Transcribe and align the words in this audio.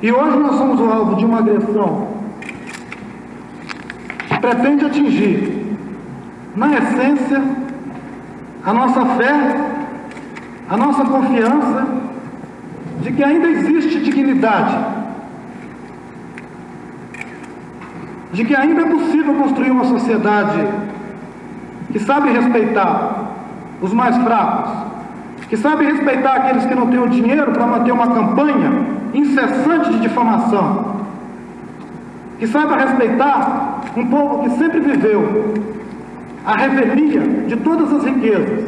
E 0.00 0.12
hoje 0.12 0.38
nós 0.38 0.54
somos 0.54 0.78
o 0.78 0.88
alvo 0.88 1.16
de 1.16 1.24
uma 1.24 1.38
agressão 1.38 2.06
que 4.28 4.38
pretende 4.38 4.84
atingir, 4.84 5.76
na 6.54 6.72
essência, 6.76 7.42
a 8.64 8.72
nossa 8.72 9.04
fé, 9.16 9.56
a 10.70 10.76
nossa 10.76 11.04
confiança 11.04 11.86
de 13.02 13.12
que 13.12 13.24
ainda 13.24 13.48
existe 13.48 13.98
dignidade, 14.00 14.78
de 18.32 18.44
que 18.44 18.54
ainda 18.54 18.82
é 18.82 18.86
possível 18.86 19.34
construir 19.34 19.72
uma 19.72 19.84
sociedade 19.84 20.64
que 21.90 21.98
sabe 21.98 22.30
respeitar 22.30 23.32
os 23.82 23.92
mais 23.92 24.16
fracos, 24.18 24.70
que 25.48 25.56
sabe 25.56 25.86
respeitar 25.86 26.34
aqueles 26.34 26.66
que 26.66 26.74
não 26.74 26.86
têm 26.86 27.00
o 27.00 27.08
dinheiro 27.08 27.50
para 27.50 27.66
manter 27.66 27.90
uma 27.90 28.08
campanha 28.08 28.98
incessante 29.18 29.90
de 29.90 30.00
difamação, 30.00 30.96
que 32.38 32.46
saiba 32.46 32.76
respeitar 32.76 33.80
um 33.96 34.06
povo 34.06 34.44
que 34.44 34.50
sempre 34.50 34.80
viveu 34.80 35.54
a 36.46 36.56
revelia 36.56 37.20
de 37.46 37.56
todas 37.56 37.92
as 37.92 38.04
riquezas, 38.04 38.64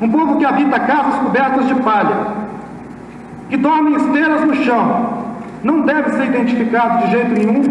um 0.00 0.08
povo 0.08 0.36
que 0.38 0.44
habita 0.44 0.80
casas 0.80 1.14
cobertas 1.20 1.66
de 1.68 1.74
palha, 1.76 2.44
que 3.48 3.56
dorme 3.56 3.92
em 3.92 3.96
esteiras 3.96 4.44
no 4.44 4.54
chão, 4.56 5.24
não 5.62 5.82
deve 5.82 6.10
ser 6.10 6.26
identificado 6.26 7.06
de 7.06 7.12
jeito 7.12 7.32
nenhum 7.32 7.62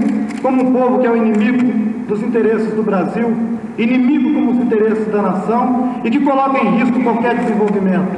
como 0.42 0.64
um 0.64 0.74
povo 0.74 1.00
que 1.00 1.08
é 1.08 1.12
o 1.12 1.18
inimigo 1.18 2.08
dos 2.08 2.22
interesses 2.24 2.74
do 2.74 2.82
Brasil, 2.82 3.36
inimigo 3.78 4.34
como 4.34 4.52
os 4.52 4.58
interesses 4.58 5.08
da 5.08 5.22
nação 5.22 5.96
e 6.04 6.10
que 6.10 6.20
coloca 6.20 6.60
em 6.60 6.78
risco 6.78 7.04
qualquer 7.04 7.36
desenvolvimento. 7.38 8.18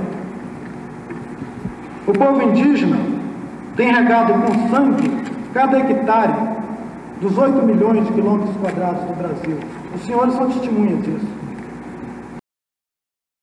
O 2.08 2.14
povo 2.14 2.42
indígena 2.44 3.15
tem 3.76 3.94
regado 3.94 4.34
com 4.34 4.70
sangue 4.70 5.10
cada 5.54 5.80
hectare 5.80 6.34
dos 7.20 7.38
8 7.38 7.62
milhões 7.64 8.06
de 8.08 8.14
quilômetros 8.14 8.56
quadrados 8.58 9.04
do 9.04 9.14
Brasil. 9.16 9.60
Os 9.94 10.02
senhores 10.02 10.34
são 10.34 10.50
testemunhas 10.52 11.04
disso. 11.04 11.26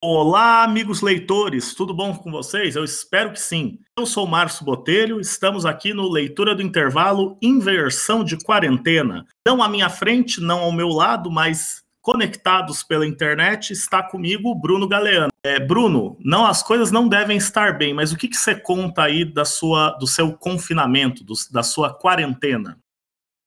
Olá, 0.04 0.64
amigos 0.64 1.00
leitores, 1.00 1.74
tudo 1.74 1.94
bom 1.94 2.14
com 2.14 2.30
vocês? 2.30 2.74
Eu 2.74 2.82
espero 2.82 3.30
que 3.30 3.40
sim. 3.40 3.78
Eu 3.96 4.04
sou 4.04 4.26
Márcio 4.26 4.64
Botelho, 4.64 5.20
estamos 5.20 5.64
aqui 5.64 5.94
no 5.94 6.10
Leitura 6.10 6.56
do 6.56 6.62
Intervalo 6.62 7.36
Inversão 7.40 8.24
de 8.24 8.36
Quarentena. 8.42 9.24
Não 9.46 9.62
à 9.62 9.68
minha 9.68 9.88
frente, 9.88 10.40
não 10.40 10.60
ao 10.60 10.72
meu 10.72 10.88
lado, 10.88 11.30
mas 11.30 11.82
conectados 12.02 12.82
pela 12.82 13.06
internet, 13.06 13.72
está 13.72 14.02
comigo 14.02 14.50
o 14.50 14.60
Bruno 14.60 14.88
Galeano. 14.88 15.30
É, 15.44 15.58
Bruno, 15.58 16.18
não 16.20 16.44
as 16.44 16.62
coisas 16.62 16.90
não 16.90 17.08
devem 17.08 17.36
estar 17.36 17.78
bem, 17.78 17.94
mas 17.94 18.12
o 18.12 18.16
que, 18.16 18.28
que 18.28 18.36
você 18.36 18.54
conta 18.54 19.04
aí 19.04 19.24
da 19.24 19.44
sua, 19.44 19.90
do 19.92 20.06
seu 20.06 20.36
confinamento, 20.36 21.24
do, 21.24 21.34
da 21.52 21.62
sua 21.62 21.94
quarentena? 21.94 22.76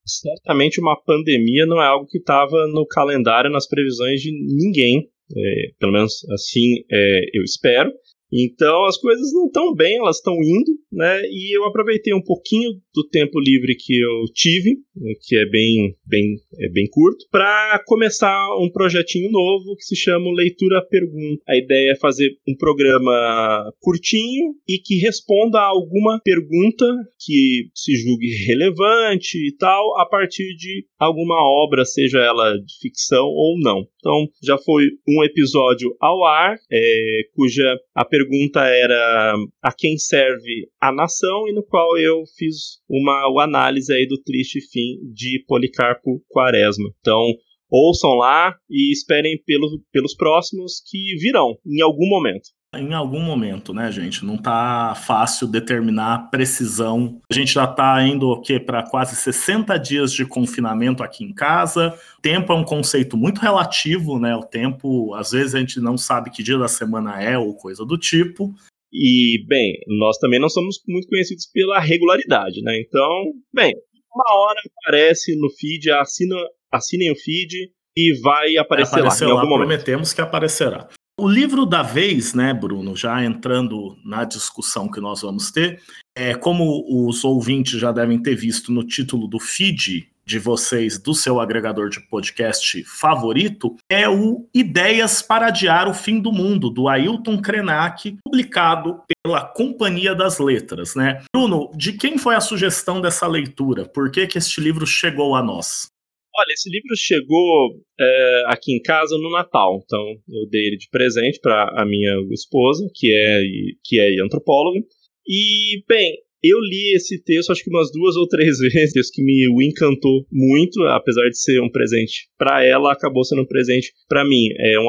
Certamente 0.08 0.80
uma 0.80 0.96
pandemia 1.00 1.66
não 1.66 1.82
é 1.82 1.86
algo 1.86 2.08
que 2.08 2.18
estava 2.18 2.68
no 2.68 2.86
calendário, 2.88 3.52
nas 3.52 3.68
previsões 3.68 4.22
de 4.22 4.32
ninguém 4.32 5.10
é, 5.32 5.72
pelo 5.80 5.92
menos 5.92 6.24
assim 6.32 6.84
é, 6.92 7.20
eu 7.34 7.44
espero. 7.44 7.92
Então 8.32 8.86
as 8.86 8.98
coisas 8.98 9.32
não 9.34 9.48
estão 9.48 9.74
bem, 9.74 9.98
elas 9.98 10.18
estão 10.18 10.34
indo, 10.36 10.72
né? 10.92 11.22
E 11.26 11.58
eu 11.58 11.66
aproveitei 11.66 12.14
um 12.14 12.24
pouquinho 12.24 12.72
do 12.94 13.08
tempo 13.10 13.40
livre 13.40 13.76
que 13.76 13.94
eu 14.00 14.26
tive, 14.34 14.78
né, 14.96 15.14
que 15.22 15.36
é 15.36 15.46
bem, 15.50 15.96
bem, 16.06 16.36
é 16.60 16.70
bem 16.70 16.88
curto, 16.90 17.26
para 17.30 17.84
começar 17.86 18.48
um 18.60 18.70
projetinho 18.72 19.30
novo 19.30 19.76
que 19.76 19.84
se 19.84 19.96
chama 19.96 20.32
Leitura 20.34 20.86
Pergunta. 20.90 21.44
A 21.48 21.58
ideia 21.58 21.92
é 21.92 21.96
fazer 21.96 22.30
um 22.48 22.56
programa 22.56 23.72
curtinho 23.80 24.56
e 24.68 24.80
que 24.80 24.96
responda 24.96 25.60
a 25.60 25.68
alguma 25.68 26.22
pergunta 26.24 26.86
que 27.20 27.70
se 27.74 27.96
julgue 27.96 28.28
relevante 28.48 29.38
e 29.38 29.56
tal, 29.58 30.00
a 30.00 30.06
partir 30.06 30.56
de 30.56 30.86
alguma 30.98 31.36
obra, 31.64 31.84
seja 31.84 32.20
ela 32.20 32.54
de 32.58 32.74
ficção 32.82 33.26
ou 33.26 33.60
não. 33.60 33.86
Então, 34.00 34.28
já 34.44 34.58
foi 34.58 34.84
um 35.08 35.24
episódio 35.24 35.96
ao 36.00 36.24
ar, 36.26 36.56
é, 36.72 37.22
cuja 37.34 37.78
a 37.96 38.06
pergunta 38.16 38.62
era 38.62 39.36
a 39.62 39.74
quem 39.76 39.98
serve 39.98 40.70
a 40.80 40.92
nação, 40.92 41.48
e 41.48 41.54
no 41.54 41.64
qual 41.64 41.98
eu 41.98 42.24
fiz 42.38 42.80
uma, 42.90 43.44
análise 43.44 43.92
aí 43.94 44.08
do 44.08 44.22
triste 44.22 44.60
fim 44.72 45.00
de 45.14 45.44
Policarpo 45.48 46.24
Quaresma. 46.30 46.90
Então, 47.00 47.22
ouçam 47.70 48.12
lá 48.16 48.56
e 48.70 48.92
esperem 48.92 49.42
pelo, 49.46 49.82
pelos 49.92 50.16
próximos 50.16 50.82
que 50.90 51.16
virão 51.20 51.58
em 51.66 51.82
algum 51.82 52.08
momento. 52.08 52.50
Em 52.74 52.94
algum 52.94 53.22
momento, 53.22 53.74
né, 53.74 53.90
gente? 53.90 54.26
Não 54.26 54.38
tá 54.38 54.94
fácil 54.96 55.48
determinar 55.48 56.14
a 56.14 56.20
precisão. 56.20 57.22
A 57.32 57.34
gente 57.34 57.54
já 57.54 57.66
tá 57.66 58.06
indo 58.06 58.28
o 58.28 58.42
quê? 58.42 58.60
Para 58.60 58.84
quase 58.84 59.16
60 59.16 59.78
dias 59.78 60.12
de 60.12 60.26
confinamento 60.26 61.02
aqui 61.02 61.24
em 61.24 61.34
casa. 61.34 61.98
Tempo 62.22 62.52
é 62.52 62.56
um 62.56 62.66
conceito 62.66 63.16
muito 63.16 63.40
relativo, 63.40 64.20
né? 64.20 64.36
O 64.36 64.44
tempo, 64.44 65.14
às 65.14 65.32
vezes 65.32 65.56
a 65.56 65.60
gente 65.60 65.80
não 65.80 65.98
sabe 65.98 66.30
que 66.30 66.44
dia 66.44 66.58
da 66.58 66.68
semana 66.68 67.22
é 67.22 67.38
ou 67.38 67.56
coisa 67.56 67.86
do 67.86 67.98
tipo. 67.98 68.54
E, 68.92 69.44
bem, 69.48 69.80
nós 70.00 70.18
também 70.18 70.40
não 70.40 70.50
somos 70.50 70.82
muito 70.88 71.08
conhecidos 71.08 71.46
pela 71.52 71.80
regularidade, 71.80 72.62
né? 72.62 72.80
Então, 72.80 73.34
bem, 73.54 73.74
uma 74.14 74.38
hora 74.38 74.60
aparece 74.84 75.38
no 75.40 75.50
feed, 75.50 75.92
assina, 75.92 76.36
assinem 76.72 77.12
o 77.12 77.16
feed 77.16 77.72
e 77.98 78.20
vai 78.22 78.58
aparecer 78.58 79.02
lá 79.02 79.10
em 79.10 79.24
algum 79.24 79.36
lá, 79.36 79.46
momento. 79.46 79.68
Prometemos 79.68 80.14
que 80.14 80.22
aparecerá. 80.22 80.88
O 81.18 81.30
livro 81.30 81.66
da 81.66 81.82
vez, 81.82 82.34
né, 82.34 82.54
Bruno, 82.54 82.94
já 82.94 83.24
entrando 83.24 83.98
na 84.04 84.26
discussão 84.26 84.92
que 84.92 85.00
nós 85.00 85.22
vamos 85.22 85.50
ter, 85.50 85.82
é, 86.14 86.36
como 86.36 86.86
os 87.08 87.24
ouvintes 87.24 87.80
já 87.80 87.94
devem 87.94 88.22
ter 88.22 88.36
visto 88.36 88.70
no 88.70 88.84
título 88.84 89.26
do 89.26 89.40
feed 89.40 90.10
de 90.26 90.40
vocês 90.40 90.98
do 90.98 91.14
seu 91.14 91.40
agregador 91.40 91.90
de 91.90 92.02
podcast 92.02 92.84
favorito 92.84 93.78
é 93.90 94.10
o 94.10 94.46
Ideias 94.54 95.22
para 95.22 95.48
Adiar 95.48 95.88
o 95.88 95.94
Fim 95.94 96.20
do 96.20 96.34
Mundo, 96.34 96.70
do 96.70 96.90
Ailton 96.90 97.42
Krenak, 97.42 98.18
publicado 98.24 99.02
pela 99.24 99.42
Companhia 99.42 100.16
das 100.16 100.40
Letras, 100.40 100.96
né? 100.96 101.24
Bruno, 101.34 101.72
de 101.76 101.94
quem 101.94 102.18
foi 102.18 102.36
a 102.36 102.42
sugestão 102.42 103.00
dessa 103.00 103.28
leitura? 103.28 103.86
Por 103.86 104.12
que, 104.12 104.28
que 104.28 104.38
este 104.38 104.60
livro 104.60 104.86
chegou 104.86 105.36
a 105.36 105.44
nós? 105.44 105.95
Olha, 106.38 106.52
esse 106.52 106.70
livro 106.70 106.94
chegou 106.98 107.82
é, 108.00 108.44
aqui 108.48 108.76
em 108.76 108.82
casa 108.82 109.18
no 109.18 109.32
Natal, 109.32 109.82
então 109.86 110.02
eu 110.28 110.50
dei 110.50 110.68
ele 110.68 110.78
de 110.78 110.90
presente 110.90 111.40
para 111.42 111.82
a 111.82 111.86
minha 111.86 112.14
esposa, 112.32 112.86
que 112.94 113.14
é, 113.14 113.42
que 113.84 114.00
é 114.00 114.22
antropóloga. 114.22 114.80
E, 115.26 115.84
bem, 115.88 116.14
eu 116.50 116.60
li 116.60 116.96
esse 116.96 117.22
texto 117.24 117.52
acho 117.52 117.64
que 117.64 117.70
umas 117.70 117.92
duas 117.92 118.16
ou 118.16 118.28
três 118.28 118.58
vezes, 118.74 118.94
texto 118.94 119.14
que 119.14 119.24
me 119.24 119.46
encantou 119.66 120.26
muito, 120.32 120.82
apesar 120.84 121.28
de 121.30 121.40
ser 121.40 121.62
um 121.62 121.70
presente 121.70 122.28
para 122.38 122.64
ela, 122.66 122.92
acabou 122.92 123.24
sendo 123.24 123.42
um 123.42 123.48
presente 123.48 123.92
para 124.08 124.24
mim. 124.28 124.48
É 124.60 124.80
um 124.80 124.86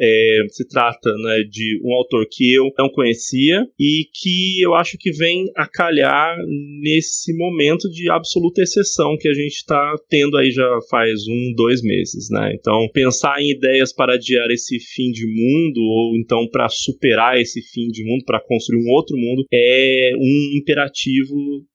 é, 0.00 0.38
se 0.50 0.66
trata 0.68 1.10
né, 1.22 1.42
de 1.48 1.80
um 1.84 1.92
autor 1.94 2.26
que 2.30 2.54
eu 2.54 2.70
não 2.78 2.88
conhecia 2.88 3.64
e 3.78 4.04
que 4.14 4.62
eu 4.62 4.74
acho 4.74 4.96
que 4.98 5.10
vem 5.12 5.46
a 5.56 5.66
calhar 5.66 6.36
nesse 6.82 7.36
momento 7.36 7.88
de 7.88 8.10
absoluta 8.10 8.62
exceção 8.62 9.16
que 9.18 9.28
a 9.28 9.32
gente 9.32 9.54
está 9.54 9.94
tendo 10.08 10.36
aí 10.36 10.50
já 10.50 10.68
faz 10.90 11.26
um, 11.28 11.52
dois 11.54 11.82
meses, 11.82 12.28
né? 12.30 12.52
Então, 12.54 12.88
pensar 12.92 13.40
em 13.40 13.50
ideias 13.50 13.92
para 13.92 14.14
adiar 14.14 14.48
esse 14.50 14.78
fim 14.78 15.10
de 15.10 15.26
mundo 15.26 15.80
ou 15.80 16.16
então 16.16 16.48
para 16.50 16.68
superar 16.68 17.40
esse 17.40 17.60
fim 17.72 17.88
de 17.88 18.04
mundo, 18.04 18.24
para 18.24 18.40
construir 18.40 18.82
um 18.82 18.90
outro 18.90 19.16
mundo, 19.16 19.44
é 19.52 20.12
um 20.16 20.58
imperativo 20.58 20.97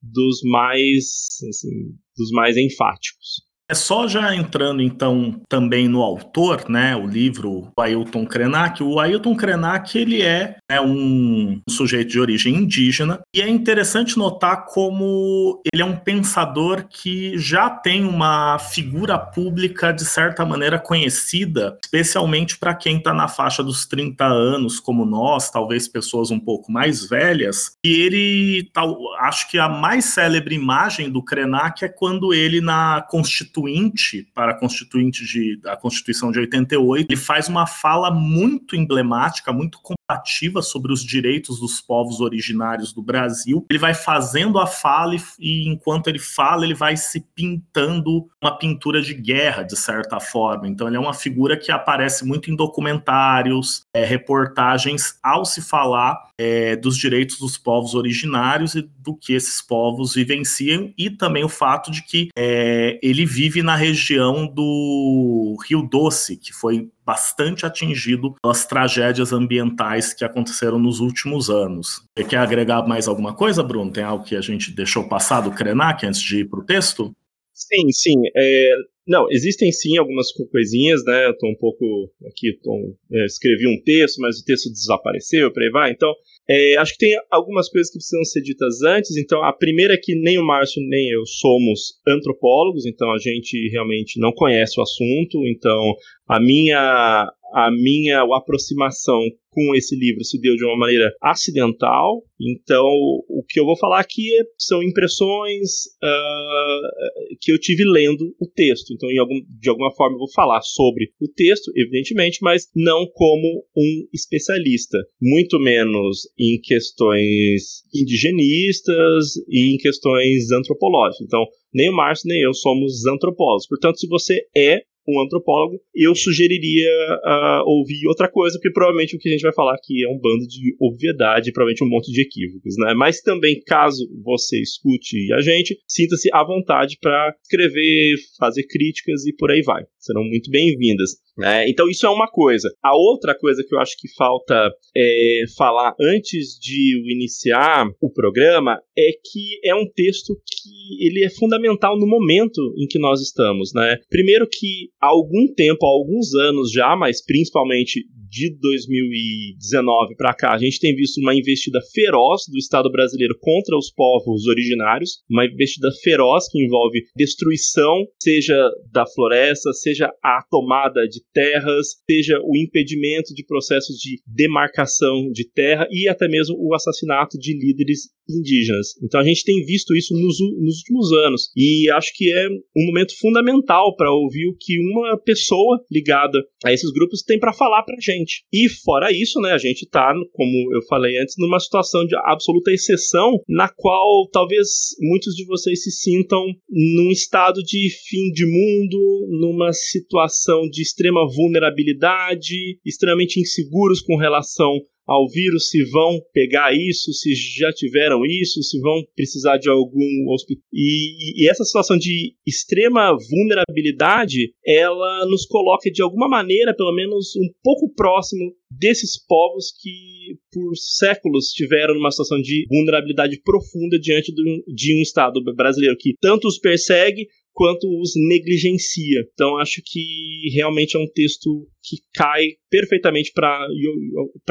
dos 0.02 0.42
mais 0.44 1.40
assim, 1.50 1.96
dos 2.18 2.32
mais 2.32 2.58
enfáticos. 2.58 3.42
É 3.74 3.76
só 3.76 4.08
já 4.08 4.36
entrando 4.36 4.84
então 4.84 5.42
também 5.50 5.88
no 5.88 6.04
autor, 6.04 6.70
né, 6.70 6.96
o 6.96 7.08
livro 7.08 7.72
do 7.76 7.82
Ailton 7.82 8.24
Krenak. 8.24 8.84
O 8.84 9.00
Ailton 9.00 9.36
Krenak 9.36 9.98
ele 9.98 10.22
é 10.22 10.58
né, 10.70 10.80
um 10.80 11.60
sujeito 11.68 12.12
de 12.12 12.20
origem 12.20 12.54
indígena 12.54 13.22
e 13.36 13.42
é 13.42 13.50
interessante 13.50 14.16
notar 14.16 14.68
como 14.68 15.60
ele 15.74 15.82
é 15.82 15.86
um 15.86 15.96
pensador 15.96 16.86
que 16.88 17.36
já 17.36 17.68
tem 17.68 18.06
uma 18.06 18.60
figura 18.60 19.18
pública 19.18 19.92
de 19.92 20.06
certa 20.06 20.46
maneira 20.46 20.78
conhecida, 20.78 21.76
especialmente 21.84 22.60
para 22.60 22.76
quem 22.76 22.98
está 22.98 23.12
na 23.12 23.28
faixa 23.28 23.64
dos 23.64 23.88
30 23.88 24.24
anos, 24.24 24.80
como 24.80 25.04
nós, 25.04 25.50
talvez 25.50 25.88
pessoas 25.88 26.30
um 26.30 26.40
pouco 26.40 26.72
mais 26.72 27.10
velhas. 27.10 27.72
E 27.84 27.90
ele, 27.90 28.70
tal, 28.72 28.96
acho 29.16 29.50
que 29.50 29.58
a 29.58 29.68
mais 29.68 30.06
célebre 30.06 30.54
imagem 30.54 31.10
do 31.10 31.24
Krenak 31.24 31.84
é 31.84 31.90
quando 31.90 32.36
ele 32.36 32.62
na 32.62 33.02
Constituição 33.10 33.63
constituinte 33.64 34.28
para 34.34 34.52
a 34.52 34.60
constituinte 34.60 35.26
de, 35.26 35.60
Constituição 35.82 36.32
de 36.32 36.40
88, 36.40 37.08
ele 37.10 37.20
faz 37.20 37.48
uma 37.48 37.66
fala 37.66 38.12
muito 38.12 38.76
emblemática, 38.76 39.52
muito 39.52 39.80
combativa 39.82 40.62
sobre 40.62 40.92
os 40.92 41.04
direitos 41.04 41.60
dos 41.60 41.82
povos 41.82 42.20
originários 42.20 42.94
do 42.94 43.02
Brasil. 43.02 43.66
Ele 43.70 43.80
vai 43.80 43.94
fazendo 43.94 44.60
a 44.60 44.68
fala 44.68 45.16
e, 45.16 45.20
e 45.40 45.68
enquanto 45.68 46.08
ele 46.08 46.20
fala, 46.20 46.64
ele 46.64 46.74
vai 46.74 46.96
se 46.96 47.22
pintando 47.36 48.28
uma 48.42 48.58
pintura 48.58 49.02
de 49.02 49.14
guerra, 49.14 49.64
de 49.64 49.76
certa 49.76 50.20
forma. 50.20 50.68
Então 50.68 50.88
ele 50.88 50.98
é 50.98 51.00
uma 51.00 51.14
figura 51.14 51.58
que 51.58 51.72
aparece 51.72 52.26
muito 52.26 52.52
em 52.52 52.56
documentários, 52.56 53.83
é, 53.96 54.04
reportagens 54.04 55.18
ao 55.22 55.46
se 55.46 55.62
falar 55.62 56.18
é, 56.38 56.76
dos 56.76 56.98
direitos 56.98 57.38
dos 57.38 57.58
povos 57.58 57.94
originários 57.94 58.76
e 58.76 58.82
do 59.00 59.16
que 59.16 59.34
esses 59.34 59.62
povos 59.62 60.16
vivenciam, 60.16 60.92
e 60.98 61.10
também 61.10 61.44
o 61.44 61.50
fato 61.50 61.92
de 61.92 62.04
que 62.04 62.30
é, 62.36 63.00
ele 63.04 63.26
vive 63.26 63.62
na 63.62 63.76
região 63.76 64.48
do 64.48 65.58
Rio 65.68 65.84
Doce, 65.84 66.38
que 66.38 66.52
foi 66.52 66.90
bastante 67.06 67.66
atingido 67.66 68.34
pelas 68.42 68.66
tragédias 68.66 69.34
ambientais 69.34 70.14
que 70.14 70.24
aconteceram 70.24 70.80
nos 70.80 71.00
últimos 71.00 71.50
anos. 71.50 72.02
Você 72.18 72.26
quer 72.26 72.38
agregar 72.38 72.88
mais 72.88 73.08
alguma 73.08 73.34
coisa, 73.34 73.62
Bruno? 73.62 73.92
Tem 73.92 74.04
algo 74.04 74.24
que 74.24 74.36
a 74.36 74.42
gente 74.42 74.72
deixou 74.72 75.08
passar 75.08 75.42
do 75.42 75.52
Krenak 75.52 76.06
antes 76.06 76.22
de 76.22 76.40
ir 76.40 76.46
para 76.46 76.60
o 76.60 76.66
texto? 76.66 77.14
Sim, 77.54 77.92
sim. 77.92 78.16
É, 78.36 78.70
não, 79.06 79.30
existem 79.30 79.72
sim 79.72 79.98
algumas 79.98 80.32
coisinhas, 80.32 81.04
né? 81.04 81.28
Eu 81.28 81.38
tô 81.38 81.48
um 81.50 81.56
pouco 81.56 82.10
aqui, 82.26 82.58
tô, 82.64 82.96
é, 83.12 83.26
escrevi 83.26 83.68
um 83.68 83.82
texto, 83.84 84.20
mas 84.20 84.40
o 84.40 84.46
texto 84.46 84.72
desapareceu, 84.72 85.52
por 85.52 85.62
aí 85.62 85.70
vai. 85.70 85.92
Então, 85.92 86.14
é, 86.50 86.76
acho 86.78 86.94
que 86.94 87.00
tem 87.00 87.18
algumas 87.30 87.70
coisas 87.70 87.92
que 87.92 87.98
precisam 87.98 88.24
ser 88.24 88.42
ditas 88.42 88.82
antes. 88.82 89.18
Então, 89.18 89.44
a 89.44 89.52
primeira 89.52 89.94
é 89.94 90.00
que 90.02 90.16
nem 90.16 90.38
o 90.38 90.46
Márcio 90.46 90.82
nem 90.88 91.10
eu 91.10 91.26
somos 91.26 92.00
antropólogos, 92.08 92.86
então 92.86 93.12
a 93.12 93.18
gente 93.18 93.70
realmente 93.72 94.20
não 94.20 94.32
conhece 94.32 94.80
o 94.80 94.84
assunto. 94.84 95.46
Então, 95.48 95.96
a 96.28 96.40
minha 96.40 97.30
a 97.54 97.70
minha 97.70 98.24
aproximação 98.36 99.20
com 99.52 99.76
esse 99.76 99.96
livro 99.96 100.24
se 100.24 100.42
deu 100.42 100.56
de 100.56 100.66
uma 100.66 100.76
maneira 100.76 101.14
acidental. 101.22 102.24
Então, 102.42 102.84
o 103.30 103.44
que 103.48 103.60
eu 103.60 103.66
vou 103.66 103.78
falar 103.78 104.00
aqui 104.00 104.36
é, 104.36 104.44
são 104.58 104.82
impressões 104.82 105.70
uh, 106.04 107.38
que 107.40 107.52
eu 107.52 107.60
tive 107.60 107.84
lendo 107.86 108.36
o 108.42 108.48
texto. 108.48 108.92
Então, 108.92 109.08
algum, 109.20 109.40
de 109.62 109.70
alguma 109.70 109.94
forma, 109.94 110.16
eu 110.16 110.20
vou 110.20 110.32
falar 110.34 110.62
sobre 110.62 111.12
o 111.22 111.28
texto, 111.28 111.72
evidentemente, 111.76 112.40
mas 112.42 112.68
não 112.76 113.06
como 113.14 113.64
um 113.78 114.08
especialista, 114.12 114.98
muito 115.22 115.60
menos 115.60 116.22
em 116.40 116.60
questões 116.60 117.84
indigenistas 117.94 119.36
e 119.48 119.76
em 119.76 119.78
questões 119.78 120.52
antropológicas. 120.52 121.22
Então, 121.22 121.46
nem 121.72 121.90
o 121.90 121.96
Márcio 121.96 122.28
nem 122.28 122.42
eu 122.42 122.54
somos 122.56 123.06
antropólogos. 123.06 123.68
Portanto, 123.68 124.00
se 124.00 124.08
você 124.08 124.42
é 124.56 124.82
um 125.08 125.22
antropólogo, 125.22 125.80
eu 125.94 126.16
sugeriria 126.16 126.92
uh, 127.26 127.64
ouvir 127.66 128.08
outra 128.08 128.30
coisa, 128.30 128.58
porque 128.58 128.72
provavelmente 128.72 129.16
o 129.16 129.20
que 129.20 129.30
a 129.30 129.32
gente 129.32 129.42
vai 129.42 129.54
falar 129.54 129.76
aqui 129.76 130.04
é 130.04 130.10
um 130.10 130.20
bando 130.20 130.48
de 130.48 130.76
obviedade, 130.80 131.52
provavelmente 131.52 131.84
um 131.84 131.90
monte 131.90 132.12
de 132.12 132.22
equívocos, 132.22 132.76
né? 132.78 132.94
Mas 132.96 133.22
também, 133.22 133.62
caso 133.66 134.08
você 134.24 134.62
escute 134.62 135.32
a 135.34 135.42
gente, 135.42 135.78
sinta-se 135.88 136.30
à 136.34 136.44
vontade 136.44 136.98
para 137.02 137.36
escrever, 137.42 138.16
fazer 138.40 138.64
críticas 138.64 139.26
e 139.26 139.36
por 139.36 139.52
aí 139.52 139.62
vai. 139.62 139.84
Serão 140.00 140.24
muito 140.24 140.50
bem-vindas. 140.50 141.12
Né? 141.38 141.70
Então 141.70 141.90
isso 141.90 142.06
é 142.06 142.10
uma 142.10 142.28
coisa. 142.28 142.70
A 142.84 142.96
outra 142.96 143.38
coisa 143.38 143.64
que 143.68 143.74
eu 143.74 143.80
acho 143.80 143.98
que 143.98 144.08
falta 144.16 144.72
é, 144.96 145.44
falar 145.58 145.96
antes 146.00 146.58
de 146.60 147.02
iniciar 147.12 147.88
o 148.02 148.12
programa 148.12 148.80
é 148.98 149.12
que 149.12 149.60
é 149.64 149.74
um 149.74 149.88
texto 149.88 150.36
que 150.36 151.06
ele 151.06 151.24
é 151.24 151.30
fundamental 151.30 151.98
no 151.98 152.08
momento 152.08 152.62
em 152.78 152.88
que 152.88 153.00
nós 153.00 153.22
estamos. 153.22 153.74
Né? 153.74 153.98
Primeiro 154.10 154.48
que 154.48 154.90
há 155.02 155.08
algum 155.08 155.48
tempo, 155.56 155.86
há 155.86 155.90
alguns 155.90 156.34
anos 156.36 156.72
já, 156.72 156.96
mas 156.96 157.24
principalmente 157.24 158.06
de 158.34 158.50
2019 158.60 160.16
para 160.16 160.34
cá, 160.34 160.54
a 160.54 160.58
gente 160.58 160.80
tem 160.80 160.96
visto 160.96 161.20
uma 161.20 161.36
investida 161.36 161.80
feroz 161.94 162.42
do 162.50 162.58
Estado 162.58 162.92
brasileiro 162.92 163.38
contra 163.40 163.78
os 163.78 163.92
povos 163.92 164.48
originários, 164.48 165.20
uma 165.30 165.46
investida 165.46 165.90
feroz 166.04 166.48
que 166.50 166.64
envolve 166.64 167.04
destruição, 167.16 168.06
seja 168.20 168.56
da 168.92 169.06
floresta, 169.06 169.72
seja 169.74 170.12
a 170.24 170.44
tomada 170.50 171.08
de 171.08 171.22
terras, 171.34 171.88
seja 172.10 172.40
o 172.44 172.58
impedimento 172.58 173.34
de 173.34 173.46
processos 173.46 173.98
de 173.98 174.22
demarcação 174.28 175.32
de 175.32 175.50
terra 175.50 175.88
e 175.92 176.08
até 176.08 176.28
mesmo 176.28 176.56
o 176.60 176.74
assassinato 176.74 177.38
de 177.38 177.54
líderes 177.54 178.14
indígenas. 178.30 178.96
Então 179.04 179.20
a 179.20 179.24
gente 179.24 179.44
tem 179.44 179.64
visto 179.66 179.96
isso 179.96 180.14
nos, 180.14 180.38
nos 180.62 180.78
últimos 180.78 181.12
anos 181.12 181.52
e 181.56 181.90
acho 181.92 182.12
que 182.16 182.32
é 182.32 182.48
um 182.48 182.86
momento 182.88 183.14
fundamental 183.20 183.96
para 183.96 184.12
ouvir 184.12 184.48
o 184.48 184.56
que 184.58 184.80
uma 184.80 185.18
pessoa 185.18 185.84
ligada 185.92 186.40
a 186.64 186.72
esses 186.72 186.92
grupos 186.92 187.22
tem 187.22 187.40
para 187.40 187.54
falar 187.54 187.84
para 187.84 188.00
gente. 188.00 188.44
E 188.52 188.70
fora 188.70 189.12
isso, 189.12 189.40
né, 189.42 189.52
a 189.52 189.58
gente 189.58 189.84
está, 189.84 190.14
como 190.32 190.74
eu 190.74 190.82
falei 190.88 191.18
antes, 191.18 191.36
numa 191.38 191.60
situação 191.60 192.06
de 192.06 192.16
absoluta 192.16 192.72
exceção 192.72 193.42
na 193.48 193.70
qual 193.70 194.28
talvez 194.32 194.96
muitos 195.02 195.36
de 195.36 195.46
vocês 195.46 195.84
se 195.84 195.92
sintam 195.92 196.46
num 196.70 197.12
estado 197.12 197.62
de 197.62 197.90
fim 198.08 198.32
de 198.32 198.46
mundo, 198.46 199.28
numa 199.40 199.74
situação 199.74 200.62
de 200.70 200.82
extrema 200.82 201.13
vulnerabilidade, 201.22 202.80
extremamente 202.86 203.40
inseguros 203.40 204.02
com 204.02 204.18
relação 204.18 204.80
ao 205.06 205.28
vírus, 205.28 205.70
se 205.70 205.84
vão 205.92 206.20
pegar 206.34 206.74
isso, 206.74 207.12
se 207.14 207.34
já 207.36 207.72
tiveram 207.74 208.26
isso, 208.26 208.64
se 208.64 208.80
vão 208.80 209.04
precisar 209.16 209.58
de 209.58 209.70
algum 209.70 210.30
hospital. 210.30 210.64
E, 210.72 211.44
e, 211.44 211.50
essa 211.50 211.64
situação 211.64 211.98
de 211.98 212.34
extrema 212.48 213.12
vulnerabilidade, 213.30 214.54
ela 214.66 215.26
nos 215.26 215.46
coloca 215.46 215.92
de 215.92 216.02
alguma 216.02 216.30
maneira, 216.30 216.76
pelo 216.76 216.94
menos 216.94 217.36
um 217.36 217.50
pouco 217.62 217.94
próximo 217.94 218.54
desses 218.72 219.24
povos 219.28 219.72
que 219.80 220.38
por 220.52 220.76
séculos 220.76 221.48
estiveram 221.48 221.94
numa 221.94 222.12
situação 222.12 222.40
de 222.42 222.66
vulnerabilidade 222.70 223.42
profunda 223.44 224.00
diante 224.00 224.34
do, 224.34 224.44
de 224.74 224.96
um 224.96 225.02
Estado 225.02 225.44
brasileiro 225.56 225.98
que 226.00 226.16
tanto 226.20 226.48
os 226.48 226.58
persegue 226.58 227.28
quanto 227.54 227.88
os 228.02 228.12
negligencia. 228.16 229.24
Então 229.34 229.58
acho 229.58 229.82
que 229.86 230.50
realmente 230.54 230.98
é 230.98 231.00
um 231.00 231.08
texto 231.08 231.68
que 231.84 231.98
cai 232.14 232.48
perfeitamente 232.70 233.32
para 233.34 233.68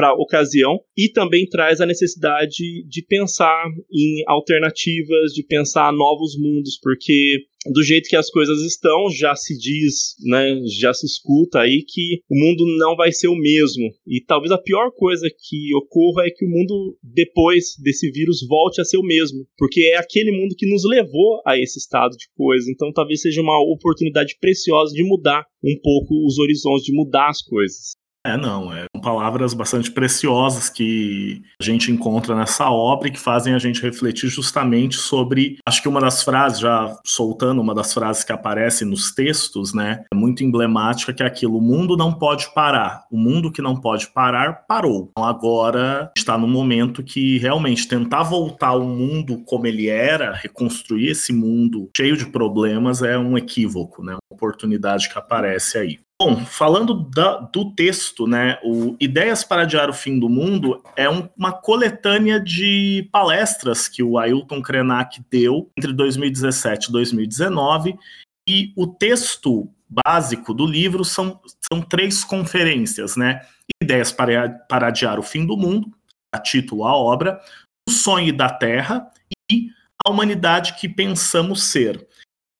a 0.09 0.13
ocasião 0.13 0.79
e 0.97 1.09
também 1.09 1.47
traz 1.47 1.81
a 1.81 1.85
necessidade 1.85 2.85
de 2.87 3.05
pensar 3.07 3.65
em 3.91 4.23
alternativas, 4.27 5.33
de 5.33 5.43
pensar 5.43 5.91
novos 5.91 6.37
mundos, 6.39 6.79
porque 6.81 7.45
do 7.71 7.83
jeito 7.83 8.09
que 8.09 8.15
as 8.15 8.29
coisas 8.29 8.61
estão, 8.61 9.09
já 9.09 9.35
se 9.35 9.57
diz, 9.57 10.15
né, 10.21 10.59
já 10.79 10.93
se 10.93 11.05
escuta 11.05 11.59
aí 11.59 11.83
que 11.87 12.19
o 12.29 12.35
mundo 12.35 12.65
não 12.77 12.95
vai 12.95 13.11
ser 13.11 13.27
o 13.27 13.35
mesmo. 13.35 13.89
E 14.07 14.21
talvez 14.21 14.51
a 14.51 14.57
pior 14.57 14.91
coisa 14.91 15.27
que 15.29 15.73
ocorra 15.75 16.25
é 16.25 16.29
que 16.29 16.45
o 16.45 16.49
mundo 16.49 16.97
depois 17.01 17.75
desse 17.81 18.11
vírus 18.11 18.45
volte 18.47 18.81
a 18.81 18.85
ser 18.85 18.97
o 18.97 19.03
mesmo, 19.03 19.45
porque 19.57 19.91
é 19.93 19.97
aquele 19.97 20.31
mundo 20.31 20.55
que 20.57 20.69
nos 20.69 20.83
levou 20.83 21.41
a 21.45 21.57
esse 21.57 21.79
estado 21.79 22.11
de 22.17 22.25
coisa. 22.35 22.69
Então 22.71 22.91
talvez 22.91 23.21
seja 23.21 23.41
uma 23.41 23.59
oportunidade 23.61 24.37
preciosa 24.39 24.93
de 24.93 25.03
mudar 25.03 25.45
um 25.63 25.79
pouco 25.81 26.25
os 26.25 26.37
horizontes, 26.39 26.85
de 26.85 26.93
mudar 26.93 27.29
as 27.29 27.41
coisas. 27.41 27.93
É, 28.25 28.37
não, 28.37 28.73
é, 28.73 28.85
são 28.95 29.01
palavras 29.01 29.53
bastante 29.53 29.91
preciosas 29.91 30.69
que 30.69 31.41
a 31.59 31.63
gente 31.63 31.91
encontra 31.91 32.33
nessa 32.33 32.69
obra 32.69 33.09
e 33.09 33.11
que 33.11 33.19
fazem 33.19 33.53
a 33.53 33.59
gente 33.59 33.81
refletir 33.81 34.29
justamente 34.29 34.95
sobre. 34.95 35.57
Acho 35.65 35.81
que 35.81 35.89
uma 35.89 35.99
das 35.99 36.23
frases, 36.23 36.59
já 36.59 36.97
soltando 37.05 37.61
uma 37.61 37.75
das 37.75 37.93
frases 37.93 38.23
que 38.23 38.31
aparece 38.31 38.85
nos 38.85 39.11
textos, 39.11 39.73
né, 39.73 40.05
é 40.11 40.15
muito 40.15 40.41
emblemática, 40.41 41.13
que 41.13 41.21
é 41.21 41.25
aquilo: 41.25 41.57
o 41.57 41.61
mundo 41.61 41.97
não 41.97 42.13
pode 42.13 42.53
parar. 42.53 43.05
O 43.11 43.17
mundo 43.17 43.51
que 43.51 43.61
não 43.61 43.75
pode 43.75 44.07
parar, 44.07 44.65
parou. 44.67 45.09
Então 45.11 45.25
agora 45.25 46.09
está 46.15 46.37
no 46.37 46.47
momento 46.47 47.03
que 47.03 47.37
realmente 47.39 47.87
tentar 47.87 48.23
voltar 48.23 48.69
ao 48.69 48.83
mundo 48.83 49.43
como 49.45 49.67
ele 49.67 49.89
era, 49.89 50.33
reconstruir 50.33 51.09
esse 51.09 51.33
mundo 51.33 51.89
cheio 51.95 52.15
de 52.15 52.25
problemas, 52.27 53.01
é 53.01 53.17
um 53.17 53.37
equívoco, 53.37 54.01
né, 54.01 54.13
uma 54.13 54.35
oportunidade 54.35 55.09
que 55.09 55.19
aparece 55.19 55.77
aí. 55.77 55.99
Bom, 56.21 56.45
falando 56.45 56.93
da, 57.09 57.37
do 57.37 57.73
texto, 57.73 58.27
né, 58.27 58.59
o 58.63 58.95
Ideias 58.99 59.43
para 59.43 59.63
Adiar 59.63 59.89
o 59.89 59.93
Fim 59.93 60.19
do 60.19 60.29
Mundo 60.29 60.81
é 60.95 61.09
um, 61.09 61.27
uma 61.35 61.51
coletânea 61.51 62.39
de 62.39 63.09
palestras 63.11 63.87
que 63.87 64.01
o 64.01 64.17
Ailton 64.17 64.61
Krenak 64.61 65.21
deu 65.29 65.69
entre 65.77 65.91
2017 65.91 66.87
e 66.87 66.91
2019, 66.91 67.97
e 68.47 68.71
o 68.75 68.87
texto 68.87 69.69
básico 69.89 70.53
do 70.53 70.65
livro 70.65 71.03
são, 71.03 71.39
são 71.61 71.81
três 71.81 72.23
conferências, 72.23 73.15
né? 73.15 73.41
Ideias 73.81 74.11
para, 74.11 74.49
para 74.49 74.87
Adiar 74.87 75.19
o 75.19 75.23
Fim 75.23 75.45
do 75.45 75.57
Mundo, 75.57 75.91
a 76.33 76.39
título 76.39 76.85
a 76.85 76.95
obra, 76.95 77.41
O 77.87 77.91
Sonho 77.91 78.35
da 78.35 78.49
Terra 78.49 79.09
e 79.51 79.69
A 80.05 80.09
Humanidade 80.09 80.75
que 80.75 80.87
Pensamos 80.87 81.63
Ser. 81.63 82.07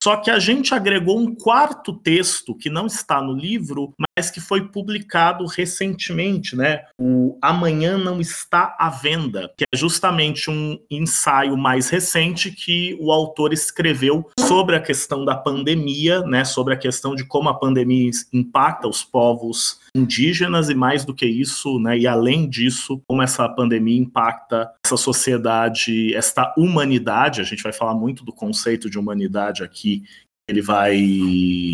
Só 0.03 0.17
que 0.17 0.29
a 0.29 0.37
gente 0.37 0.75
agregou 0.75 1.17
um 1.17 1.33
quarto 1.33 1.93
texto 1.93 2.53
que 2.53 2.69
não 2.69 2.87
está 2.87 3.21
no 3.21 3.31
livro, 3.31 3.93
mas 4.17 4.29
que 4.29 4.39
foi 4.39 4.67
publicado 4.67 5.45
recentemente, 5.45 6.55
né? 6.55 6.83
O 6.99 7.37
Amanhã 7.41 7.97
Não 7.97 8.21
Está 8.21 8.75
à 8.79 8.89
Venda, 8.89 9.51
que 9.57 9.63
é 9.63 9.77
justamente 9.77 10.51
um 10.51 10.77
ensaio 10.89 11.57
mais 11.57 11.89
recente 11.89 12.51
que 12.51 12.95
o 12.99 13.11
autor 13.11 13.53
escreveu 13.53 14.29
sobre 14.39 14.75
a 14.75 14.81
questão 14.81 15.25
da 15.25 15.35
pandemia, 15.35 16.21
né? 16.21 16.45
Sobre 16.45 16.73
a 16.73 16.77
questão 16.77 17.15
de 17.15 17.25
como 17.25 17.49
a 17.49 17.57
pandemia 17.57 18.09
impacta 18.31 18.87
os 18.87 19.03
povos 19.03 19.79
indígenas 19.95 20.69
e 20.69 20.75
mais 20.75 21.03
do 21.05 21.13
que 21.13 21.25
isso, 21.25 21.79
né? 21.79 21.97
E 21.97 22.07
além 22.07 22.47
disso, 22.47 23.01
como 23.07 23.21
essa 23.21 23.47
pandemia 23.49 23.99
impacta 23.99 24.71
essa 24.85 24.97
sociedade, 24.97 26.13
esta 26.15 26.53
humanidade. 26.57 27.41
A 27.41 27.43
gente 27.43 27.63
vai 27.63 27.73
falar 27.73 27.95
muito 27.95 28.23
do 28.23 28.31
conceito 28.31 28.89
de 28.89 28.99
humanidade 28.99 29.63
aqui. 29.63 30.03
Ele 30.47 30.61
vai 30.61 30.97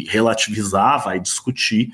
relativizar, 0.08 1.04
vai 1.04 1.20
discutir 1.20 1.90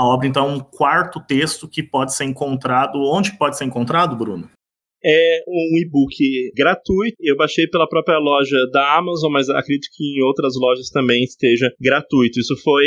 a 0.00 0.04
obra, 0.04 0.28
então, 0.28 0.48
é 0.48 0.52
um 0.52 0.60
quarto 0.60 1.20
texto 1.20 1.68
que 1.68 1.82
pode 1.82 2.14
ser 2.14 2.24
encontrado. 2.24 2.98
Onde 2.98 3.36
pode 3.36 3.56
ser 3.56 3.64
encontrado, 3.64 4.16
Bruno? 4.16 4.48
é 5.04 5.42
um 5.46 5.78
e-book 5.78 6.50
gratuito. 6.54 7.16
Eu 7.20 7.36
baixei 7.36 7.66
pela 7.66 7.88
própria 7.88 8.18
loja 8.18 8.58
da 8.72 8.96
Amazon, 8.96 9.32
mas 9.32 9.48
acredito 9.48 9.88
que 9.94 10.18
em 10.18 10.22
outras 10.22 10.54
lojas 10.56 10.90
também 10.90 11.22
esteja 11.22 11.72
gratuito. 11.80 12.40
Isso 12.40 12.56
foi 12.62 12.84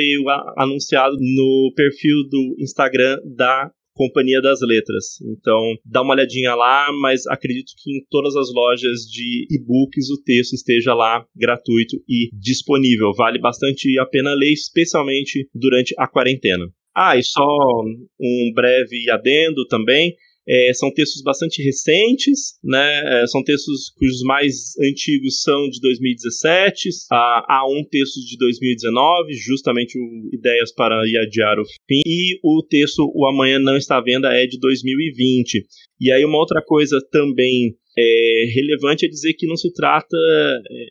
anunciado 0.58 1.16
no 1.20 1.72
perfil 1.76 2.28
do 2.30 2.56
Instagram 2.60 3.18
da 3.36 3.72
Companhia 3.94 4.42
das 4.42 4.60
Letras. 4.62 5.20
Então, 5.22 5.60
dá 5.86 6.02
uma 6.02 6.14
olhadinha 6.14 6.56
lá, 6.56 6.88
mas 7.02 7.28
acredito 7.28 7.74
que 7.78 7.98
em 7.98 8.06
todas 8.10 8.36
as 8.36 8.48
lojas 8.54 9.02
de 9.02 9.48
e-books 9.52 10.10
o 10.10 10.22
texto 10.24 10.54
esteja 10.54 10.94
lá 10.94 11.26
gratuito 11.36 11.98
e 12.08 12.30
disponível. 12.34 13.12
Vale 13.16 13.40
bastante 13.40 14.00
a 14.00 14.06
pena 14.06 14.34
ler, 14.34 14.52
especialmente 14.52 15.48
durante 15.54 15.94
a 15.98 16.08
quarentena. 16.08 16.66
Ah, 16.96 17.18
e 17.18 17.24
só 17.24 17.46
um 18.20 18.52
breve 18.54 19.10
adendo 19.10 19.66
também. 19.68 20.16
É, 20.48 20.74
são 20.74 20.92
textos 20.92 21.22
bastante 21.22 21.62
recentes, 21.62 22.58
né? 22.64 23.22
É, 23.22 23.28
são 23.28 23.44
textos 23.44 23.92
cujos 23.92 24.22
mais 24.24 24.74
antigos 24.82 25.42
são 25.44 25.70
de 25.70 25.80
2017. 25.80 26.90
Há, 27.12 27.46
há 27.48 27.68
um 27.70 27.84
texto 27.90 28.20
de 28.26 28.38
2019, 28.38 29.34
justamente 29.34 29.98
o 30.00 30.30
Ideias 30.34 30.74
para 30.74 31.00
Adiar 31.00 31.60
o 31.60 31.66
Fim. 31.66 32.02
E 32.06 32.40
o 32.44 32.66
texto 32.68 33.10
O 33.16 33.28
Amanhã 33.28 33.60
Não 33.60 33.78
Está 33.78 33.98
à 33.98 34.02
Venda 34.02 34.34
é 34.34 34.48
de 34.48 34.60
2020. 34.60 35.64
E 36.00 36.12
aí, 36.12 36.26
uma 36.26 36.40
outra 36.40 36.62
coisa 36.66 36.98
também 37.12 37.76
é, 37.98 38.46
relevante 38.54 39.06
é 39.06 39.10
dizer 39.10 39.34
que 39.34 39.48
não 39.48 39.56
se 39.56 39.72
trata. 39.74 40.18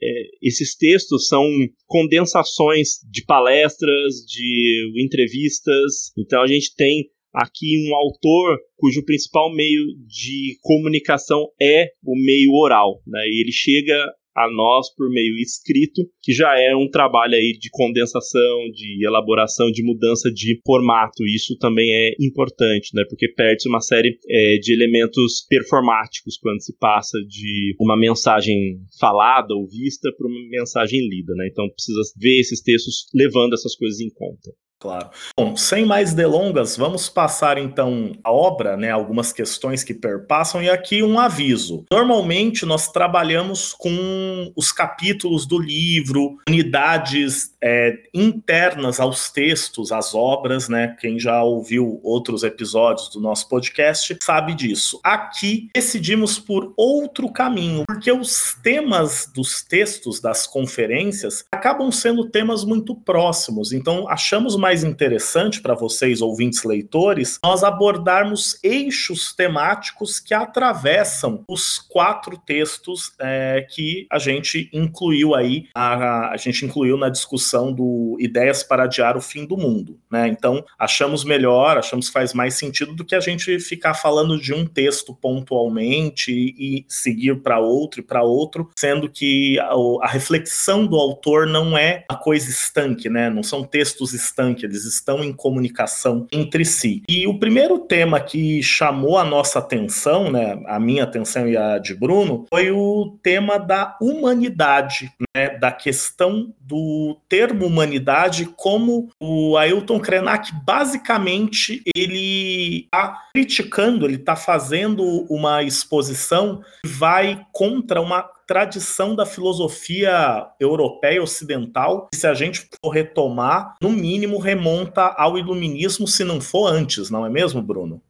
É, 0.03 0.23
esses 0.43 0.77
textos 0.77 1.29
são 1.29 1.45
condensações 1.87 2.99
de 3.11 3.25
palestras, 3.25 4.25
de 4.27 4.93
entrevistas. 4.97 6.13
Então 6.19 6.43
a 6.43 6.47
gente 6.47 6.75
tem 6.77 7.09
aqui 7.33 7.89
um 7.89 7.95
autor 7.95 8.59
cujo 8.77 9.05
principal 9.05 9.55
meio 9.55 9.85
de 10.07 10.59
comunicação 10.63 11.47
é 11.61 11.91
o 12.05 12.17
meio 12.17 12.53
oral, 12.55 13.01
né? 13.07 13.21
E 13.29 13.43
ele 13.43 13.53
chega 13.53 14.13
a 14.37 14.51
nós 14.53 14.95
por 14.95 15.11
meio 15.11 15.37
escrito, 15.39 16.03
que 16.23 16.33
já 16.33 16.59
é 16.59 16.75
um 16.75 16.89
trabalho 16.89 17.35
aí 17.35 17.57
de 17.59 17.69
condensação, 17.71 18.71
de 18.73 19.05
elaboração, 19.07 19.71
de 19.71 19.83
mudança 19.83 20.31
de 20.31 20.61
formato. 20.65 21.25
Isso 21.27 21.57
também 21.59 21.91
é 21.93 22.15
importante, 22.21 22.91
né? 22.95 23.03
Porque 23.09 23.29
perde 23.29 23.69
uma 23.69 23.81
série 23.81 24.19
é, 24.29 24.57
de 24.59 24.73
elementos 24.73 25.45
performáticos 25.49 26.39
quando 26.39 26.63
se 26.63 26.77
passa 26.79 27.19
de 27.27 27.75
uma 27.81 27.97
mensagem 27.97 28.79
falada 28.99 29.55
ou 29.55 29.69
vista 29.69 30.11
para 30.17 30.27
uma 30.27 30.49
mensagem 30.49 31.01
lida, 31.09 31.35
né? 31.35 31.49
Então 31.51 31.69
precisa 31.69 32.01
ver 32.17 32.41
esses 32.41 32.63
textos 32.63 33.07
levando 33.15 33.55
essas 33.55 33.75
coisas 33.77 34.01
em 34.01 34.11
conta. 34.11 34.51
Claro. 34.81 35.11
Bom, 35.37 35.55
sem 35.57 35.85
mais 35.85 36.15
delongas, 36.15 36.75
vamos 36.75 37.07
passar 37.07 37.59
então 37.59 38.13
a 38.25 38.33
obra, 38.33 38.79
né? 38.79 38.91
Algumas 38.91 39.31
questões 39.31 39.85
que 39.85 39.93
perpassam 39.93 40.63
e 40.63 40.71
aqui 40.71 41.03
um 41.03 41.21
aviso. 41.21 41.85
Normalmente 41.93 42.65
nós 42.65 42.91
trabalhamos 42.91 43.75
com 43.75 44.51
os 44.57 44.73
capítulos 44.73 45.47
do 45.47 45.59
livro, 45.59 46.39
unidades 46.49 47.55
é, 47.63 47.95
internas 48.15 48.99
aos 48.99 49.31
textos, 49.31 49.93
às 49.93 50.15
obras, 50.15 50.67
né? 50.71 50.97
Quem 50.99 51.21
já 51.21 51.43
ouviu 51.43 52.01
outros 52.03 52.43
episódios 52.43 53.11
do 53.11 53.21
nosso 53.21 53.51
podcast 53.51 54.17
sabe 54.23 54.55
disso. 54.55 54.99
Aqui 55.05 55.69
decidimos 55.75 56.39
por 56.39 56.73
outro 56.75 57.31
caminho, 57.31 57.85
porque 57.87 58.11
os 58.11 58.57
temas 58.63 59.31
dos 59.35 59.63
textos 59.63 60.21
das 60.21 60.47
conferências 60.47 61.45
acabam 61.53 61.93
sendo 61.93 62.31
temas 62.31 62.65
muito 62.65 62.95
próximos. 62.95 63.75
Então 63.75 64.09
achamos 64.09 64.57
mais 64.57 64.70
mais 64.71 64.85
interessante 64.85 65.61
para 65.61 65.75
vocês, 65.75 66.23
ouvintes 66.23 66.63
leitores, 66.63 67.41
nós 67.43 67.65
abordarmos 67.65 68.57
eixos 68.63 69.35
temáticos 69.35 70.21
que 70.21 70.33
atravessam 70.33 71.43
os 71.49 71.81
quatro 71.81 72.39
textos 72.39 73.13
é, 73.19 73.67
que 73.69 74.07
a 74.09 74.17
gente 74.21 74.71
incluiu 74.73 75.35
aí, 75.35 75.67
a, 75.75 76.31
a 76.31 76.37
gente 76.37 76.65
incluiu 76.65 76.97
na 76.97 77.09
discussão 77.09 77.73
do 77.73 78.17
Ideias 78.21 78.63
para 78.63 78.85
Adiar 78.85 79.17
o 79.17 79.21
Fim 79.21 79.45
do 79.45 79.57
Mundo. 79.57 79.99
Né? 80.09 80.29
Então, 80.29 80.65
achamos 80.79 81.25
melhor, 81.25 81.77
achamos 81.77 82.07
que 82.07 82.13
faz 82.13 82.33
mais 82.33 82.55
sentido 82.55 82.95
do 82.95 83.05
que 83.05 83.17
a 83.17 83.21
gente 83.21 83.59
ficar 83.59 83.95
falando 83.95 84.41
de 84.41 84.55
um 84.55 84.65
texto 84.65 85.13
pontualmente 85.13 86.31
e, 86.31 86.85
seguir 86.89 87.43
para 87.43 87.59
outro 87.59 87.99
e 87.99 88.05
para 88.05 88.23
outro, 88.23 88.71
sendo 88.79 89.11
que 89.11 89.59
a, 89.59 89.73
a 90.03 90.07
reflexão 90.07 90.87
do 90.87 90.95
autor 90.95 91.45
não 91.45 91.77
é 91.77 92.05
a 92.09 92.15
coisa 92.15 92.49
estanque, 92.49 93.09
né? 93.09 93.29
não 93.29 93.43
são 93.43 93.65
textos 93.65 94.15
estanques 94.15 94.60
que 94.61 94.67
eles 94.67 94.85
estão 94.85 95.25
em 95.25 95.33
comunicação 95.33 96.27
entre 96.31 96.65
si. 96.65 97.03
E 97.09 97.27
o 97.27 97.39
primeiro 97.39 97.79
tema 97.79 98.21
que 98.21 98.63
chamou 98.63 99.17
a 99.19 99.25
nossa 99.25 99.59
atenção, 99.59 100.31
né, 100.31 100.61
a 100.67 100.79
minha 100.79 101.05
atenção 101.05 101.49
e 101.49 101.57
a 101.57 101.79
de 101.79 101.95
Bruno, 101.95 102.45
foi 102.49 102.71
o 102.71 103.19
tema 103.23 103.59
da 103.59 103.97
humanidade, 104.01 105.11
né, 105.35 105.59
da 105.59 105.73
questão 105.73 106.53
do 106.61 107.19
termo 107.29 107.67
humanidade, 107.67 108.49
como 108.57 109.09
o 109.19 109.57
Ailton 109.57 109.99
Krenak 109.99 110.53
basicamente 110.65 111.83
ele 111.97 112.85
está 112.85 113.17
criticando, 113.35 114.07
ele 114.07 114.17
está 114.17 114.37
fazendo 114.37 115.03
uma 115.31 115.63
exposição 115.63 116.61
que 116.83 116.89
vai 116.89 117.41
contra 117.53 118.01
uma 118.01 118.29
tradição 118.51 119.15
da 119.15 119.25
filosofia 119.25 120.45
europeia 120.59 121.23
ocidental, 121.23 122.09
que 122.13 122.19
se 122.19 122.27
a 122.27 122.35
gente 122.35 122.67
for 122.83 122.91
retomar, 122.91 123.77
no 123.81 123.91
mínimo 123.91 124.39
remonta 124.39 125.15
ao 125.17 125.39
iluminismo, 125.39 126.09
se 126.09 126.25
não 126.25 126.41
for 126.41 126.67
antes, 126.67 127.11
não 127.11 127.25
é 127.25 127.31
mesmo, 127.31 127.63
Bruno? 127.63 128.03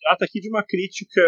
Trata 0.00 0.24
aqui 0.24 0.40
de 0.40 0.48
uma 0.48 0.64
crítica 0.64 1.22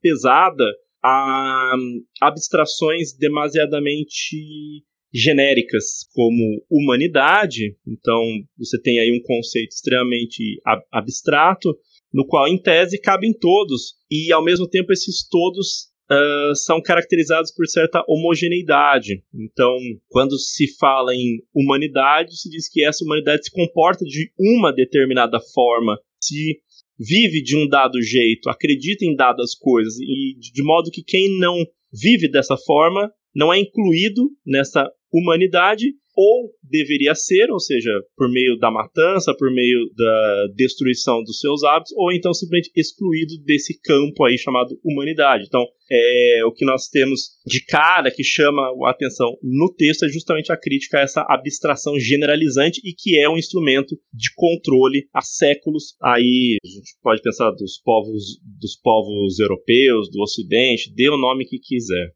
pesada 0.00 0.64
a 1.04 1.74
abstrações 2.22 3.12
demasiadamente 3.18 4.82
genéricas 5.12 6.08
como 6.14 6.64
humanidade, 6.70 7.76
então 7.86 8.22
você 8.56 8.80
tem 8.80 8.98
aí 8.98 9.12
um 9.12 9.22
conceito 9.22 9.72
extremamente 9.72 10.58
abstrato, 10.90 11.76
no 12.10 12.26
qual 12.26 12.48
em 12.48 12.56
tese 12.56 12.98
cabem 12.98 13.34
todos, 13.38 13.96
e 14.10 14.32
ao 14.32 14.42
mesmo 14.42 14.66
tempo 14.66 14.90
esses 14.90 15.28
todos 15.28 15.89
uh, 16.10 16.54
são 16.54 16.82
caracterizados 16.82 17.52
por 17.52 17.66
certa 17.66 18.02
homogeneidade. 18.08 19.22
Então, 19.32 19.76
quando 20.08 20.38
se 20.38 20.66
fala 20.76 21.14
em 21.14 21.42
humanidade, 21.54 22.36
se 22.36 22.50
diz 22.50 22.68
que 22.68 22.84
essa 22.84 23.04
humanidade 23.04 23.44
se 23.44 23.50
comporta 23.50 24.04
de 24.04 24.32
uma 24.38 24.72
determinada 24.72 25.38
forma, 25.54 25.98
se 26.22 26.60
vive 26.98 27.42
de 27.42 27.56
um 27.56 27.66
dado 27.66 28.00
jeito, 28.02 28.50
acredita 28.50 29.04
em 29.04 29.14
dadas 29.14 29.54
coisas, 29.54 29.94
e 29.98 30.38
de 30.38 30.62
modo 30.62 30.90
que 30.90 31.02
quem 31.02 31.38
não 31.38 31.56
vive 31.92 32.30
dessa 32.30 32.56
forma 32.56 33.10
não 33.34 33.52
é 33.52 33.58
incluído 33.58 34.30
nessa 34.44 34.86
humanidade 35.12 35.94
ou 36.22 36.52
deveria 36.62 37.14
ser, 37.14 37.50
ou 37.50 37.58
seja, 37.58 37.90
por 38.14 38.30
meio 38.30 38.58
da 38.58 38.70
matança, 38.70 39.34
por 39.34 39.50
meio 39.50 39.90
da 39.96 40.46
destruição 40.54 41.22
dos 41.22 41.40
seus 41.40 41.64
hábitos, 41.64 41.94
ou 41.96 42.12
então 42.12 42.34
simplesmente 42.34 42.70
excluído 42.76 43.38
desse 43.42 43.80
campo 43.80 44.24
aí 44.24 44.36
chamado 44.36 44.78
humanidade. 44.84 45.46
Então, 45.46 45.64
é, 45.90 46.42
o 46.44 46.52
que 46.52 46.66
nós 46.66 46.88
temos 46.88 47.30
de 47.46 47.64
cara 47.64 48.10
que 48.10 48.22
chama 48.22 48.60
a 48.86 48.90
atenção 48.90 49.34
no 49.42 49.72
texto 49.74 50.04
é 50.04 50.08
justamente 50.10 50.52
a 50.52 50.58
crítica 50.58 50.98
a 50.98 51.00
essa 51.00 51.24
abstração 51.26 51.98
generalizante 51.98 52.82
e 52.84 52.92
que 52.92 53.18
é 53.18 53.26
um 53.26 53.38
instrumento 53.38 53.96
de 54.12 54.28
controle 54.34 55.08
há 55.14 55.22
séculos. 55.22 55.96
Aí 56.02 56.58
a 56.62 56.68
gente 56.68 56.96
pode 57.02 57.22
pensar 57.22 57.50
dos 57.52 57.80
povos, 57.82 58.38
dos 58.60 58.76
povos 58.76 59.38
europeus, 59.40 60.10
do 60.10 60.20
Ocidente, 60.20 60.92
dê 60.94 61.08
o 61.08 61.16
nome 61.16 61.46
que 61.46 61.58
quiser. 61.58 62.12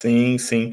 Sim, 0.00 0.38
sim. 0.38 0.70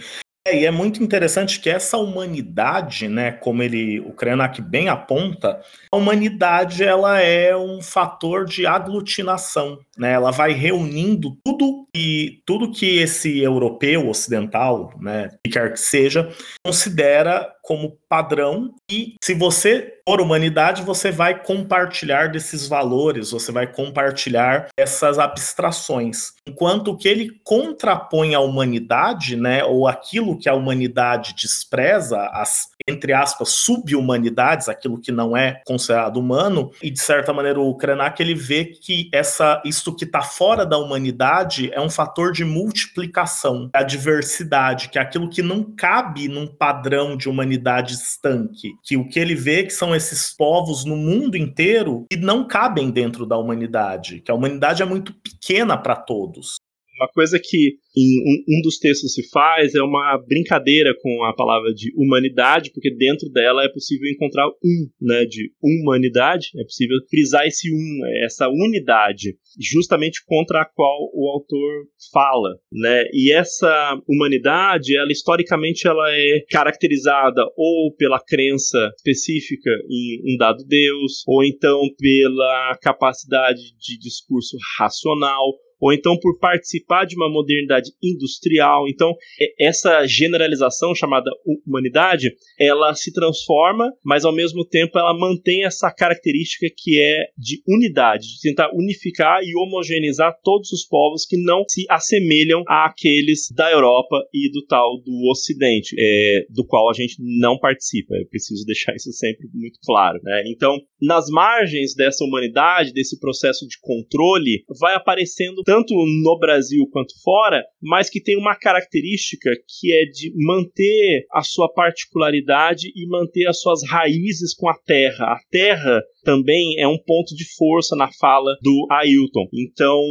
É, 0.48 0.60
e 0.60 0.66
é 0.66 0.70
muito 0.70 1.02
interessante 1.02 1.60
que 1.60 1.72
essa 1.72 1.98
humanidade, 1.98 3.08
né, 3.08 3.32
como 3.32 3.64
ele, 3.64 4.00
o 4.02 4.12
Krenak 4.12 4.62
bem 4.62 4.90
aponta, 4.90 5.60
a 5.92 5.98
humanidade 5.98 6.84
ela 6.84 7.20
é 7.20 7.58
um 7.58 7.82
fator 7.82 8.46
de 8.46 8.68
aglutinação, 8.68 9.80
né? 9.98 10.12
Ela 10.12 10.30
vai 10.30 10.52
reunindo 10.52 11.36
tudo 11.44 11.88
e 11.96 12.44
tudo 12.46 12.72
que 12.72 13.00
esse 13.00 13.40
europeu 13.40 14.08
ocidental, 14.08 14.94
né, 15.00 15.32
que 15.44 15.50
quer 15.52 15.74
que 15.74 15.80
seja, 15.80 16.30
considera 16.64 17.52
como 17.66 17.98
padrão 18.08 18.76
e 18.90 19.16
se 19.22 19.34
você 19.34 19.96
for 20.08 20.22
humanidade, 20.22 20.84
você 20.84 21.12
vai 21.12 21.42
compartilhar 21.42 22.30
desses 22.30 22.68
valores, 22.68 23.32
você 23.32 23.52
vai 23.52 23.66
compartilhar 23.66 24.68
essas 24.78 25.18
abstrações. 25.18 26.34
Enquanto 26.48 26.96
que 26.96 27.08
ele 27.08 27.32
contrapõe 27.44 28.36
à 28.36 28.40
humanidade, 28.40 29.36
né, 29.36 29.64
ou 29.64 29.88
aquilo 29.88 30.38
que 30.38 30.48
a 30.48 30.54
humanidade 30.54 31.34
despreza, 31.34 32.22
as 32.34 32.70
entre 32.88 33.14
aspas 33.14 33.50
subhumanidades, 33.50 34.70
aquilo 34.70 35.02
que 35.02 35.12
não 35.12 35.36
é 35.36 35.60
considerado 35.66 36.18
humano, 36.18 36.70
e 36.84 36.92
de 36.92 37.00
certa 37.00 37.34
maneira 37.34 37.60
o 37.60 37.76
Krenak 37.76 38.22
ele 38.22 38.36
vê 38.36 38.66
que 38.66 39.10
essa 39.12 39.60
isto 39.66 39.96
que 39.96 40.06
está 40.06 40.22
fora 40.22 40.64
da 40.64 40.78
humanidade 40.78 41.72
é 41.74 41.82
um 41.82 41.90
fator 41.90 42.32
de 42.32 42.46
multiplicação, 42.46 43.72
a 43.74 43.82
diversidade, 43.82 44.90
que 44.90 45.00
é 45.00 45.02
aquilo 45.02 45.28
que 45.28 45.42
não 45.42 45.64
cabe 45.64 46.28
num 46.28 46.46
padrão 46.46 47.18
de 47.18 47.28
humanidade 47.28 47.55
estanque. 47.94 48.74
que 48.84 48.98
o 48.98 49.08
que 49.08 49.20
ele 49.20 49.36
vê 49.36 49.64
que 49.64 49.74
são 49.74 49.96
esses 49.96 50.36
povos 50.36 50.86
no 50.86 50.96
mundo 50.96 51.36
inteiro 51.38 52.06
que 52.10 52.18
não 52.18 52.48
cabem 52.48 52.92
dentro 52.92 53.26
da 53.26 53.38
humanidade, 53.38 54.22
que 54.22 54.32
a 54.32 54.36
humanidade 54.36 54.82
é 54.82 54.86
muito 54.86 55.14
pequena 55.14 55.78
para 55.78 55.96
todos. 55.96 56.58
Uma 56.98 57.08
coisa 57.10 57.40
que 57.42 57.78
em 57.98 58.20
um, 58.20 58.58
um, 58.58 58.62
dos 58.62 58.78
textos 58.78 59.14
se 59.14 59.30
faz 59.30 59.74
é 59.74 59.82
uma 59.82 60.18
brincadeira 60.18 60.94
com 61.02 61.24
a 61.24 61.34
palavra 61.34 61.74
de 61.74 61.94
humanidade, 61.96 62.72
porque 62.74 62.94
dentro 62.94 63.30
dela 63.30 63.64
é 63.64 63.70
possível 63.70 64.10
encontrar 64.10 64.48
um, 64.48 64.90
né, 65.02 65.26
de 65.26 65.52
humanidade, 65.62 66.50
é 66.58 66.64
possível 66.64 66.98
frisar 67.10 67.46
esse 67.48 67.72
um, 67.72 68.26
essa 68.26 68.50
unidade, 68.50 69.38
justamente 69.60 70.24
contra 70.26 70.62
a 70.62 70.66
qual 70.66 71.10
o 71.14 71.30
autor 71.30 71.86
fala, 72.12 72.58
né? 72.72 73.06
E 73.14 73.34
essa 73.34 74.02
humanidade, 74.08 74.98
ela 74.98 75.12
historicamente 75.12 75.88
ela 75.88 76.12
é 76.12 76.46
caracterizada 76.50 77.42
ou 77.56 77.94
pela 77.96 78.20
crença 78.20 78.92
específica 78.98 79.70
em 79.90 80.34
um 80.34 80.38
dado 80.38 80.64
Deus, 80.66 81.24
ou 81.28 81.44
então 81.44 81.82
pela 81.98 82.78
capacidade 82.82 83.62
de 83.80 83.98
discurso 83.98 84.58
racional, 84.78 85.54
ou 85.86 85.94
então 85.94 86.18
por 86.20 86.40
participar 86.40 87.06
de 87.06 87.16
uma 87.16 87.30
modernidade 87.30 87.92
industrial. 88.02 88.88
Então, 88.90 89.14
essa 89.60 90.04
generalização 90.08 90.96
chamada 90.96 91.30
humanidade, 91.64 92.32
ela 92.60 92.96
se 92.96 93.14
transforma, 93.14 93.94
mas 94.04 94.26
ao 94.26 94.34
mesmo 94.34 94.66
tempo 94.66 94.98
ela 94.98 95.16
mantém 95.16 95.64
essa 95.64 95.92
característica 95.92 96.66
que 96.76 97.00
é 97.00 97.28
de 97.38 97.62
unidade, 97.68 98.34
de 98.34 98.42
tentar 98.42 98.72
unificar 98.74 99.44
e 99.44 99.56
homogeneizar 99.56 100.36
todos 100.44 100.72
os 100.72 100.84
povos 100.88 101.24
que 101.24 101.38
não 101.38 101.64
se 101.70 101.86
assemelham 101.88 102.64
àqueles 102.68 103.52
da 103.56 103.72
Europa 103.72 104.26
e 104.34 104.52
do 104.52 104.66
tal 104.66 105.00
do 105.02 105.30
Ocidente, 105.30 105.96
é, 106.00 106.48
do 106.50 106.66
qual 106.66 106.90
a 106.90 106.94
gente 106.94 107.18
não 107.20 107.60
participa. 107.60 108.16
Eu 108.16 108.28
preciso 108.28 108.66
deixar 108.66 108.96
isso 108.96 109.12
sempre 109.12 109.48
muito 109.54 109.78
claro. 109.86 110.20
Né? 110.24 110.46
Então, 110.48 110.80
nas 111.00 111.30
margens 111.30 111.94
dessa 111.94 112.24
humanidade, 112.24 112.92
desse 112.92 113.20
processo 113.20 113.68
de 113.68 113.78
controle, 113.80 114.64
vai 114.80 114.96
aparecendo 114.96 115.62
tanto 115.64 115.75
no 116.24 116.40
Brasil 116.40 116.88
quanto 116.92 117.14
fora, 117.24 117.64
mas 117.82 118.10
que 118.10 118.22
tem 118.22 118.38
uma 118.38 118.56
característica 118.56 119.50
que 119.68 119.94
é 119.94 120.06
de 120.06 120.32
manter 120.36 121.26
a 121.32 121.42
sua 121.42 121.72
particularidade 121.72 122.92
e 122.96 123.08
manter 123.08 123.48
as 123.48 123.60
suas 123.60 123.82
raízes 123.88 124.54
com 124.54 124.70
a 124.70 124.78
terra. 124.86 125.26
A 125.26 125.40
terra 125.50 126.02
também 126.24 126.80
é 126.80 126.88
um 126.88 126.98
ponto 126.98 127.36
de 127.36 127.46
força 127.56 127.96
na 127.96 128.10
fala 128.20 128.58
do 128.62 128.88
Ailton. 128.92 129.48
Então, 129.54 130.02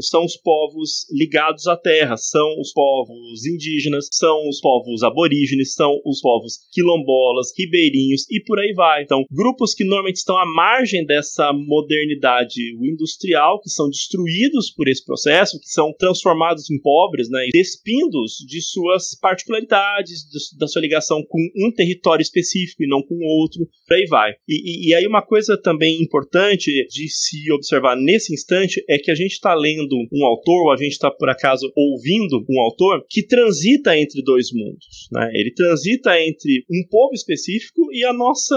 são 0.00 0.24
os 0.24 0.36
povos 0.36 1.06
ligados 1.12 1.66
à 1.66 1.76
terra, 1.76 2.16
são 2.16 2.48
os 2.58 2.72
povos 2.72 3.46
indígenas, 3.46 4.08
são 4.10 4.48
os 4.48 4.58
povos 4.60 5.02
aborígenes, 5.02 5.74
são 5.74 6.00
os 6.04 6.20
povos 6.20 6.54
quilombolas, 6.72 7.52
ribeirinhos 7.56 8.24
e 8.30 8.42
por 8.42 8.58
aí 8.58 8.72
vai. 8.74 9.02
Então, 9.02 9.24
grupos 9.30 9.74
que 9.74 9.84
normalmente 9.84 10.16
estão 10.16 10.38
à 10.38 10.46
margem 10.46 11.04
dessa 11.04 11.52
modernidade 11.52 12.60
industrial, 12.82 13.60
que 13.60 13.68
são 13.68 13.88
destruídos 13.88 14.72
por 14.74 14.88
esse 14.90 15.04
processo, 15.04 15.58
que 15.60 15.68
são 15.68 15.92
transformados 15.98 16.70
em 16.70 16.80
pobres, 16.80 17.28
né, 17.30 17.46
despindos 17.52 18.36
de 18.46 18.60
suas 18.62 19.18
particularidades, 19.20 20.20
de, 20.22 20.58
da 20.58 20.66
sua 20.66 20.82
ligação 20.82 21.22
com 21.28 21.38
um 21.56 21.72
território 21.72 22.22
específico 22.22 22.82
e 22.82 22.88
não 22.88 23.02
com 23.02 23.16
outro, 23.40 23.66
por 23.86 23.94
aí 23.94 24.06
vai. 24.06 24.32
E, 24.48 24.88
e, 24.88 24.90
e 24.90 24.94
aí 24.94 25.06
uma 25.06 25.22
coisa 25.22 25.60
também 25.60 26.00
importante 26.00 26.70
de 26.88 27.08
se 27.08 27.50
observar 27.52 27.96
nesse 27.96 28.32
instante 28.32 28.82
é 28.88 28.98
que 28.98 29.10
a 29.10 29.14
gente 29.14 29.32
está 29.32 29.54
lendo 29.54 29.96
um 30.12 30.24
autor, 30.24 30.66
ou 30.66 30.72
a 30.72 30.76
gente 30.76 30.92
está, 30.92 31.10
por 31.10 31.28
acaso, 31.28 31.70
ouvindo 31.76 32.44
um 32.48 32.60
autor 32.60 33.04
que 33.08 33.26
transita 33.26 33.96
entre 33.96 34.22
dois 34.22 34.52
mundos. 34.52 35.08
Né? 35.12 35.30
Ele 35.34 35.52
transita 35.52 36.20
entre 36.20 36.64
um 36.70 36.82
povo 36.88 37.14
específico 37.14 37.82
e 37.92 38.04
a 38.04 38.12
nossa 38.12 38.56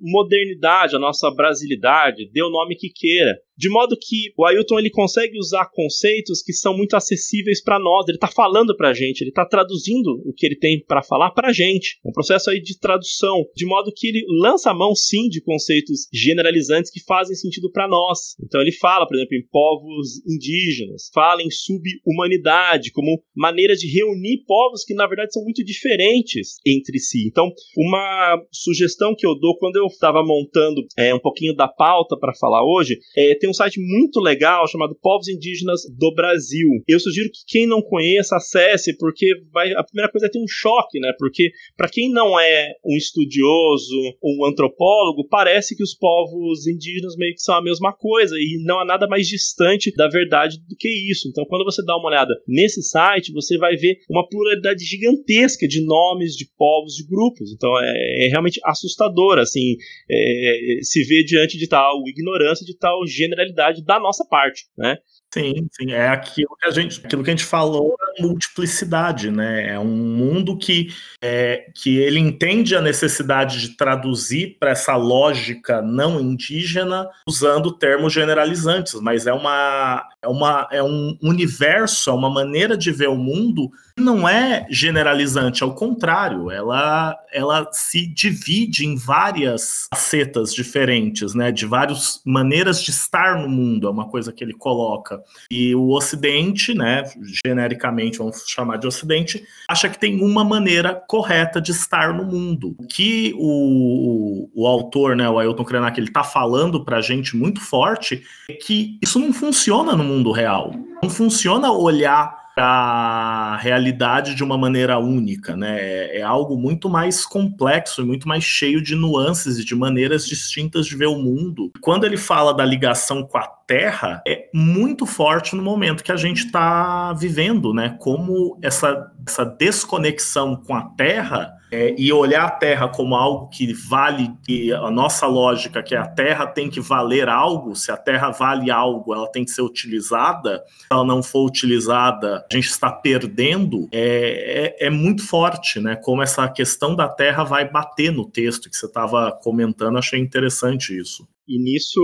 modernidade, 0.00 0.96
a 0.96 0.98
nossa 0.98 1.30
brasilidade, 1.30 2.30
dê 2.32 2.42
o 2.42 2.50
nome 2.50 2.76
que 2.76 2.88
queira. 2.88 3.34
De 3.56 3.68
modo 3.68 3.96
que 4.00 4.32
o 4.36 4.44
Ailton 4.44 4.78
ele 4.78 4.90
consegue 4.90 5.38
usar 5.38 5.70
conceitos 5.72 6.42
que 6.42 6.52
são 6.52 6.76
muito 6.76 6.96
acessíveis 6.96 7.62
para 7.62 7.78
nós. 7.78 8.06
Ele 8.08 8.16
está 8.16 8.28
falando 8.28 8.76
para 8.76 8.90
a 8.90 8.94
gente, 8.94 9.20
ele 9.20 9.30
está 9.30 9.44
traduzindo 9.44 10.22
o 10.24 10.32
que 10.32 10.46
ele 10.46 10.56
tem 10.56 10.82
para 10.84 11.02
falar 11.02 11.30
para 11.30 11.48
a 11.48 11.52
gente. 11.52 11.98
É 12.04 12.08
um 12.08 12.12
processo 12.12 12.50
aí 12.50 12.60
de 12.60 12.78
tradução, 12.78 13.44
de 13.54 13.66
modo 13.66 13.92
que 13.94 14.08
ele 14.08 14.24
lança 14.40 14.70
a 14.70 14.74
mão 14.74 14.94
sim 14.94 15.28
de 15.28 15.40
conceitos 15.40 16.08
generalizantes 16.12 16.90
que 16.90 17.02
fazem 17.04 17.36
sentido 17.36 17.70
para 17.70 17.88
nós. 17.88 18.36
Então 18.42 18.60
ele 18.60 18.72
fala, 18.72 19.06
por 19.06 19.16
exemplo, 19.16 19.36
em 19.36 19.46
povos 19.50 20.24
indígenas, 20.26 21.10
fala 21.12 21.42
em 21.42 21.50
subhumanidade 21.50 22.90
como 22.92 23.22
maneira 23.34 23.76
de 23.76 23.86
reunir 23.86 24.44
povos 24.46 24.84
que 24.84 24.94
na 24.94 25.06
verdade 25.06 25.32
são 25.32 25.42
muito 25.42 25.64
diferentes 25.64 26.56
entre 26.66 26.98
si. 26.98 27.26
Então, 27.28 27.50
uma 27.76 28.42
sugestão 28.50 29.14
que 29.16 29.26
eu 29.26 29.34
dou 29.38 29.56
quando 29.58 29.76
eu 29.76 29.86
estava 29.86 30.22
montando 30.24 30.82
é, 30.96 31.14
um 31.14 31.20
pouquinho 31.20 31.54
da 31.54 31.68
pauta 31.68 32.16
para 32.18 32.34
falar 32.34 32.64
hoje 32.64 32.98
é 33.16 33.34
tem 33.44 33.50
um 33.50 33.54
site 33.54 33.78
muito 33.78 34.20
legal 34.20 34.66
chamado 34.66 34.96
Povos 35.02 35.28
Indígenas 35.28 35.82
do 35.98 36.14
Brasil. 36.14 36.66
Eu 36.88 36.98
sugiro 36.98 37.28
que 37.30 37.40
quem 37.46 37.66
não 37.66 37.82
conheça 37.82 38.36
acesse, 38.36 38.96
porque 38.96 39.26
vai, 39.52 39.70
a 39.72 39.84
primeira 39.84 40.10
coisa 40.10 40.26
é 40.26 40.30
ter 40.30 40.38
um 40.38 40.48
choque, 40.48 40.98
né? 40.98 41.12
Porque 41.18 41.50
para 41.76 41.90
quem 41.90 42.10
não 42.10 42.40
é 42.40 42.72
um 42.82 42.96
estudioso 42.96 43.94
um 44.22 44.46
antropólogo, 44.46 45.28
parece 45.28 45.76
que 45.76 45.82
os 45.82 45.94
povos 45.94 46.66
indígenas 46.66 47.16
meio 47.16 47.34
que 47.34 47.42
são 47.42 47.54
a 47.54 47.62
mesma 47.62 47.92
coisa 47.92 48.34
e 48.36 48.62
não 48.64 48.80
há 48.80 48.84
nada 48.84 49.06
mais 49.06 49.28
distante 49.28 49.92
da 49.94 50.08
verdade 50.08 50.56
do 50.66 50.74
que 50.74 50.88
isso. 51.10 51.28
Então, 51.28 51.44
quando 51.44 51.64
você 51.64 51.84
dá 51.84 51.94
uma 51.98 52.08
olhada 52.08 52.32
nesse 52.48 52.82
site, 52.82 53.32
você 53.32 53.58
vai 53.58 53.76
ver 53.76 53.98
uma 54.08 54.26
pluralidade 54.26 54.82
gigantesca 54.82 55.68
de 55.68 55.84
nomes, 55.84 56.34
de 56.34 56.48
povos, 56.56 56.94
de 56.94 57.06
grupos. 57.06 57.52
Então, 57.52 57.70
é, 57.78 58.26
é 58.26 58.28
realmente 58.28 58.58
assustador, 58.64 59.38
assim, 59.38 59.76
é, 60.10 60.78
se 60.80 61.04
ver 61.04 61.24
diante 61.24 61.58
de 61.58 61.68
tal 61.68 62.00
ignorância, 62.08 62.64
de 62.64 62.74
tal 62.76 63.06
gênero 63.06 63.33
generalidade 63.34 63.84
da 63.84 63.98
nossa 63.98 64.24
parte, 64.28 64.66
né? 64.76 64.96
Sim, 65.34 65.68
sim, 65.72 65.90
é 65.90 66.08
aquilo 66.08 66.56
que 66.56 66.68
a 66.68 66.70
gente, 66.70 67.04
aquilo 67.04 67.24
que 67.24 67.30
a 67.30 67.32
gente 67.32 67.44
falou, 67.44 67.96
é 68.16 68.22
multiplicidade, 68.22 69.32
né? 69.32 69.70
É 69.70 69.78
um 69.80 69.84
mundo 69.84 70.56
que, 70.56 70.94
é, 71.20 71.72
que 71.74 71.98
ele 71.98 72.20
entende 72.20 72.76
a 72.76 72.80
necessidade 72.80 73.60
de 73.60 73.76
traduzir 73.76 74.56
para 74.60 74.70
essa 74.70 74.94
lógica 74.94 75.82
não 75.82 76.20
indígena 76.20 77.08
usando 77.26 77.76
termos 77.76 78.12
generalizantes, 78.12 78.94
mas 79.00 79.26
é 79.26 79.32
uma, 79.32 80.08
é 80.22 80.28
uma 80.28 80.68
é 80.70 80.82
um 80.84 81.18
universo, 81.20 82.10
é 82.10 82.12
uma 82.12 82.30
maneira 82.30 82.76
de 82.76 82.92
ver 82.92 83.08
o 83.08 83.16
mundo 83.16 83.72
não 83.96 84.28
é 84.28 84.66
generalizante, 84.70 85.62
ao 85.62 85.74
contrário, 85.74 86.50
ela, 86.50 87.16
ela 87.32 87.68
se 87.70 88.06
divide 88.06 88.84
em 88.84 88.96
várias 88.96 89.86
facetas 89.94 90.52
diferentes, 90.52 91.32
né, 91.32 91.52
de 91.52 91.64
várias 91.64 92.20
maneiras 92.24 92.82
de 92.82 92.90
estar 92.90 93.40
no 93.40 93.48
mundo, 93.48 93.86
é 93.86 93.90
uma 93.90 94.08
coisa 94.08 94.32
que 94.32 94.42
ele 94.42 94.54
coloca. 94.54 95.22
E 95.50 95.74
o 95.74 95.90
Ocidente, 95.90 96.74
né, 96.74 97.04
genericamente 97.44 98.18
vamos 98.18 98.44
chamar 98.46 98.76
de 98.76 98.86
Ocidente, 98.86 99.44
acha 99.68 99.88
que 99.88 99.98
tem 99.98 100.22
uma 100.22 100.44
maneira 100.44 100.94
correta 100.94 101.60
de 101.60 101.72
estar 101.72 102.12
no 102.12 102.24
mundo. 102.24 102.74
O 102.78 102.86
que 102.86 103.34
o, 103.36 104.48
o, 104.54 104.66
autor, 104.66 105.16
né, 105.16 105.28
o 105.28 105.38
Ailton 105.38 105.64
Krenak, 105.64 105.98
ele 105.98 106.08
está 106.08 106.22
falando 106.22 106.84
para 106.84 106.98
a 106.98 107.02
gente 107.02 107.36
muito 107.36 107.60
forte 107.60 108.22
é 108.48 108.54
que 108.54 108.98
isso 109.02 109.18
não 109.18 109.32
funciona 109.32 109.94
no 109.94 110.04
mundo 110.04 110.32
real. 110.32 110.72
Não 111.02 111.10
funciona 111.10 111.70
olhar 111.70 112.43
a 112.56 113.58
realidade 113.60 114.34
de 114.34 114.44
uma 114.44 114.56
maneira 114.56 114.98
única, 114.98 115.56
né? 115.56 115.78
É, 115.80 116.18
é 116.20 116.22
algo 116.22 116.56
muito 116.56 116.88
mais 116.88 117.26
complexo 117.26 118.02
e 118.02 118.04
muito 118.04 118.28
mais 118.28 118.44
cheio 118.44 118.82
de 118.82 118.94
nuances 118.94 119.58
e 119.58 119.64
de 119.64 119.74
maneiras 119.74 120.26
distintas 120.26 120.86
de 120.86 120.96
ver 120.96 121.06
o 121.06 121.18
mundo. 121.18 121.72
Quando 121.80 122.04
ele 122.04 122.16
fala 122.16 122.54
da 122.54 122.64
ligação 122.64 123.22
com 123.22 123.38
a 123.38 123.46
Terra, 123.66 124.22
é 124.26 124.48
muito 124.52 125.06
forte 125.06 125.56
no 125.56 125.62
momento 125.62 126.04
que 126.04 126.12
a 126.12 126.16
gente 126.16 126.46
está 126.46 127.12
vivendo, 127.14 127.72
né? 127.72 127.96
Como 128.00 128.58
essa, 128.62 129.10
essa 129.26 129.44
desconexão 129.44 130.56
com 130.56 130.74
a 130.74 130.82
Terra 130.82 131.52
é, 131.74 131.94
e 131.98 132.12
olhar 132.12 132.44
a 132.44 132.50
Terra 132.50 132.88
como 132.88 133.16
algo 133.16 133.48
que 133.48 133.72
vale, 133.72 134.30
que 134.46 134.72
a 134.72 134.90
nossa 134.92 135.26
lógica 135.26 135.82
que 135.82 135.96
a 135.96 136.06
Terra 136.06 136.46
tem 136.46 136.70
que 136.70 136.80
valer 136.80 137.28
algo, 137.28 137.74
se 137.74 137.90
a 137.90 137.96
Terra 137.96 138.30
vale 138.30 138.70
algo, 138.70 139.12
ela 139.12 139.26
tem 139.30 139.44
que 139.44 139.50
ser 139.50 139.62
utilizada, 139.62 140.62
se 140.68 140.86
ela 140.88 141.04
não 141.04 141.20
for 141.20 141.44
utilizada, 141.44 142.46
a 142.50 142.54
gente 142.54 142.68
está 142.68 142.92
perdendo, 142.92 143.88
é, 143.90 144.76
é, 144.80 144.86
é 144.86 144.90
muito 144.90 145.26
forte, 145.26 145.80
né? 145.80 145.96
Como 145.96 146.22
essa 146.22 146.48
questão 146.48 146.94
da 146.94 147.08
Terra 147.08 147.42
vai 147.42 147.68
bater 147.68 148.12
no 148.12 148.30
texto 148.30 148.70
que 148.70 148.76
você 148.76 148.86
estava 148.86 149.32
comentando, 149.42 149.98
achei 149.98 150.20
interessante 150.20 150.96
isso. 150.96 151.26
E 151.48 151.58
nisso, 151.58 152.00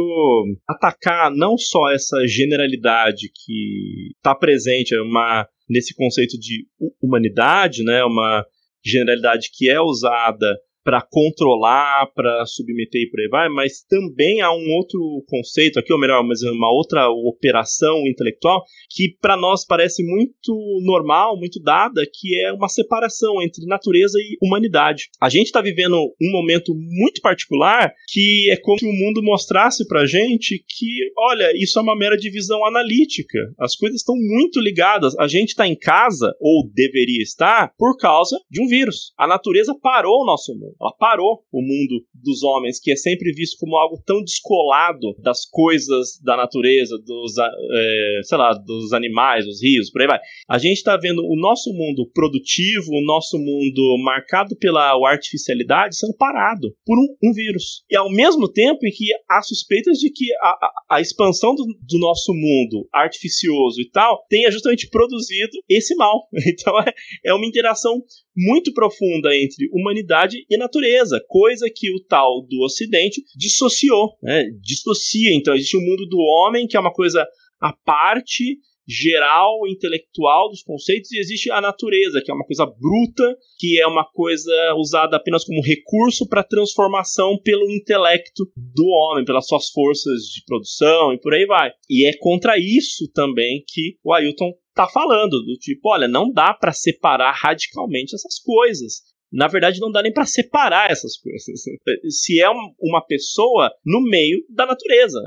atacar 0.69 1.31
não 1.31 1.57
só 1.57 1.91
essa 1.93 2.27
generalidade 2.27 3.31
que 3.33 4.11
está 4.17 4.35
presente 4.35 4.95
uma, 4.99 5.47
nesse 5.69 5.95
conceito 5.95 6.39
de 6.39 6.67
humanidade, 7.01 7.85
né, 7.85 8.05
uma 8.05 8.45
generalidade 8.85 9.51
que 9.53 9.71
é 9.71 9.81
usada 9.81 10.59
para 10.85 11.03
controlar, 11.03 12.11
para 12.15 12.45
submeter 12.47 13.03
e 13.03 13.11
por 13.11 13.21
aí 13.21 13.29
vai, 13.29 13.49
mas 13.49 13.83
também 13.83 14.41
há 14.41 14.51
um 14.51 14.67
outro 14.77 15.25
conceito 15.29 15.79
aqui, 15.79 15.93
ou 15.93 16.01
melhor, 16.01 16.23
mas 16.25 16.43
uma 16.43 16.73
outra 16.73 17.09
operação 17.09 18.07
intelectual 18.07 18.63
que 18.91 19.17
para 19.21 19.37
nós 19.37 19.65
parece 19.65 20.03
muito 20.03 20.81
normal, 20.83 21.39
muito 21.39 21.61
dada, 21.63 22.03
que 22.13 22.41
é 22.45 22.53
uma 22.53 22.69
separação 22.69 23.43
entre 23.43 23.65
natureza 23.67 24.19
e 24.19 24.37
humanidade. 24.43 25.09
A 25.21 25.29
gente 25.29 25.47
está 25.47 25.61
vivendo 25.61 25.97
um 25.97 26.31
momento 26.33 26.75
muito 26.75 27.21
particular 27.21 27.93
que 28.09 28.51
é 28.51 28.57
como 28.57 28.79
se 28.79 28.87
o 28.87 28.93
mundo 28.93 29.23
mostrasse 29.23 29.87
para 29.87 30.07
gente 30.07 30.65
que, 30.69 31.13
olha, 31.17 31.53
isso 31.55 31.79
é 31.79 31.83
uma 31.83 31.97
mera 31.97 32.17
divisão 32.17 32.65
analítica. 32.65 33.39
As 33.59 33.77
coisas 33.77 34.01
estão 34.01 34.15
muito 34.17 34.61
ligadas. 34.61 35.17
A 35.19 35.29
gente 35.29 35.51
está 35.51 35.67
em 35.67 35.77
casa, 35.77 36.35
ou 36.41 36.69
deveria 36.73 37.23
estar, 37.23 37.73
por 37.79 37.97
causa 37.97 38.39
de 38.51 38.63
um 38.63 38.67
vírus. 38.67 39.13
A 39.19 39.27
natureza 39.27 39.75
parou 39.81 40.23
o 40.23 40.27
nosso 40.27 40.53
mundo. 40.55 40.70
Ela 40.81 40.93
parou 40.99 41.45
o 41.53 41.61
mundo 41.61 42.05
dos 42.15 42.43
homens, 42.43 42.81
que 42.81 42.93
é 42.93 42.97
sempre 42.97 43.33
visto 43.33 43.59
como 43.59 43.77
algo 43.77 44.03
tão 44.05 44.23
descolado 44.23 45.15
das 45.19 45.45
coisas 45.49 46.21
da 46.23 46.37
natureza, 46.37 46.97
dos, 46.99 47.35
é, 47.39 48.21
sei 48.25 48.39
lá, 48.39 48.53
dos 48.53 48.93
animais, 48.93 49.45
dos 49.45 49.63
rios, 49.63 49.91
por 49.91 50.03
aí 50.03 50.07
vai. 50.07 50.21
A 50.49 50.59
gente 50.59 50.77
está 50.79 50.97
vendo 50.97 51.21
o 51.23 51.37
nosso 51.37 51.73
mundo 51.73 52.09
produtivo, 52.13 52.91
o 52.93 53.05
nosso 53.05 53.39
mundo 53.39 53.97
marcado 54.03 54.57
pela 54.57 54.91
artificialidade 55.09 55.97
sendo 55.97 56.17
parado 56.17 56.75
por 56.85 56.99
um, 56.99 57.31
um 57.31 57.33
vírus. 57.33 57.85
E 57.91 57.97
ao 57.97 58.11
mesmo 58.11 58.51
tempo 58.51 58.87
em 58.87 58.91
que 58.91 59.07
há 59.29 59.43
suspeitas 59.43 59.99
de 59.99 60.11
que 60.11 60.33
a, 60.41 60.49
a, 60.49 60.97
a 60.97 61.01
expansão 61.01 61.55
do, 61.55 61.65
do, 61.65 61.99
nosso 61.99 62.33
mundo 62.33 62.89
artificioso 62.93 63.81
e 63.81 63.91
tal 63.91 64.25
tenha 64.29 64.51
justamente 64.51 64.89
produzido 64.89 65.53
esse 65.69 65.95
mal. 65.95 66.29
Então 66.51 66.79
é, 66.81 66.93
é 67.27 67.33
uma 67.33 67.47
interação 67.47 68.03
muito 68.37 68.73
profunda 68.73 69.35
entre 69.35 69.69
humanidade 69.73 70.45
e 70.49 70.57
natureza, 70.57 71.23
coisa 71.29 71.69
que 71.75 71.91
o 71.91 72.01
tal 72.09 72.43
do 72.49 72.63
Ocidente 72.63 73.23
dissociou, 73.37 74.17
né? 74.23 74.45
dissocia. 74.63 75.35
Então 75.35 75.55
existe 75.55 75.77
o 75.77 75.81
mundo 75.81 76.07
do 76.07 76.19
homem, 76.19 76.67
que 76.67 76.77
é 76.77 76.81
uma 76.81 76.93
coisa 76.93 77.27
à 77.61 77.73
parte, 77.85 78.59
geral, 78.91 79.67
intelectual 79.69 80.49
dos 80.49 80.63
conceitos, 80.63 81.13
e 81.13 81.19
existe 81.19 81.51
a 81.51 81.61
natureza, 81.61 82.21
que 82.25 82.31
é 82.31 82.35
uma 82.35 82.45
coisa 82.45 82.67
bruta, 82.67 83.37
que 83.59 83.81
é 83.81 83.87
uma 83.87 84.05
coisa 84.05 84.75
usada 84.77 85.17
apenas 85.17 85.45
como 85.45 85.63
recurso 85.63 86.29
para 86.29 86.43
transformação 86.43 87.39
pelo 87.43 87.71
intelecto 87.71 88.45
do 88.57 88.87
homem, 88.87 89.25
pelas 89.25 89.47
suas 89.47 89.69
forças 89.69 90.23
de 90.25 90.43
produção 90.45 91.13
e 91.13 91.21
por 91.21 91.33
aí 91.33 91.47
vai. 91.47 91.71
E 91.89 92.07
é 92.07 92.13
contra 92.19 92.59
isso 92.59 93.11
também 93.13 93.63
que 93.67 93.97
o 94.03 94.13
Ailton 94.13 94.53
tá 94.75 94.89
falando, 94.89 95.43
do 95.45 95.57
tipo, 95.57 95.91
olha, 95.91 96.09
não 96.09 96.33
dá 96.33 96.55
para 96.55 96.73
separar 96.73 97.33
radicalmente 97.33 98.15
essas 98.15 98.39
coisas. 98.39 99.03
Na 99.33 99.47
verdade, 99.47 99.81
não 99.81 99.91
dá 99.91 100.03
nem 100.03 100.13
para 100.13 100.27
separar 100.27 100.91
essas 100.91 101.17
coisas. 101.17 101.45
Se 102.11 102.41
é 102.41 102.49
uma 102.81 103.05
pessoa 103.07 103.71
no 103.85 104.01
meio 104.01 104.45
da 104.49 104.67
natureza, 104.67 105.21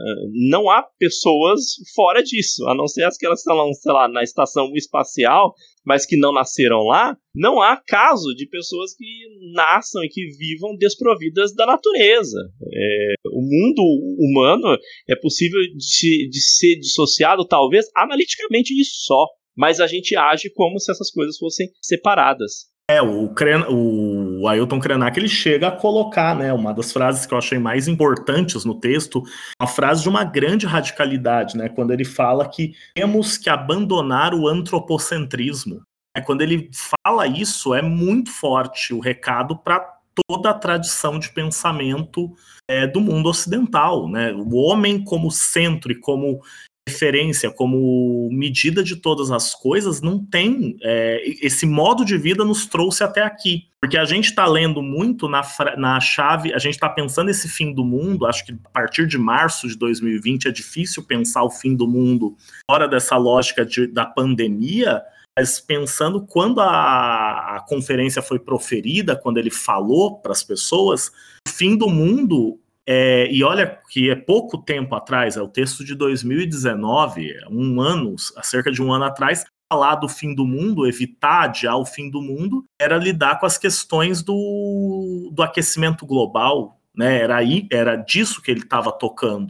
não 0.50 0.70
há 0.70 0.84
pessoas 1.00 1.62
fora 1.96 2.22
disso, 2.22 2.68
a 2.68 2.76
não 2.76 2.88
ser 2.88 3.04
as 3.04 3.18
que 3.18 3.26
elas 3.26 3.40
estão, 3.40 3.74
sei 3.74 3.92
lá, 3.94 4.08
na 4.08 4.24
estação 4.24 4.72
espacial, 4.76 5.54
mas 5.86 6.06
que 6.06 6.18
não 6.18 6.34
nasceram 6.34 6.84
lá. 6.84 7.18
Não 7.36 7.62
há 7.62 7.78
caso 7.78 8.34
de 8.36 8.48
pessoas 8.48 8.96
que 8.96 9.06
nasçam 9.54 10.04
e 10.04 10.10
que 10.10 10.28
vivam 10.38 10.76
desprovidas 10.78 11.54
da 11.56 11.66
natureza. 11.66 12.38
É, 12.74 13.14
o 13.28 13.42
mundo 13.42 13.82
humano 14.20 14.78
é 15.10 15.16
possível 15.16 15.60
de, 15.62 16.30
de 16.30 16.42
ser 16.42 16.76
dissociado, 16.78 17.46
talvez, 17.48 17.88
analiticamente 17.96 18.74
e 18.74 18.86
só 18.86 19.28
mas 19.56 19.80
a 19.80 19.88
gente 19.88 20.16
age 20.16 20.50
como 20.50 20.80
se 20.80 20.92
essas 20.92 21.12
coisas 21.12 21.38
fossem 21.38 21.70
separadas. 21.82 22.73
É, 22.90 23.02
o, 23.02 23.30
Cren 23.30 23.64
o 23.70 24.46
Ailton 24.48 24.80
Krenak 24.80 25.18
ele 25.18 25.30
chega 25.30 25.70
a 25.70 25.72
colocar, 25.72 26.36
né, 26.36 26.52
uma 26.52 26.74
das 26.74 26.92
frases 26.92 27.26
que 27.26 27.34
eu 27.34 27.38
achei 27.38 27.58
mais 27.58 27.88
importantes 27.88 28.66
no 28.66 28.78
texto, 28.78 29.24
uma 29.60 29.68
frase 29.68 30.04
de 30.04 30.10
uma 30.10 30.26
grande 30.26 30.66
radicalidade, 30.66 31.58
né, 31.58 31.70
quando 31.70 31.92
ele 31.92 32.04
fala 32.04 32.48
que 32.50 32.74
temos 32.94 33.38
que 33.38 33.50
abandonar 33.50 34.34
o 34.34 34.50
antropocentrismo. 34.50 35.82
É, 36.16 36.22
quando 36.22 36.42
ele 36.42 36.70
fala 37.06 37.26
isso, 37.26 37.74
é 37.74 37.82
muito 37.82 38.32
forte 38.32 38.94
o 38.94 39.00
recado 39.00 39.58
para 39.58 39.94
toda 40.28 40.50
a 40.52 40.54
tradição 40.54 41.18
de 41.18 41.30
pensamento 41.30 42.36
é, 42.70 42.86
do 42.86 43.02
mundo 43.02 43.30
ocidental, 43.30 44.08
né? 44.08 44.32
O 44.32 44.56
homem 44.58 45.04
como 45.04 45.32
centro 45.32 45.92
e 45.92 46.00
como 46.00 46.40
referência, 46.88 47.50
como 47.50 48.30
medida 48.32 48.84
de 48.84 48.98
todas 48.98 49.32
as 49.32 49.56
coisas, 49.56 50.02
não 50.02 50.24
tem. 50.24 50.78
É, 50.82 51.22
esse 51.42 51.66
modo 51.66 52.04
de 52.04 52.18
vida 52.18 52.44
nos 52.44 52.66
trouxe 52.66 53.04
até 53.04 53.22
aqui. 53.22 53.68
Porque 53.82 53.98
a 53.98 54.06
gente 54.06 54.26
está 54.26 54.46
lendo 54.46 54.82
muito 54.82 55.28
na, 55.28 55.42
na 55.78 56.00
chave, 56.00 56.54
a 56.54 56.58
gente 56.58 56.76
está 56.76 56.90
pensando 56.90 57.30
esse 57.30 57.50
fim 57.50 57.74
do 57.74 57.84
mundo. 57.84 58.26
Acho 58.26 58.46
que 58.46 58.54
a 58.54 58.70
partir 58.70 59.08
de 59.08 59.18
março 59.18 59.68
de 59.68 59.78
2020 59.78 60.48
é 60.48 60.52
difícil 60.52 61.04
pensar 61.04 61.44
o 61.44 61.50
fim 61.50 61.76
do 61.76 61.88
mundo 61.88 62.36
fora 62.70 62.88
dessa 62.88 63.18
lógica 63.18 63.66
de, 63.66 63.88
da 63.88 64.06
pandemia. 64.06 65.02
Mas 65.38 65.60
pensando 65.60 66.26
quando 66.26 66.62
a, 66.62 67.58
a 67.58 67.66
conferência 67.68 68.22
foi 68.22 68.40
proferida, 68.40 69.16
quando 69.16 69.38
ele 69.38 69.50
falou 69.50 70.20
para 70.20 70.32
as 70.32 70.44
pessoas, 70.44 71.12
o 71.48 71.52
fim 71.52 71.76
do 71.76 71.90
mundo 71.90 72.60
é, 72.88 73.32
e 73.32 73.44
olha 73.44 73.80
que 73.90 74.10
é 74.10 74.16
pouco 74.16 74.58
tempo 74.58 74.94
atrás, 74.96 75.38
é 75.38 75.42
o 75.42 75.48
texto 75.48 75.84
de 75.86 75.96
2019, 75.96 77.34
um 77.50 77.80
ano, 77.80 78.16
há 78.36 78.44
cerca 78.44 78.72
de 78.72 78.82
um 78.82 78.92
ano 78.92 79.06
atrás, 79.06 79.46
falar 79.72 79.96
do 79.96 80.10
fim 80.10 80.36
do 80.36 80.46
mundo, 80.46 80.86
evitar 80.86 81.46
adiar 81.46 81.80
o 81.80 81.86
fim 81.86 82.10
do 82.10 82.22
mundo, 82.22 82.64
era 82.80 82.98
lidar 82.98 83.40
com 83.40 83.46
as 83.46 83.58
questões 83.58 84.22
do, 84.22 85.32
do 85.34 85.42
aquecimento 85.42 86.06
global, 86.06 86.80
né? 86.96 87.20
Era 87.22 87.38
aí, 87.38 87.68
era 87.72 87.96
disso 87.96 88.42
que 88.42 88.52
ele 88.52 88.62
estava 88.62 88.92
tocando. 88.92 89.48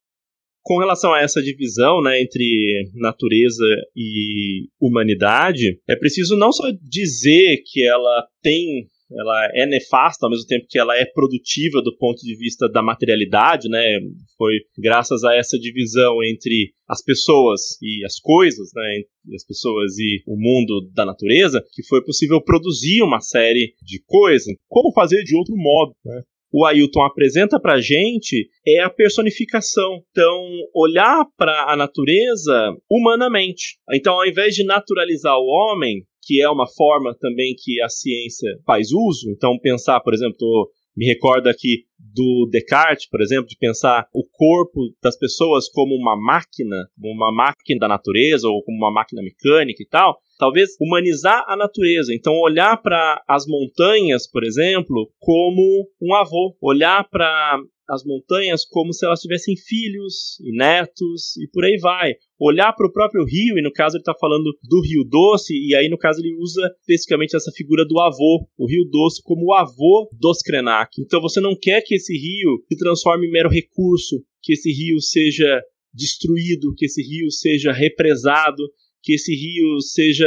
Com 0.63 0.79
relação 0.79 1.11
a 1.11 1.19
essa 1.19 1.41
divisão 1.41 2.01
né, 2.01 2.21
entre 2.21 2.89
natureza 2.95 3.65
e 3.93 4.69
humanidade, 4.79 5.77
é 5.89 5.95
preciso 5.95 6.37
não 6.37 6.53
só 6.53 6.63
dizer 6.81 7.61
que 7.65 7.85
ela 7.85 8.25
tem 8.41 8.87
ela 9.17 9.49
é 9.53 9.65
nefasta 9.65 10.25
ao 10.25 10.29
mesmo 10.29 10.45
tempo 10.47 10.65
que 10.69 10.79
ela 10.79 10.97
é 10.97 11.05
produtiva 11.05 11.81
do 11.81 11.95
ponto 11.97 12.19
de 12.21 12.35
vista 12.35 12.69
da 12.69 12.81
materialidade, 12.81 13.69
né? 13.69 13.99
Foi 14.37 14.53
graças 14.77 15.23
a 15.23 15.35
essa 15.35 15.57
divisão 15.57 16.23
entre 16.23 16.73
as 16.87 17.03
pessoas 17.03 17.61
e 17.81 18.05
as 18.05 18.19
coisas, 18.19 18.69
né? 18.75 19.01
As 19.35 19.45
pessoas 19.45 19.97
e 19.97 20.23
o 20.27 20.35
mundo 20.35 20.89
da 20.93 21.05
natureza, 21.05 21.63
que 21.73 21.83
foi 21.87 22.03
possível 22.03 22.41
produzir 22.41 23.01
uma 23.01 23.19
série 23.19 23.73
de 23.81 24.01
coisas. 24.05 24.53
Como 24.67 24.93
fazer 24.93 25.23
de 25.23 25.35
outro 25.35 25.55
modo, 25.55 25.93
né? 26.03 26.21
o 26.53 26.65
Ailton 26.65 27.01
apresenta 27.01 27.59
para 27.59 27.81
gente 27.81 28.47
é 28.65 28.79
a 28.81 28.89
personificação. 28.89 30.03
Então, 30.11 30.45
olhar 30.75 31.25
para 31.35 31.73
a 31.73 31.75
natureza 31.75 32.77
humanamente. 32.89 33.79
Então, 33.91 34.13
ao 34.13 34.27
invés 34.27 34.53
de 34.53 34.63
naturalizar 34.63 35.35
o 35.35 35.47
homem, 35.47 36.05
que 36.25 36.41
é 36.41 36.49
uma 36.49 36.67
forma 36.67 37.15
também 37.19 37.55
que 37.57 37.81
a 37.81 37.89
ciência 37.89 38.49
faz 38.65 38.91
uso. 38.91 39.29
Então, 39.29 39.59
pensar, 39.59 39.99
por 39.99 40.13
exemplo, 40.13 40.69
me 40.95 41.05
recordo 41.05 41.47
aqui 41.47 41.85
do 42.13 42.49
Descartes, 42.51 43.07
por 43.07 43.21
exemplo, 43.21 43.47
de 43.47 43.57
pensar 43.57 44.07
o 44.13 44.23
corpo 44.31 44.93
das 45.01 45.17
pessoas 45.17 45.69
como 45.69 45.95
uma 45.95 46.15
máquina, 46.15 46.75
como 46.99 47.13
uma 47.13 47.31
máquina 47.31 47.79
da 47.79 47.87
natureza 47.87 48.47
ou 48.47 48.63
como 48.63 48.77
uma 48.77 48.91
máquina 48.91 49.21
mecânica 49.21 49.81
e 49.81 49.87
tal. 49.87 50.17
Talvez 50.37 50.71
humanizar 50.81 51.45
a 51.47 51.55
natureza. 51.55 52.13
Então, 52.13 52.33
olhar 52.39 52.81
para 52.81 53.23
as 53.27 53.45
montanhas, 53.47 54.29
por 54.29 54.43
exemplo, 54.43 55.09
como 55.19 55.87
um 56.01 56.13
avô. 56.13 56.55
Olhar 56.61 57.07
para 57.09 57.59
as 57.89 58.03
montanhas 58.03 58.65
como 58.65 58.93
se 58.93 59.05
elas 59.05 59.19
tivessem 59.19 59.55
filhos 59.55 60.39
e 60.41 60.55
netos 60.55 61.37
e 61.37 61.47
por 61.51 61.65
aí 61.65 61.77
vai. 61.77 62.15
Olhar 62.39 62.73
para 62.73 62.87
o 62.87 62.91
próprio 62.91 63.23
rio, 63.23 63.57
e 63.57 63.61
no 63.61 63.71
caso 63.71 63.95
ele 63.95 64.01
está 64.01 64.13
falando 64.19 64.51
do 64.63 64.81
Rio 64.81 65.03
Doce, 65.05 65.53
e 65.53 65.75
aí 65.75 65.87
no 65.87 65.97
caso 65.97 66.19
ele 66.19 66.35
usa 66.35 66.61
especificamente 66.81 67.35
essa 67.35 67.51
figura 67.51 67.85
do 67.85 67.99
avô, 67.99 68.47
o 68.57 68.67
Rio 68.67 68.85
Doce, 68.89 69.21
como 69.23 69.45
o 69.45 69.53
avô 69.53 70.09
dos 70.19 70.39
Krenak. 70.39 70.89
Então 70.99 71.21
você 71.21 71.39
não 71.39 71.55
quer 71.59 71.81
que 71.81 71.92
esse 71.95 72.13
rio 72.13 72.63
se 72.67 72.77
transforme 72.77 73.27
em 73.27 73.31
mero 73.31 73.49
recurso, 73.49 74.23
que 74.41 74.53
esse 74.53 74.71
rio 74.71 74.99
seja 74.99 75.61
destruído, 75.93 76.73
que 76.75 76.85
esse 76.85 77.01
rio 77.01 77.29
seja 77.31 77.71
represado, 77.71 78.63
que 79.01 79.13
esse 79.13 79.33
rio 79.35 79.79
seja 79.81 80.25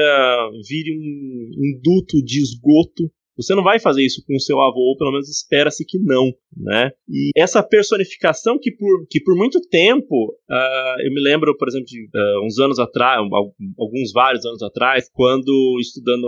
vire 0.68 0.92
um, 0.92 1.50
um 1.58 1.80
duto 1.82 2.22
de 2.22 2.40
esgoto 2.40 3.10
você 3.36 3.54
não 3.54 3.62
vai 3.62 3.78
fazer 3.78 4.04
isso 4.04 4.24
com 4.26 4.34
o 4.34 4.40
seu 4.40 4.60
avô, 4.60 4.80
ou 4.80 4.96
pelo 4.96 5.12
menos 5.12 5.28
espera-se 5.28 5.84
que 5.84 5.98
não, 5.98 6.32
né? 6.56 6.90
E 7.08 7.30
essa 7.36 7.62
personificação 7.62 8.58
que 8.58 8.70
por, 8.72 9.06
que 9.08 9.20
por 9.20 9.36
muito 9.36 9.60
tempo, 9.68 10.34
uh, 10.50 11.00
eu 11.00 11.12
me 11.12 11.20
lembro, 11.20 11.56
por 11.56 11.68
exemplo, 11.68 11.86
de 11.86 12.04
uh, 12.04 12.46
uns 12.46 12.58
anos 12.58 12.78
atrás, 12.78 13.20
alguns 13.78 14.12
vários 14.12 14.44
anos 14.44 14.62
atrás, 14.62 15.10
quando 15.12 15.78
estudando, 15.80 16.26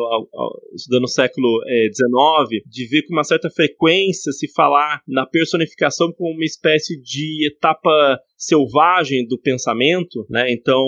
estudando 0.74 1.04
o 1.04 1.08
século 1.08 1.60
XIX, 1.66 2.62
eh, 2.62 2.68
de 2.68 2.86
ver 2.88 3.02
com 3.06 3.14
uma 3.14 3.24
certa 3.24 3.48
frequência 3.50 4.32
se 4.32 4.52
falar 4.52 5.02
na 5.06 5.26
personificação 5.26 6.12
como 6.12 6.34
uma 6.34 6.44
espécie 6.44 7.00
de 7.00 7.46
etapa 7.46 8.20
selvagem 8.38 9.26
do 9.26 9.36
pensamento, 9.36 10.24
né? 10.30 10.52
Então, 10.52 10.86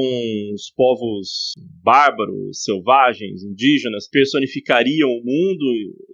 os 0.55 0.71
povos 0.77 1.53
bárbaros, 1.83 2.63
selvagens, 2.63 3.43
indígenas 3.43 4.09
personificariam 4.09 5.09
o 5.09 5.25
mundo, 5.25 5.65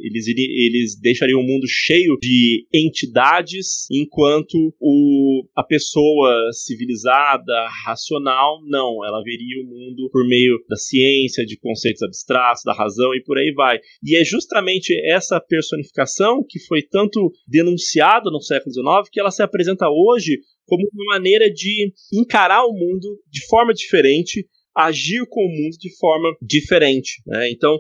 eles, 0.01 0.27
eles 0.29 0.99
deixariam 0.99 1.40
o 1.40 1.46
mundo 1.46 1.66
cheio 1.68 2.16
de 2.20 2.66
entidades, 2.72 3.87
enquanto 3.90 4.75
o, 4.81 5.44
a 5.55 5.62
pessoa 5.62 6.33
civilizada, 6.53 7.68
racional, 7.85 8.62
não, 8.66 9.05
ela 9.05 9.22
veria 9.22 9.62
o 9.62 9.66
mundo 9.66 10.09
por 10.11 10.27
meio 10.27 10.59
da 10.68 10.77
ciência, 10.77 11.44
de 11.44 11.59
conceitos 11.59 12.03
abstratos, 12.03 12.62
da 12.64 12.72
razão 12.72 13.14
e 13.14 13.22
por 13.22 13.37
aí 13.37 13.53
vai. 13.55 13.79
E 14.03 14.16
é 14.16 14.25
justamente 14.25 14.94
essa 15.07 15.38
personificação 15.38 16.42
que 16.49 16.59
foi 16.61 16.83
tanto 16.83 17.31
denunciada 17.46 18.31
no 18.31 18.40
século 18.40 18.72
XIX 18.72 19.11
que 19.12 19.20
ela 19.20 19.31
se 19.31 19.42
apresenta 19.42 19.87
hoje 19.90 20.38
como 20.66 20.87
uma 20.92 21.14
maneira 21.14 21.50
de 21.50 21.92
encarar 22.12 22.64
o 22.64 22.72
mundo 22.72 23.18
de 23.31 23.46
forma 23.46 23.72
diferente, 23.72 24.46
agir 24.76 25.24
com 25.29 25.40
o 25.40 25.48
mundo 25.48 25.76
de 25.79 25.96
forma 25.96 26.37
diferente. 26.42 27.22
Né? 27.26 27.50
Então, 27.50 27.79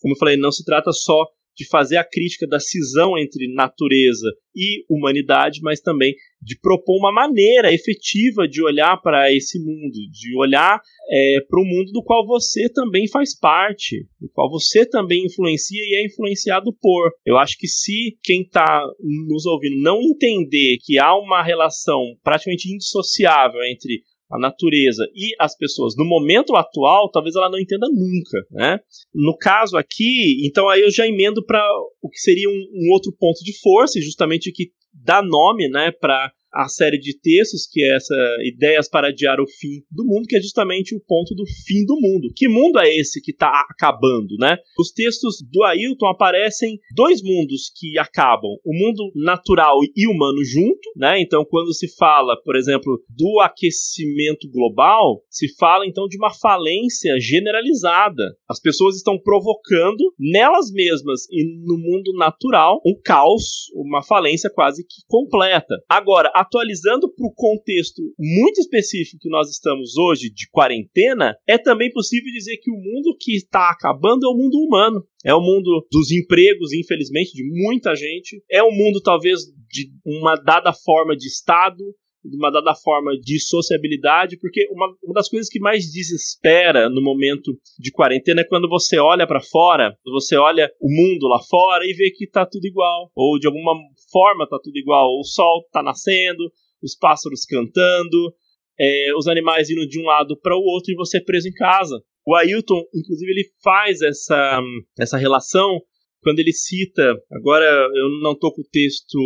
como 0.00 0.14
eu 0.14 0.18
falei, 0.18 0.36
não 0.36 0.50
se 0.50 0.64
trata 0.64 0.90
só 0.92 1.26
de 1.58 1.66
fazer 1.68 1.96
a 1.96 2.04
crítica 2.04 2.46
da 2.46 2.60
cisão 2.60 3.18
entre 3.18 3.52
natureza 3.52 4.28
e 4.54 4.84
humanidade, 4.88 5.60
mas 5.60 5.80
também 5.80 6.14
de 6.40 6.56
propor 6.60 6.98
uma 6.98 7.12
maneira 7.12 7.72
efetiva 7.72 8.46
de 8.46 8.62
olhar 8.62 8.96
para 9.02 9.34
esse 9.34 9.58
mundo, 9.58 9.98
de 10.12 10.36
olhar 10.38 10.80
é, 11.10 11.40
para 11.48 11.60
o 11.60 11.64
mundo 11.64 11.90
do 11.90 12.02
qual 12.02 12.24
você 12.24 12.68
também 12.72 13.08
faz 13.08 13.36
parte, 13.36 14.06
do 14.20 14.28
qual 14.32 14.48
você 14.48 14.86
também 14.86 15.26
influencia 15.26 15.82
e 15.82 15.96
é 15.96 16.06
influenciado 16.06 16.72
por. 16.80 17.10
Eu 17.26 17.36
acho 17.36 17.56
que 17.58 17.66
se 17.66 18.16
quem 18.22 18.42
está 18.42 18.80
nos 19.26 19.44
ouvindo 19.44 19.82
não 19.82 20.00
entender 20.00 20.78
que 20.84 20.96
há 20.98 21.16
uma 21.16 21.42
relação 21.42 22.00
praticamente 22.22 22.72
indissociável 22.72 23.60
entre 23.64 24.02
a 24.30 24.38
natureza 24.38 25.04
e 25.14 25.34
as 25.40 25.56
pessoas 25.56 25.94
no 25.96 26.04
momento 26.04 26.54
atual, 26.54 27.10
talvez 27.10 27.34
ela 27.34 27.50
não 27.50 27.58
entenda 27.58 27.86
nunca, 27.88 28.46
né? 28.50 28.78
No 29.14 29.36
caso 29.36 29.76
aqui, 29.76 30.46
então 30.46 30.68
aí 30.68 30.82
eu 30.82 30.90
já 30.90 31.06
emendo 31.06 31.44
para 31.44 31.62
o 32.02 32.08
que 32.08 32.18
seria 32.18 32.48
um, 32.48 32.52
um, 32.52 32.92
outro 32.92 33.12
ponto 33.18 33.42
de 33.42 33.58
força, 33.58 33.98
e 33.98 34.02
justamente 34.02 34.52
que 34.52 34.70
dá 34.92 35.22
nome, 35.22 35.68
né, 35.68 35.90
para 35.92 36.32
a 36.52 36.68
série 36.68 36.98
de 36.98 37.18
textos, 37.18 37.66
que 37.70 37.82
é 37.82 37.96
essa 37.96 38.14
Ideias 38.44 38.88
para 38.88 39.08
Adiar 39.08 39.40
o 39.40 39.46
Fim 39.46 39.82
do 39.90 40.04
Mundo, 40.04 40.26
que 40.26 40.36
é 40.36 40.40
justamente 40.40 40.94
o 40.94 41.00
ponto 41.00 41.34
do 41.34 41.44
fim 41.66 41.84
do 41.84 41.94
mundo. 42.00 42.32
Que 42.34 42.48
mundo 42.48 42.78
é 42.78 42.88
esse 42.96 43.20
que 43.20 43.32
está 43.32 43.64
acabando, 43.70 44.36
né? 44.38 44.56
Os 44.78 44.90
textos 44.90 45.36
do 45.50 45.62
Ailton 45.64 46.06
aparecem 46.06 46.78
dois 46.94 47.22
mundos 47.22 47.70
que 47.74 47.98
acabam: 47.98 48.50
o 48.64 48.72
mundo 48.72 49.12
natural 49.14 49.78
e 49.96 50.06
humano 50.06 50.44
junto, 50.44 50.90
né? 50.96 51.20
Então, 51.20 51.44
quando 51.44 51.72
se 51.74 51.88
fala, 51.96 52.36
por 52.44 52.56
exemplo, 52.56 53.00
do 53.08 53.40
aquecimento 53.40 54.48
global, 54.50 55.22
se 55.30 55.54
fala 55.56 55.86
então 55.86 56.06
de 56.06 56.16
uma 56.16 56.32
falência 56.32 57.18
generalizada. 57.20 58.22
As 58.48 58.60
pessoas 58.60 58.96
estão 58.96 59.18
provocando 59.18 60.12
nelas 60.18 60.70
mesmas 60.72 61.26
e 61.30 61.44
no 61.64 61.76
mundo 61.78 62.12
natural 62.16 62.80
um 62.84 62.94
caos, 63.04 63.70
uma 63.74 64.02
falência 64.02 64.50
quase 64.50 64.82
que 64.84 65.02
completa. 65.06 65.74
Agora, 65.88 66.30
atualizando 66.40 67.12
para 67.12 67.26
o 67.26 67.34
contexto 67.34 68.02
muito 68.18 68.60
específico 68.60 69.18
que 69.20 69.28
nós 69.28 69.50
estamos 69.50 69.96
hoje, 69.96 70.30
de 70.30 70.48
quarentena, 70.50 71.36
é 71.46 71.58
também 71.58 71.92
possível 71.92 72.32
dizer 72.32 72.58
que 72.58 72.70
o 72.70 72.76
mundo 72.76 73.16
que 73.18 73.34
está 73.36 73.70
acabando 73.70 74.26
é 74.26 74.28
o 74.28 74.36
mundo 74.36 74.58
humano. 74.58 75.04
É 75.24 75.34
o 75.34 75.40
mundo 75.40 75.86
dos 75.90 76.12
empregos, 76.12 76.72
infelizmente, 76.72 77.32
de 77.32 77.42
muita 77.44 77.94
gente. 77.94 78.42
É 78.50 78.62
o 78.62 78.70
mundo, 78.70 79.00
talvez, 79.02 79.40
de 79.68 79.90
uma 80.04 80.36
dada 80.36 80.72
forma 80.72 81.16
de 81.16 81.26
Estado, 81.26 81.84
de 82.24 82.36
uma 82.36 82.50
dada 82.50 82.74
forma 82.74 83.12
de 83.18 83.40
sociabilidade, 83.40 84.38
porque 84.38 84.68
uma, 84.70 84.86
uma 85.02 85.14
das 85.14 85.28
coisas 85.28 85.48
que 85.48 85.60
mais 85.60 85.84
desespera 85.84 86.88
no 86.88 87.02
momento 87.02 87.56
de 87.78 87.90
quarentena 87.92 88.40
é 88.40 88.44
quando 88.44 88.68
você 88.68 88.98
olha 88.98 89.26
para 89.26 89.40
fora, 89.40 89.96
você 90.04 90.36
olha 90.36 90.70
o 90.80 90.90
mundo 90.90 91.28
lá 91.28 91.40
fora 91.40 91.84
e 91.84 91.94
vê 91.94 92.10
que 92.10 92.28
tá 92.28 92.44
tudo 92.44 92.66
igual, 92.66 93.10
ou 93.14 93.38
de 93.38 93.46
alguma 93.46 93.74
forma 94.10 94.48
tá 94.48 94.58
tudo 94.62 94.76
igual, 94.76 95.18
o 95.18 95.24
sol 95.24 95.64
tá 95.72 95.82
nascendo, 95.82 96.50
os 96.82 96.96
pássaros 96.96 97.44
cantando, 97.44 98.34
é, 98.78 99.12
os 99.16 99.26
animais 99.26 99.70
indo 99.70 99.86
de 99.86 100.00
um 100.00 100.04
lado 100.04 100.38
para 100.40 100.56
o 100.56 100.62
outro 100.62 100.92
e 100.92 100.96
você 100.96 101.20
preso 101.20 101.48
em 101.48 101.52
casa. 101.52 102.00
O 102.26 102.34
Ailton, 102.34 102.82
inclusive, 102.94 103.30
ele 103.30 103.48
faz 103.62 104.02
essa, 104.02 104.60
essa 104.98 105.16
relação 105.16 105.80
quando 106.22 106.40
ele 106.40 106.52
cita, 106.52 107.16
agora 107.32 107.64
eu 107.64 108.20
não 108.20 108.32
estou 108.32 108.52
com 108.52 108.60
o 108.60 108.68
texto 108.70 109.18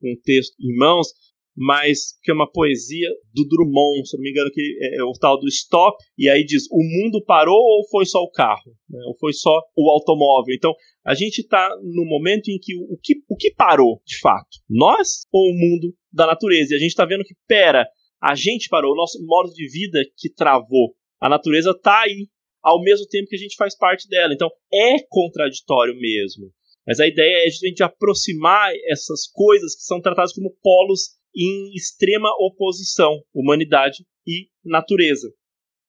com 0.00 0.12
o 0.12 0.20
texto 0.22 0.54
em 0.60 0.76
mãos, 0.76 1.08
mas 1.56 2.18
que 2.22 2.30
é 2.30 2.34
uma 2.34 2.50
poesia 2.50 3.08
do 3.32 3.46
Drummond, 3.46 4.08
se 4.08 4.16
não 4.16 4.22
me 4.22 4.30
engano, 4.30 4.50
que 4.52 4.60
é, 4.80 4.96
é 4.98 5.04
o 5.04 5.12
tal 5.12 5.38
do 5.38 5.46
stop, 5.48 5.96
e 6.18 6.28
aí 6.28 6.44
diz: 6.44 6.64
o 6.70 6.82
mundo 6.82 7.24
parou 7.24 7.56
ou 7.56 7.88
foi 7.88 8.04
só 8.06 8.20
o 8.20 8.30
carro? 8.30 8.72
Né? 8.88 8.98
Ou 9.06 9.16
foi 9.18 9.32
só 9.32 9.60
o 9.76 9.90
automóvel? 9.90 10.54
Então, 10.54 10.74
a 11.04 11.14
gente 11.14 11.40
está 11.40 11.68
no 11.82 12.04
momento 12.04 12.48
em 12.48 12.58
que 12.60 12.74
o, 12.76 12.98
que 13.02 13.14
o 13.28 13.36
que 13.36 13.52
parou, 13.52 14.00
de 14.04 14.18
fato? 14.18 14.58
Nós 14.68 15.26
ou 15.32 15.42
o 15.42 15.54
mundo 15.54 15.94
da 16.12 16.26
natureza? 16.26 16.74
E 16.74 16.76
a 16.76 16.80
gente 16.80 16.90
está 16.90 17.04
vendo 17.04 17.24
que, 17.24 17.34
pera, 17.46 17.86
a 18.20 18.34
gente 18.34 18.68
parou, 18.68 18.92
o 18.92 18.96
nosso 18.96 19.24
modo 19.24 19.52
de 19.52 19.68
vida 19.68 19.98
que 20.16 20.32
travou. 20.32 20.94
A 21.20 21.28
natureza 21.28 21.70
está 21.70 22.02
aí, 22.02 22.28
ao 22.62 22.82
mesmo 22.82 23.06
tempo 23.06 23.28
que 23.28 23.36
a 23.36 23.38
gente 23.38 23.56
faz 23.56 23.76
parte 23.76 24.08
dela. 24.08 24.32
Então, 24.32 24.50
é 24.72 24.96
contraditório 25.08 25.94
mesmo. 25.96 26.50
Mas 26.86 27.00
a 27.00 27.06
ideia 27.06 27.46
é 27.46 27.50
justamente 27.50 27.82
aproximar 27.82 28.72
essas 28.90 29.26
coisas 29.32 29.74
que 29.74 29.82
são 29.82 30.00
tratadas 30.00 30.34
como 30.34 30.54
polos 30.62 31.14
em 31.36 31.72
extrema 31.74 32.28
oposição, 32.40 33.20
humanidade 33.34 34.04
e 34.26 34.48
natureza. 34.64 35.28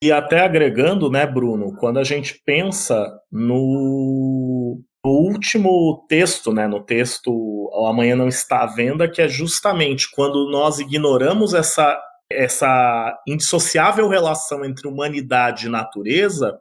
E 0.04 0.12
até 0.12 0.42
agregando, 0.42 1.10
né, 1.10 1.26
Bruno, 1.26 1.76
quando 1.78 2.00
a 2.00 2.04
gente 2.04 2.42
pensa 2.46 3.12
no, 3.32 4.80
no 5.04 5.12
último 5.12 6.06
texto, 6.08 6.52
né, 6.54 6.68
no 6.68 6.84
texto 6.84 7.72
Amanhã 7.88 8.16
Não 8.16 8.28
Está 8.28 8.64
à 8.64 8.68
Venda, 8.68 9.10
que 9.10 9.22
é 9.22 9.28
justamente 9.28 10.10
quando 10.12 10.50
nós 10.52 10.80
ignoramos 10.80 11.54
essa, 11.54 12.00
essa 12.32 13.18
indissociável 13.28 14.08
relação 14.08 14.66
entre 14.66 14.88
humanidade 14.88 15.68
e 15.68 15.70
natureza, 15.72 16.60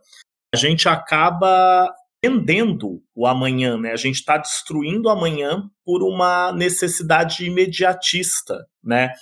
a 0.55 0.57
gente 0.57 0.89
acaba 0.89 1.93
vendendo 2.25 3.03
o 3.15 3.27
amanhã, 3.27 3.77
né? 3.77 3.93
A 3.93 3.97
gente 3.97 4.17
está 4.17 4.39
destruindo 4.39 5.09
o 5.09 5.11
amanhã 5.11 5.69
por 5.85 6.03
uma 6.03 6.53
necessidade 6.53 7.45
imediatista, 7.45 8.65
né? 8.83 9.13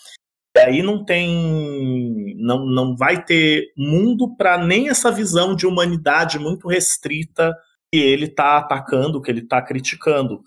E 0.57 0.61
aí 0.61 0.83
não 0.83 1.05
tem, 1.05 2.37
não, 2.39 2.65
não 2.65 2.95
vai 2.95 3.25
ter 3.25 3.73
mundo 3.77 4.37
para 4.37 4.59
nem 4.59 4.89
essa 4.89 5.11
visão 5.11 5.57
de 5.57 5.67
humanidade 5.67 6.39
muito 6.39 6.69
restrita 6.69 7.57
que 7.91 7.99
ele 7.99 8.27
está 8.27 8.59
atacando, 8.59 9.21
que 9.21 9.31
ele 9.31 9.41
está 9.41 9.61
criticando. 9.63 10.43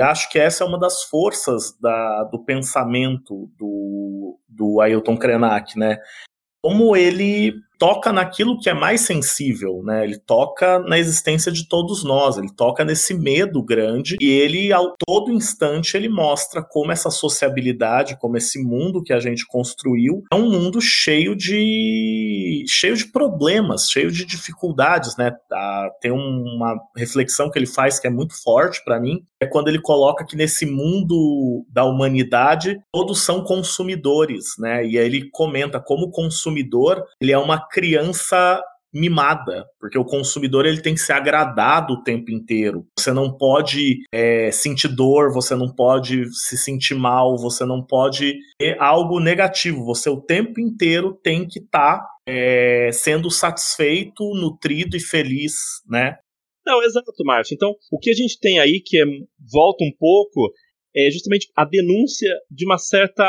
Eu 0.00 0.06
acho 0.06 0.30
que 0.30 0.38
essa 0.38 0.64
é 0.64 0.66
uma 0.66 0.78
das 0.78 1.04
forças 1.04 1.76
da, 1.78 2.24
do 2.24 2.42
pensamento 2.42 3.50
do, 3.58 4.40
do 4.48 4.80
Ailton 4.80 5.16
Krenak, 5.16 5.78
né? 5.78 5.98
Como 6.62 6.96
ele 6.96 7.54
toca 7.80 8.12
naquilo 8.12 8.60
que 8.60 8.68
é 8.68 8.74
mais 8.74 9.00
sensível, 9.00 9.82
né? 9.82 10.04
Ele 10.04 10.18
toca 10.18 10.78
na 10.80 10.98
existência 10.98 11.50
de 11.50 11.66
todos 11.66 12.04
nós, 12.04 12.36
ele 12.36 12.52
toca 12.54 12.84
nesse 12.84 13.14
medo 13.14 13.62
grande 13.62 14.18
e 14.20 14.30
ele, 14.30 14.70
ao 14.70 14.94
todo 14.98 15.32
instante, 15.32 15.96
ele 15.96 16.08
mostra 16.08 16.62
como 16.62 16.92
essa 16.92 17.10
sociabilidade, 17.10 18.18
como 18.18 18.36
esse 18.36 18.62
mundo 18.62 19.02
que 19.02 19.14
a 19.14 19.18
gente 19.18 19.46
construiu 19.46 20.22
é 20.30 20.36
um 20.36 20.50
mundo 20.50 20.78
cheio 20.78 21.34
de 21.34 22.64
cheio 22.68 22.94
de 22.94 23.06
problemas, 23.10 23.88
cheio 23.88 24.10
de 24.10 24.26
dificuldades, 24.26 25.16
né? 25.16 25.32
Ah, 25.50 25.88
tem 26.02 26.10
uma 26.10 26.76
reflexão 26.94 27.50
que 27.50 27.58
ele 27.58 27.66
faz 27.66 27.98
que 27.98 28.06
é 28.06 28.10
muito 28.10 28.34
forte 28.42 28.84
para 28.84 29.00
mim, 29.00 29.22
é 29.40 29.46
quando 29.46 29.68
ele 29.68 29.80
coloca 29.80 30.26
que 30.26 30.36
nesse 30.36 30.66
mundo 30.66 31.64
da 31.70 31.84
humanidade 31.84 32.78
todos 32.92 33.22
são 33.22 33.42
consumidores, 33.42 34.56
né? 34.58 34.84
E 34.86 34.98
aí 34.98 35.06
ele 35.06 35.30
comenta 35.30 35.80
como 35.80 36.10
consumidor 36.10 37.02
ele 37.18 37.32
é 37.32 37.38
uma 37.38 37.69
criança 37.70 38.60
mimada, 38.92 39.64
porque 39.78 39.98
o 39.98 40.04
consumidor 40.04 40.66
ele 40.66 40.82
tem 40.82 40.94
que 40.94 41.00
ser 41.00 41.12
agradado 41.12 41.94
o 41.94 42.02
tempo 42.02 42.30
inteiro. 42.30 42.84
Você 42.98 43.12
não 43.12 43.36
pode 43.36 44.00
é, 44.12 44.50
sentir 44.50 44.88
dor, 44.88 45.32
você 45.32 45.54
não 45.54 45.72
pode 45.72 46.24
se 46.32 46.58
sentir 46.58 46.94
mal, 46.94 47.36
você 47.36 47.64
não 47.64 47.84
pode 47.84 48.34
ter 48.58 48.80
algo 48.80 49.20
negativo. 49.20 49.84
Você 49.84 50.10
o 50.10 50.20
tempo 50.20 50.60
inteiro 50.60 51.16
tem 51.22 51.46
que 51.46 51.60
estar 51.60 51.98
tá, 51.98 52.08
é, 52.26 52.90
sendo 52.92 53.30
satisfeito, 53.30 54.24
nutrido 54.34 54.96
e 54.96 55.00
feliz, 55.00 55.54
né? 55.88 56.16
Não, 56.66 56.82
exato, 56.82 57.12
Márcio. 57.24 57.54
Então, 57.54 57.74
o 57.90 57.98
que 57.98 58.10
a 58.10 58.14
gente 58.14 58.38
tem 58.38 58.58
aí 58.58 58.82
que 58.84 59.00
é, 59.00 59.04
volta 59.52 59.84
um 59.84 59.92
pouco 59.98 60.52
é 60.94 61.10
justamente 61.10 61.48
a 61.56 61.64
denúncia 61.64 62.30
de 62.50 62.64
uma 62.64 62.78
certa 62.78 63.24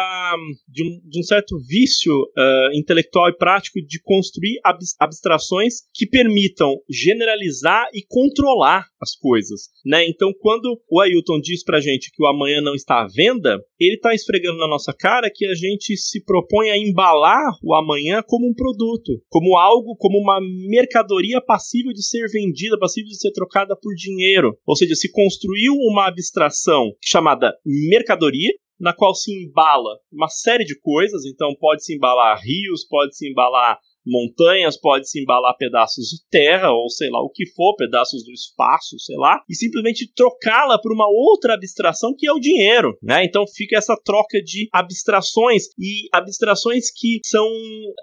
de 0.68 0.84
um, 0.84 1.10
de 1.10 1.20
um 1.20 1.24
certo 1.24 1.58
vício 1.68 2.14
uh, 2.14 2.74
intelectual 2.74 3.30
e 3.30 3.38
prático 3.38 3.80
de 3.82 4.02
construir 4.02 4.60
abstrações 5.00 5.82
que 5.94 6.08
permitam 6.08 6.76
generalizar 6.90 7.88
e 7.94 8.04
controlar 8.08 8.86
as 9.02 9.16
coisas, 9.16 9.70
né? 9.86 10.06
Então, 10.08 10.32
quando 10.40 10.80
o 10.90 11.00
Ailton 11.00 11.40
diz 11.42 11.64
pra 11.64 11.82
gente 11.82 12.12
que 12.12 12.22
o 12.22 12.28
amanhã 12.28 12.62
não 12.62 12.76
está 12.76 13.02
à 13.02 13.08
venda, 13.08 13.60
ele 13.80 13.96
está 13.96 14.14
esfregando 14.14 14.60
na 14.60 14.68
nossa 14.68 14.94
cara 14.94 15.32
que 15.34 15.46
a 15.46 15.56
gente 15.56 15.98
se 15.98 16.24
propõe 16.24 16.70
a 16.70 16.78
embalar 16.78 17.52
o 17.64 17.74
amanhã 17.74 18.22
como 18.26 18.48
um 18.48 18.54
produto, 18.54 19.20
como 19.28 19.58
algo, 19.58 19.96
como 19.98 20.20
uma 20.20 20.40
mercadoria 20.70 21.42
passível 21.42 21.92
de 21.92 22.06
ser 22.06 22.28
vendida, 22.32 22.78
passível 22.78 23.10
de 23.10 23.20
ser 23.20 23.32
trocada 23.32 23.76
por 23.76 23.94
dinheiro. 23.96 24.56
Ou 24.66 24.76
seja, 24.76 24.94
se 24.94 25.12
construiu 25.12 25.74
uma 25.74 26.08
abstração 26.08 26.92
chamada 27.04 27.51
mercadoria, 27.66 28.52
na 28.80 28.94
qual 28.94 29.14
se 29.14 29.32
embala 29.32 30.00
uma 30.12 30.28
série 30.28 30.66
de 30.66 30.80
coisas, 30.80 31.26
então 31.26 31.56
pode 31.60 31.86
se 31.86 31.96
embalar 31.96 32.40
rios, 32.42 32.86
pode 32.88 33.16
se 33.16 33.30
embalar 33.30 33.80
montanhas, 34.06 34.80
pode 34.80 35.10
se 35.10 35.22
embalar 35.22 35.56
pedaços 35.58 36.08
de 36.08 36.18
terra, 36.30 36.72
ou 36.72 36.90
sei 36.90 37.10
lá 37.10 37.22
o 37.22 37.30
que 37.30 37.46
for, 37.52 37.76
pedaços 37.76 38.24
do 38.24 38.32
espaço, 38.32 38.98
sei 39.00 39.16
lá, 39.18 39.40
e 39.50 39.56
simplesmente 39.56 40.12
trocá-la 40.14 40.80
por 40.80 40.92
uma 40.92 41.08
outra 41.08 41.54
abstração 41.54 42.14
que 42.18 42.28
é 42.28 42.32
o 42.32 42.40
dinheiro, 42.40 42.98
né? 43.02 43.24
Então 43.24 43.46
fica 43.48 43.78
essa 43.78 43.96
troca 44.04 44.42
de 44.42 44.68
abstrações 44.74 45.66
e 45.78 46.08
abstrações 46.12 46.92
que 46.92 47.20
são 47.26 47.48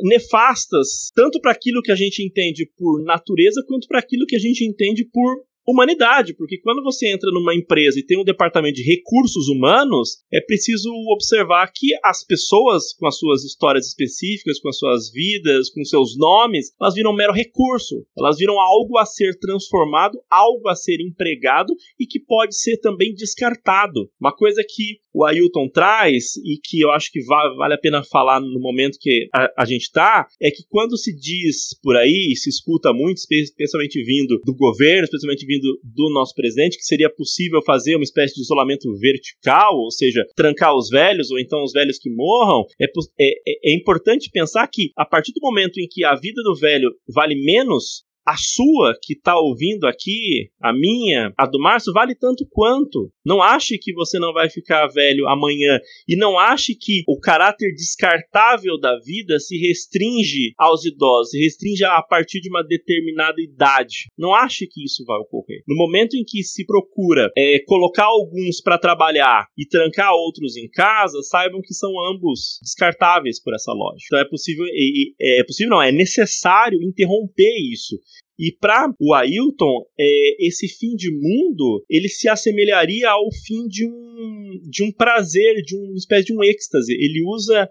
nefastas 0.03 1.11
tanto 1.15 1.41
para 1.41 1.53
aquilo 1.53 1.83
que 1.83 1.93
a 1.93 1.97
gente 1.97 2.23
entende 2.23 2.71
por 2.77 3.03
natureza 3.03 3.65
quanto 3.67 3.89
para 3.89 3.99
aquilo 3.99 4.27
que 4.27 4.37
a 4.37 4.41
gente 4.41 4.65
entende 4.65 5.05
por 5.13 5.37
humanidade, 5.69 6.35
porque 6.35 6.59
quando 6.59 6.83
você 6.83 7.13
entra 7.13 7.31
numa 7.31 7.55
empresa 7.55 7.99
e 7.99 8.03
tem 8.05 8.19
um 8.19 8.25
departamento 8.25 8.77
de 8.77 8.83
recursos 8.83 9.49
humanos, 9.49 10.19
é 10.33 10.41
preciso 10.41 10.91
observar 11.13 11.71
que 11.75 11.89
as 12.03 12.25
pessoas 12.25 12.95
com 12.95 13.07
as 13.07 13.19
suas 13.19 13.45
histórias 13.45 13.87
específicas, 13.87 14.59
com 14.61 14.71
as 14.71 14.79
suas 14.79 15.13
vidas, 15.13 15.69
com 15.71 15.85
seus 15.85 16.17
nomes, 16.17 16.73
elas 16.81 16.95
viram 16.95 17.11
um 17.11 17.17
mero 17.17 17.33
recurso, 17.33 18.07
elas 18.17 18.39
viram 18.39 18.59
algo 18.59 18.97
a 18.97 19.05
ser 19.05 19.39
transformado, 19.39 20.19
algo 20.31 20.69
a 20.69 20.75
ser 20.75 21.01
empregado 21.01 21.75
e 22.01 22.07
que 22.07 22.19
pode 22.19 22.59
ser 22.59 22.79
também 22.79 23.15
descartado. 23.15 24.09
Uma 24.19 24.35
coisa 24.35 24.63
que 24.67 25.01
o 25.13 25.25
Ailton 25.25 25.69
traz 25.69 26.37
e 26.37 26.61
que 26.63 26.81
eu 26.81 26.93
acho 26.93 27.11
que 27.11 27.21
vale 27.25 27.75
a 27.75 27.79
pena 27.79 28.05
falar 28.05 28.41
no 28.41 28.61
momento 28.61 28.99
que 29.01 29.29
a, 29.35 29.63
a 29.63 29.65
gente 29.65 29.83
está, 29.83 30.29
é 30.41 30.49
que 30.49 30.63
quando 30.69 30.97
se 30.97 31.15
diz 31.15 31.77
por 31.83 31.97
aí, 31.97 32.35
se 32.37 32.49
escuta 32.49 32.93
muito, 32.93 33.19
especialmente 33.19 34.03
vindo 34.05 34.41
do 34.45 34.55
governo, 34.55 35.05
especialmente 35.05 35.45
vindo 35.45 35.58
vindo 35.59 35.79
do 35.83 36.13
nosso 36.13 36.35
presidente, 36.35 36.77
que 36.77 36.85
seria 36.85 37.11
possível 37.11 37.61
fazer 37.65 37.97
uma 37.97 38.05
espécie 38.05 38.35
de 38.35 38.43
isolamento 38.43 38.93
vertical, 38.99 39.77
ou 39.77 39.91
seja, 39.91 40.25
trancar 40.37 40.75
os 40.77 40.89
velhos, 40.89 41.31
ou 41.31 41.39
então 41.39 41.63
os 41.63 41.73
velhos 41.73 41.99
que 41.99 42.11
morram, 42.11 42.65
é, 42.81 42.87
é, 42.87 43.73
é 43.73 43.77
importante 43.77 44.31
pensar 44.33 44.67
que 44.69 44.91
a 44.97 45.05
partir 45.05 45.33
do 45.33 45.41
momento 45.43 45.79
em 45.79 45.87
que 45.89 46.05
a 46.05 46.15
vida 46.15 46.43
do 46.43 46.55
velho 46.55 46.91
vale 47.09 47.35
menos 47.35 48.05
a 48.29 48.37
sua 48.37 48.95
que 49.03 49.15
está 49.15 49.39
ouvindo 49.39 49.87
aqui, 49.87 50.51
a 50.61 50.71
minha, 50.71 51.33
a 51.39 51.47
do 51.47 51.59
Márcio, 51.59 51.95
vale 51.95 52.15
tanto 52.15 52.47
quanto. 52.51 53.11
Não 53.25 53.41
ache 53.41 53.79
que 53.79 53.95
você 53.95 54.19
não 54.19 54.35
vai 54.35 54.51
ficar 54.51 54.87
velho 54.89 55.27
amanhã 55.27 55.81
e 56.07 56.15
não 56.15 56.39
ache 56.39 56.75
que 56.75 57.05
o 57.09 57.19
caráter 57.19 57.73
descartável 57.73 58.79
da 58.79 58.99
vida 58.99 59.39
se 59.39 59.57
restringe 59.57 60.53
aos 60.59 60.85
idosos, 60.85 61.31
se 61.31 61.39
restringe 61.39 61.85
a 61.85 62.03
partir 62.03 62.41
de 62.43 62.51
uma 62.51 62.63
determinada 62.63 63.41
idade. 63.41 64.11
Não 64.19 64.35
ache 64.35 64.67
que 64.67 64.85
isso 64.85 65.07
vai 65.07 65.17
ocorrer. 65.19 65.63
No 65.67 65.75
momento 65.75 66.15
em 66.15 66.23
que 66.23 66.43
se 66.43 66.67
procura 66.67 67.31
é, 67.35 67.61
colocar 67.67 68.05
alguns 68.05 68.61
para 68.61 68.77
trabalhar 68.77 69.47
e 69.57 69.67
trancar 69.67 70.13
outros 70.13 70.55
em 70.55 70.69
casa, 70.69 71.23
saibam 71.23 71.63
que 71.63 71.73
são 71.73 71.91
ambos 72.13 72.59
descartáveis 72.63 73.43
por 73.43 73.55
essa 73.55 73.73
lógica. 73.73 74.05
Então 74.09 74.19
é 74.19 74.29
possível, 74.29 74.67
é, 74.67 75.41
é 75.41 75.45
possível 75.45 75.71
não, 75.71 75.83
é 75.83 75.91
necessário 75.91 76.79
interromper 76.83 77.55
isso. 77.73 77.97
E 78.39 78.53
para 78.53 78.93
o 79.01 79.15
Ailton, 79.15 79.85
é, 79.99 80.47
esse 80.47 80.69
fim 80.69 80.95
de 80.95 81.11
mundo 81.11 81.85
ele 81.91 82.09
se 82.09 82.29
assemelharia 82.29 83.11
ao 83.11 83.29
fim 83.45 83.67
de 83.67 83.85
um, 83.85 84.61
de 84.71 84.85
um 84.85 84.93
prazer, 84.93 85.63
de 85.63 85.77
uma 85.77 85.97
espécie 85.97 86.27
de 86.27 86.35
um 86.35 86.45
êxtase. 86.45 86.93
Ele 86.93 87.23
usa 87.27 87.69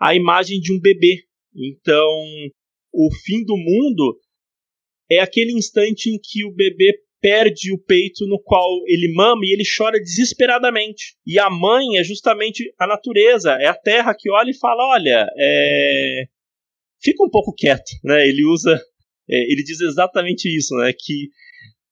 a 0.00 0.14
imagem 0.14 0.60
de 0.60 0.72
um 0.72 0.80
bebê. 0.80 1.24
Então, 1.54 2.08
o 2.92 3.08
fim 3.24 3.44
do 3.44 3.56
mundo 3.56 4.20
é 5.10 5.18
aquele 5.18 5.52
instante 5.52 6.10
em 6.10 6.18
que 6.22 6.44
o 6.44 6.54
bebê 6.54 7.04
perde 7.20 7.72
o 7.72 7.78
peito 7.78 8.26
no 8.26 8.38
qual 8.38 8.68
ele 8.86 9.12
mama 9.14 9.40
e 9.44 9.54
ele 9.54 9.64
chora 9.64 9.98
desesperadamente. 9.98 11.16
E 11.26 11.38
a 11.38 11.48
mãe 11.48 11.98
é 11.98 12.04
justamente 12.04 12.70
a 12.78 12.86
natureza, 12.86 13.52
é 13.52 13.66
a 13.66 13.74
terra 13.74 14.14
que 14.14 14.30
olha 14.30 14.50
e 14.50 14.58
fala: 14.58 14.86
olha, 14.90 15.26
é... 15.36 16.24
fica 17.02 17.24
um 17.24 17.30
pouco 17.30 17.54
quieto, 17.54 17.90
né? 18.04 18.28
Ele 18.28 18.44
usa 18.44 18.78
é, 19.28 19.52
ele 19.52 19.62
diz 19.62 19.80
exatamente 19.80 20.48
isso, 20.48 20.74
né? 20.76 20.92
Que 20.92 21.30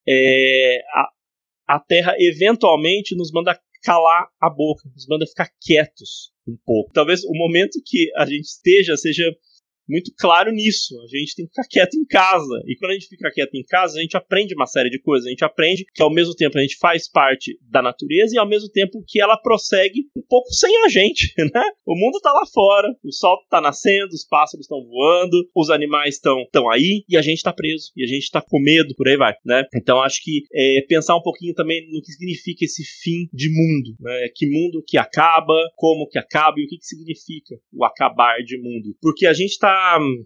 é, 0.08 0.80
a, 0.94 1.76
a 1.76 1.80
Terra 1.80 2.14
eventualmente 2.18 3.16
nos 3.16 3.30
manda 3.32 3.58
calar 3.82 4.28
a 4.40 4.48
boca, 4.48 4.88
nos 4.94 5.06
manda 5.08 5.26
ficar 5.26 5.50
quietos 5.60 6.32
um 6.46 6.56
pouco. 6.64 6.92
Talvez 6.92 7.24
o 7.24 7.32
momento 7.34 7.80
que 7.84 8.10
a 8.16 8.24
gente 8.24 8.44
esteja 8.44 8.96
seja 8.96 9.24
muito 9.88 10.12
claro 10.16 10.52
nisso. 10.52 10.94
A 11.00 11.06
gente 11.16 11.34
tem 11.34 11.46
que 11.46 11.52
ficar 11.52 11.68
quieto 11.68 11.94
em 11.94 12.04
casa. 12.06 12.62
E 12.66 12.76
quando 12.76 12.92
a 12.92 12.94
gente 12.94 13.08
fica 13.08 13.30
quieto 13.30 13.54
em 13.54 13.64
casa, 13.64 13.98
a 13.98 14.02
gente 14.02 14.16
aprende 14.16 14.54
uma 14.54 14.66
série 14.66 14.90
de 14.90 15.00
coisas. 15.00 15.26
A 15.26 15.30
gente 15.30 15.44
aprende 15.44 15.84
que 15.94 16.02
ao 16.02 16.12
mesmo 16.12 16.34
tempo 16.34 16.58
a 16.58 16.62
gente 16.62 16.76
faz 16.78 17.08
parte 17.08 17.58
da 17.70 17.82
natureza 17.82 18.34
e 18.34 18.38
ao 18.38 18.48
mesmo 18.48 18.68
tempo 18.70 19.02
que 19.06 19.20
ela 19.20 19.36
prossegue 19.36 20.06
um 20.16 20.22
pouco 20.28 20.48
sem 20.52 20.74
a 20.84 20.88
gente, 20.88 21.32
né? 21.54 21.64
O 21.86 21.96
mundo 21.96 22.20
tá 22.20 22.32
lá 22.32 22.44
fora, 22.52 22.88
o 23.04 23.12
sol 23.12 23.38
tá 23.50 23.60
nascendo, 23.60 24.08
os 24.12 24.26
pássaros 24.26 24.64
estão 24.64 24.82
voando, 24.84 25.48
os 25.54 25.70
animais 25.70 26.14
estão 26.14 26.36
tão 26.50 26.70
aí 26.70 27.04
e 27.08 27.16
a 27.16 27.22
gente 27.22 27.42
tá 27.42 27.52
preso. 27.52 27.92
E 27.96 28.04
a 28.04 28.06
gente 28.06 28.30
tá 28.30 28.40
com 28.40 28.60
medo, 28.60 28.94
por 28.96 29.08
aí 29.08 29.16
vai, 29.16 29.34
né? 29.44 29.64
Então 29.74 30.00
acho 30.00 30.22
que 30.22 30.42
é, 30.54 30.84
pensar 30.88 31.16
um 31.16 31.22
pouquinho 31.22 31.54
também 31.54 31.90
no 31.90 32.00
que 32.00 32.12
significa 32.12 32.64
esse 32.64 32.82
fim 32.84 33.28
de 33.32 33.48
mundo, 33.48 33.96
né? 34.00 34.28
Que 34.34 34.46
mundo 34.46 34.82
que 34.86 34.96
acaba, 34.96 35.54
como 35.76 36.08
que 36.08 36.18
acaba 36.18 36.60
e 36.60 36.64
o 36.64 36.68
que, 36.68 36.78
que 36.78 36.86
significa 36.86 37.56
o 37.72 37.84
acabar 37.84 38.38
de 38.44 38.56
mundo. 38.58 38.96
Porque 39.00 39.26
a 39.26 39.32
gente 39.32 39.58
tá 39.58 39.71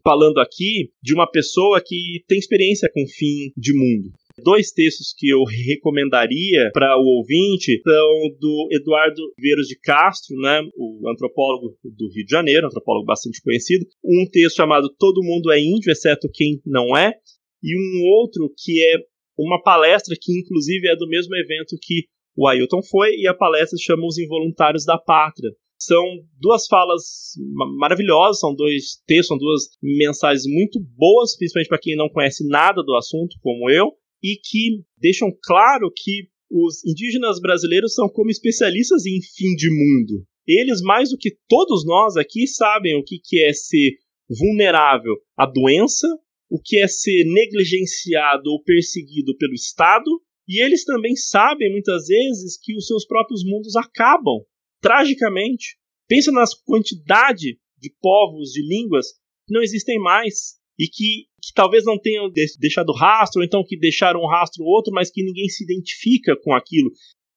falando 0.03 0.39
aqui 0.39 0.91
de 1.03 1.15
uma 1.15 1.31
pessoa 1.31 1.81
que 1.85 2.23
tem 2.27 2.39
experiência 2.39 2.91
com 2.93 3.07
fim 3.07 3.53
de 3.57 3.73
mundo. 3.75 4.11
Dois 4.43 4.71
textos 4.71 5.15
que 5.17 5.31
eu 5.31 5.45
recomendaria 5.45 6.71
para 6.73 6.99
o 6.99 7.05
ouvinte 7.05 7.81
são 7.83 8.37
do 8.39 8.69
Eduardo 8.71 9.23
Veiros 9.41 9.67
de 9.67 9.79
Castro, 9.81 10.37
né, 10.37 10.61
o 10.77 11.09
antropólogo 11.09 11.75
do 11.83 12.13
Rio 12.13 12.25
de 12.27 12.31
Janeiro, 12.31 12.67
antropólogo 12.67 13.07
bastante 13.07 13.41
conhecido. 13.41 13.87
Um 14.05 14.27
texto 14.31 14.57
chamado 14.57 14.95
Todo 14.99 15.25
Mundo 15.25 15.51
é 15.51 15.59
Índio, 15.59 15.91
exceto 15.91 16.29
quem 16.31 16.61
não 16.67 16.95
é, 16.95 17.15
e 17.63 17.75
um 17.75 18.07
outro 18.21 18.53
que 18.59 18.85
é 18.85 18.99
uma 19.39 19.63
palestra 19.63 20.15
que, 20.21 20.39
inclusive, 20.39 20.87
é 20.89 20.97
do 20.97 21.09
mesmo 21.09 21.35
evento 21.35 21.77
que 21.81 22.05
o 22.37 22.47
Ailton 22.47 22.83
foi, 22.83 23.17
e 23.17 23.27
a 23.27 23.33
palestra 23.33 23.79
chama 23.81 24.07
Os 24.07 24.19
Involuntários 24.19 24.85
da 24.85 24.99
Pátria. 24.99 25.51
São 25.79 26.03
duas 26.41 26.67
falas 26.67 27.35
maravilhosas, 27.79 28.41
são 28.41 28.55
dois 28.55 29.03
textos, 29.07 29.29
são 29.29 29.39
duas 29.39 29.62
mensagens 29.83 30.45
muito 30.47 30.81
boas, 30.97 31.37
principalmente 31.37 31.69
para 31.69 31.81
quem 31.81 31.97
não 31.97 32.09
conhece 32.09 32.47
nada 32.49 32.83
do 32.83 32.95
assunto, 32.95 33.37
como 33.43 33.71
eu, 33.71 33.93
e 34.23 34.37
que 34.37 34.83
deixam 34.99 35.31
claro 35.43 35.91
que 35.95 36.29
os 36.51 36.85
indígenas 36.85 37.41
brasileiros 37.41 37.95
são 37.95 38.09
como 38.09 38.31
especialistas 38.31 39.05
em 39.05 39.21
fim 39.21 39.55
de 39.55 39.69
mundo. 39.69 40.25
Eles, 40.47 40.81
mais 40.81 41.11
do 41.11 41.19
que 41.19 41.37
todos 41.49 41.85
nós 41.85 42.17
aqui, 42.17 42.47
sabem 42.47 42.97
o 42.97 43.05
que, 43.05 43.21
é 43.43 43.53
ser 43.53 43.97
vulnerável 44.29 45.15
à 45.37 45.45
doença, 45.45 46.07
o 46.49 46.61
que 46.62 46.79
é 46.79 46.87
ser 46.87 47.25
negligenciado 47.25 48.51
ou 48.51 48.62
perseguido 48.62 49.37
pelo 49.37 49.55
Estado, 49.55 50.09
e 50.49 50.62
eles 50.62 50.85
também 50.85 51.17
sabem 51.17 51.71
muitas 51.73 52.07
vezes 52.07 52.57
que 52.61 52.77
os 52.77 52.87
seus 52.87 53.05
próprios 53.05 53.45
mundos 53.45 53.75
acabam 53.75 54.45
tragicamente. 54.87 55.77
Pensa 56.09 56.31
nas 56.31 56.55
quantidade 56.55 57.59
de 57.79 57.94
povos, 58.01 58.53
de 58.53 58.62
línguas 58.62 59.07
que 59.46 59.53
não 59.53 59.62
existem 59.62 59.99
mais 59.99 60.55
e 60.79 60.87
que, 60.87 61.27
que 61.42 61.53
talvez 61.55 61.85
não 61.85 61.99
tenham 61.99 62.31
deixado 62.61 62.92
rastro, 62.92 63.40
ou 63.40 63.44
então 63.44 63.64
que 63.66 63.77
deixaram 63.77 64.20
um 64.20 64.29
rastro 64.29 64.62
outro, 64.64 64.92
mas 64.92 65.11
que 65.11 65.25
ninguém 65.25 65.49
se 65.49 65.64
identifica 65.64 66.37
com 66.42 66.55
aquilo. 66.55 66.90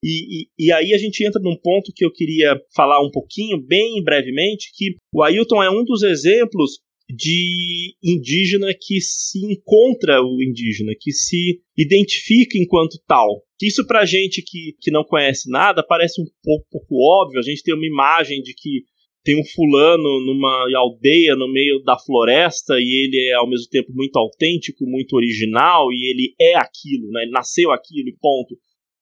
E, 0.04 0.44
e, 0.44 0.68
e, 0.68 0.72
aí 0.72 0.94
a 0.94 0.98
gente 0.98 1.26
entra 1.26 1.42
num 1.42 1.58
ponto 1.58 1.92
que 1.94 2.06
eu 2.06 2.12
queria 2.12 2.56
falar 2.74 3.02
um 3.02 3.12
pouquinho, 3.12 3.62
bem 3.62 4.02
brevemente, 4.04 4.72
que 4.74 4.96
o 5.14 5.24
Ailton 5.24 5.64
é 5.64 5.70
um 5.70 5.84
dos 5.84 6.04
exemplos 6.04 6.80
de 7.10 7.96
indígena 8.04 8.74
que 8.80 9.02
se 9.02 9.40
encontra 9.52 10.22
o 10.22 10.42
indígena, 10.44 10.94
que 11.00 11.12
se 11.12 11.60
identifica 11.76 12.58
enquanto 12.58 13.02
tal. 13.08 13.44
Isso 13.62 13.86
pra 13.88 14.06
gente 14.06 14.44
que, 14.46 14.76
que 14.80 14.92
não 14.92 15.04
conhece 15.04 15.50
nada 15.50 15.84
parece 15.86 16.22
um 16.22 16.26
pouco, 16.44 16.68
pouco 16.72 16.96
óbvio, 16.96 17.40
a 17.40 17.44
gente 17.44 17.64
tem 17.64 17.74
uma 17.74 17.86
imagem 17.86 18.42
de 18.42 18.54
que 18.54 18.84
tem 19.24 19.40
um 19.40 19.46
fulano 19.46 20.26
numa 20.26 20.66
aldeia 20.78 21.36
no 21.36 21.52
meio 21.52 21.84
da 21.84 21.98
floresta 21.98 22.76
e 22.80 23.06
ele 23.06 23.30
é 23.30 23.34
ao 23.34 23.50
mesmo 23.50 23.68
tempo 23.70 23.92
muito 23.94 24.18
autêntico, 24.18 24.86
muito 24.86 25.14
original 25.16 25.92
e 25.92 26.10
ele 26.10 26.36
é 26.40 26.56
aquilo, 26.56 27.10
né? 27.12 27.24
Ele 27.24 27.32
nasceu 27.32 27.72
aquilo 27.72 28.08
e 28.08 28.18
ponto. 28.20 28.56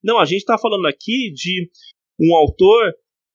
Não, 0.03 0.17
a 0.17 0.25
gente 0.25 0.39
está 0.39 0.57
falando 0.57 0.87
aqui 0.87 1.31
de 1.33 1.69
um 2.19 2.35
autor 2.35 2.93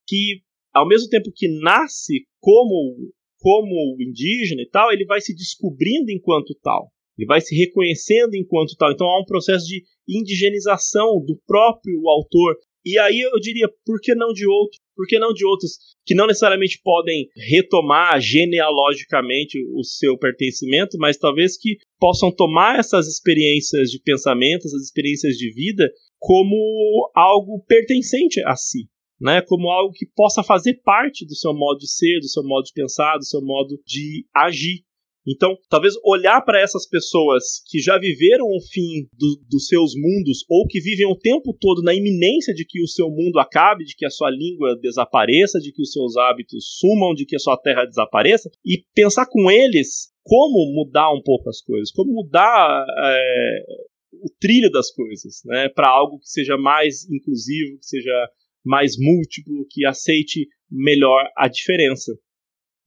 que, 0.08 0.40
ao 0.72 0.86
mesmo 0.86 1.08
tempo 1.08 1.30
que 1.34 1.46
nasce 1.60 2.26
como, 2.40 3.12
como 3.42 3.96
indígena 4.00 4.62
e 4.62 4.68
tal, 4.68 4.92
ele 4.92 5.04
vai 5.04 5.20
se 5.20 5.34
descobrindo 5.34 6.12
enquanto 6.12 6.54
tal. 6.62 6.92
Ele 7.18 7.26
vai 7.26 7.40
se 7.40 7.56
reconhecendo 7.56 8.34
enquanto 8.34 8.76
tal. 8.76 8.92
Então 8.92 9.06
há 9.06 9.20
um 9.20 9.24
processo 9.24 9.66
de 9.66 9.82
indigenização 10.08 11.20
do 11.26 11.36
próprio 11.44 12.08
autor. 12.08 12.56
E 12.84 12.96
aí 12.98 13.20
eu 13.20 13.38
diria, 13.40 13.68
por 13.84 14.00
que 14.00 14.14
não 14.14 14.32
de 14.32 14.46
outro? 14.46 14.78
Por 14.94 15.06
que 15.06 15.18
não 15.18 15.32
de 15.32 15.44
outros 15.44 15.72
que 16.06 16.14
não 16.14 16.26
necessariamente 16.26 16.80
podem 16.82 17.28
retomar 17.36 18.20
genealogicamente 18.20 19.58
o 19.74 19.82
seu 19.82 20.16
pertencimento, 20.16 20.96
mas 20.98 21.16
talvez 21.16 21.56
que 21.56 21.78
possam 21.98 22.32
tomar 22.32 22.78
essas 22.78 23.08
experiências 23.08 23.90
de 23.90 24.00
pensamento, 24.00 24.66
essas 24.66 24.82
experiências 24.82 25.36
de 25.36 25.52
vida, 25.52 25.88
como 26.18 27.10
algo 27.14 27.64
pertencente 27.66 28.40
a 28.44 28.54
si, 28.54 28.88
né? 29.22 29.40
Como 29.40 29.70
algo 29.70 29.94
que 29.94 30.06
possa 30.14 30.42
fazer 30.42 30.80
parte 30.82 31.24
do 31.24 31.34
seu 31.34 31.54
modo 31.54 31.78
de 31.78 31.90
ser, 31.90 32.18
do 32.18 32.28
seu 32.28 32.42
modo 32.42 32.64
de 32.64 32.72
pensar, 32.72 33.16
do 33.16 33.24
seu 33.24 33.40
modo 33.40 33.80
de 33.86 34.26
agir. 34.34 34.84
Então, 35.26 35.56
talvez 35.68 35.94
olhar 36.04 36.40
para 36.44 36.60
essas 36.60 36.84
pessoas 36.84 37.62
que 37.70 37.78
já 37.78 37.96
viveram 37.96 38.44
o 38.44 38.60
fim 38.60 39.06
do, 39.16 39.40
dos 39.48 39.68
seus 39.68 39.92
mundos 39.94 40.44
ou 40.50 40.66
que 40.66 40.80
vivem 40.80 41.06
o 41.06 41.16
tempo 41.16 41.56
todo 41.60 41.80
na 41.80 41.94
iminência 41.94 42.52
de 42.52 42.64
que 42.64 42.82
o 42.82 42.88
seu 42.88 43.08
mundo 43.08 43.38
acabe, 43.38 43.84
de 43.84 43.94
que 43.94 44.04
a 44.04 44.10
sua 44.10 44.30
língua 44.30 44.76
desapareça, 44.82 45.60
de 45.60 45.72
que 45.72 45.80
os 45.80 45.92
seus 45.92 46.16
hábitos 46.16 46.76
sumam, 46.78 47.14
de 47.14 47.24
que 47.24 47.36
a 47.36 47.38
sua 47.38 47.56
terra 47.56 47.84
desapareça, 47.84 48.50
e 48.66 48.84
pensar 48.92 49.26
com 49.26 49.48
eles 49.48 50.12
como 50.24 50.72
mudar 50.74 51.12
um 51.12 51.22
pouco 51.22 51.48
as 51.48 51.60
coisas, 51.60 51.92
como 51.92 52.12
mudar 52.12 52.84
é, 53.04 53.64
o 54.12 54.28
trilho 54.40 54.70
das 54.70 54.90
coisas, 54.92 55.42
né, 55.44 55.68
para 55.68 55.88
algo 55.88 56.18
que 56.18 56.28
seja 56.28 56.56
mais 56.56 57.08
inclusivo, 57.08 57.78
que 57.78 57.86
seja 57.86 58.28
mais 58.64 58.92
múltiplo, 58.98 59.66
que 59.70 59.86
aceite 59.86 60.46
melhor 60.70 61.24
a 61.36 61.48
diferença. 61.48 62.12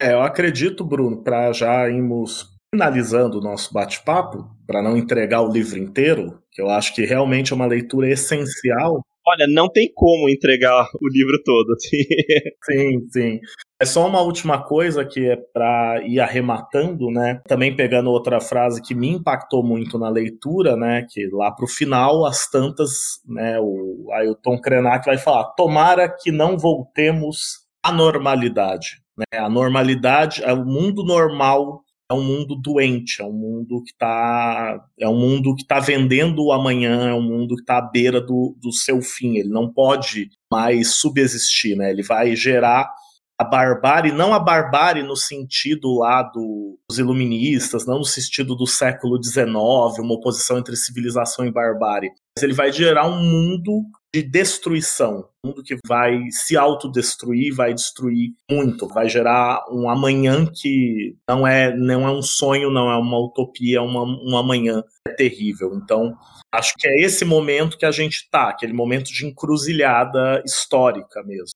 É, 0.02 0.14
eu 0.14 0.22
acredito, 0.22 0.84
Bruno, 0.84 1.24
para 1.24 1.54
já 1.54 1.90
irmos 1.90 2.56
finalizando 2.74 3.38
o 3.38 3.42
nosso 3.42 3.74
bate-papo, 3.74 4.46
para 4.68 4.82
não 4.82 4.98
entregar 4.98 5.42
o 5.42 5.52
livro 5.52 5.80
inteiro, 5.80 6.42
que 6.52 6.62
eu 6.62 6.70
acho 6.70 6.94
que 6.94 7.06
realmente 7.06 7.54
é 7.54 7.56
uma 7.56 7.66
leitura 7.66 8.10
essencial. 8.10 9.02
Olha, 9.28 9.48
não 9.48 9.68
tem 9.68 9.92
como 9.94 10.30
entregar 10.30 10.88
o 11.02 11.08
livro 11.08 11.42
todo. 11.44 11.74
Assim. 11.74 11.98
sim, 12.66 13.08
sim. 13.10 13.40
É 13.82 13.86
só 13.86 14.08
uma 14.08 14.22
última 14.22 14.64
coisa 14.64 15.04
que 15.04 15.28
é 15.30 15.36
para 15.36 16.02
ir 16.06 16.20
arrematando, 16.20 17.10
né? 17.12 17.42
Também 17.48 17.76
pegando 17.76 18.10
outra 18.10 18.40
frase 18.40 18.82
que 18.82 18.96
me 18.96 19.10
impactou 19.10 19.64
muito 19.64 19.98
na 19.98 20.10
leitura, 20.10 20.78
né? 20.78 21.06
Que 21.10 21.28
lá 21.32 21.52
para 21.52 21.66
o 21.66 21.68
final, 21.68 22.26
as 22.26 22.50
tantas, 22.50 23.20
né? 23.28 23.60
O 23.60 24.10
Ailton 24.14 24.60
Krenak 24.62 25.06
vai 25.06 25.18
falar: 25.18 25.46
tomara 25.56 26.08
que 26.08 26.32
não 26.32 26.58
voltemos 26.58 27.66
à 27.84 27.92
normalidade. 27.92 29.02
Né? 29.18 29.40
A 29.40 29.50
normalidade, 29.50 30.44
é 30.44 30.54
o 30.54 30.66
mundo 30.66 31.04
normal 31.04 31.85
é 32.10 32.14
um 32.14 32.24
mundo 32.24 32.56
doente, 32.56 33.22
é 33.22 33.26
um 33.26 33.34
mundo 33.34 33.84
que 33.84 33.92
está 33.92 34.86
é 35.00 35.08
um 35.10 35.18
mundo 35.18 35.56
que 35.56 35.64
está 35.64 35.80
vendendo 35.80 36.46
o 36.46 36.52
amanhã, 36.52 37.10
é 37.10 37.14
um 37.14 37.22
mundo 37.22 37.56
que 37.56 37.62
está 37.62 37.78
à 37.78 37.82
beira 37.82 38.22
do, 38.22 38.56
do 38.62 38.72
seu 38.72 39.02
fim. 39.02 39.38
Ele 39.38 39.50
não 39.50 39.72
pode 39.72 40.30
mais 40.52 40.96
subsistir, 40.96 41.76
né? 41.76 41.90
Ele 41.90 42.04
vai 42.04 42.36
gerar 42.36 42.92
a 43.38 43.44
barbárie, 43.44 44.12
não 44.12 44.34
a 44.34 44.40
barbárie 44.40 45.04
no 45.04 45.16
sentido 45.16 46.00
lá 46.00 46.24
do, 46.24 46.80
dos 46.90 46.98
iluministas, 46.98 47.86
não 47.86 48.00
no 48.00 48.06
sentido 48.06 48.56
do 48.56 48.66
século 48.66 49.22
XIX, 49.22 49.56
uma 50.00 50.14
oposição 50.14 50.58
entre 50.58 50.76
civilização 50.76 51.46
e 51.46 51.52
barbárie, 51.52 52.12
mas 52.38 52.44
ele 52.44 52.54
vai 52.54 52.72
gerar 52.72 53.08
um 53.08 53.22
mundo 53.22 53.84
de 54.14 54.24
destruição, 54.24 55.28
um 55.44 55.50
mundo 55.50 55.64
que 55.64 55.76
vai 55.86 56.22
se 56.32 56.56
autodestruir, 56.56 57.54
vai 57.54 57.74
destruir 57.74 58.32
muito, 58.50 58.88
vai 58.88 59.10
gerar 59.10 59.66
um 59.70 59.90
amanhã 59.90 60.46
que 60.46 61.18
não 61.30 61.46
é 61.46 61.76
não 61.76 62.08
é 62.08 62.12
um 62.12 62.22
sonho, 62.22 62.72
não 62.72 62.90
é 62.90 62.96
uma 62.96 63.20
utopia, 63.20 63.80
é 63.80 63.82
uma, 63.82 64.04
um 64.04 64.38
amanhã 64.38 64.82
terrível. 65.18 65.74
Então, 65.76 66.16
acho 66.54 66.74
que 66.78 66.88
é 66.88 67.02
esse 67.02 67.26
momento 67.26 67.78
que 67.78 67.86
a 67.86 67.92
gente 67.92 68.16
está, 68.16 68.50
aquele 68.50 68.72
momento 68.72 69.12
de 69.12 69.26
encruzilhada 69.26 70.42
histórica 70.46 71.22
mesmo. 71.24 71.56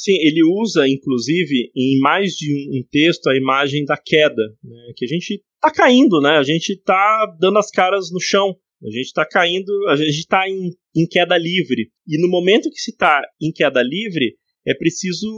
Sim, 0.00 0.14
ele 0.14 0.42
usa, 0.42 0.88
inclusive, 0.88 1.70
em 1.76 2.00
mais 2.00 2.32
de 2.32 2.50
um, 2.54 2.82
texto, 2.90 3.26
a 3.28 3.36
imagem 3.36 3.84
da 3.84 3.98
queda, 3.98 4.42
né, 4.64 4.92
que 4.96 5.04
a 5.04 5.08
gente 5.08 5.42
está 5.56 5.70
caindo, 5.70 6.22
né? 6.22 6.38
A 6.38 6.42
gente 6.42 6.70
está 6.70 7.26
dando 7.38 7.58
as 7.58 7.70
caras 7.70 8.10
no 8.10 8.18
chão. 8.18 8.56
A 8.82 8.90
gente 8.90 9.08
está 9.08 9.26
caindo, 9.26 9.70
a 9.90 9.96
gente 9.96 10.20
está 10.20 10.48
em, 10.48 10.70
em, 10.96 11.06
queda 11.06 11.36
livre. 11.36 11.90
E 12.08 12.18
no 12.18 12.30
momento 12.30 12.70
que 12.70 12.80
se 12.80 12.92
está 12.92 13.20
em 13.38 13.52
queda 13.52 13.82
livre, 13.82 14.36
é 14.66 14.72
preciso 14.72 15.28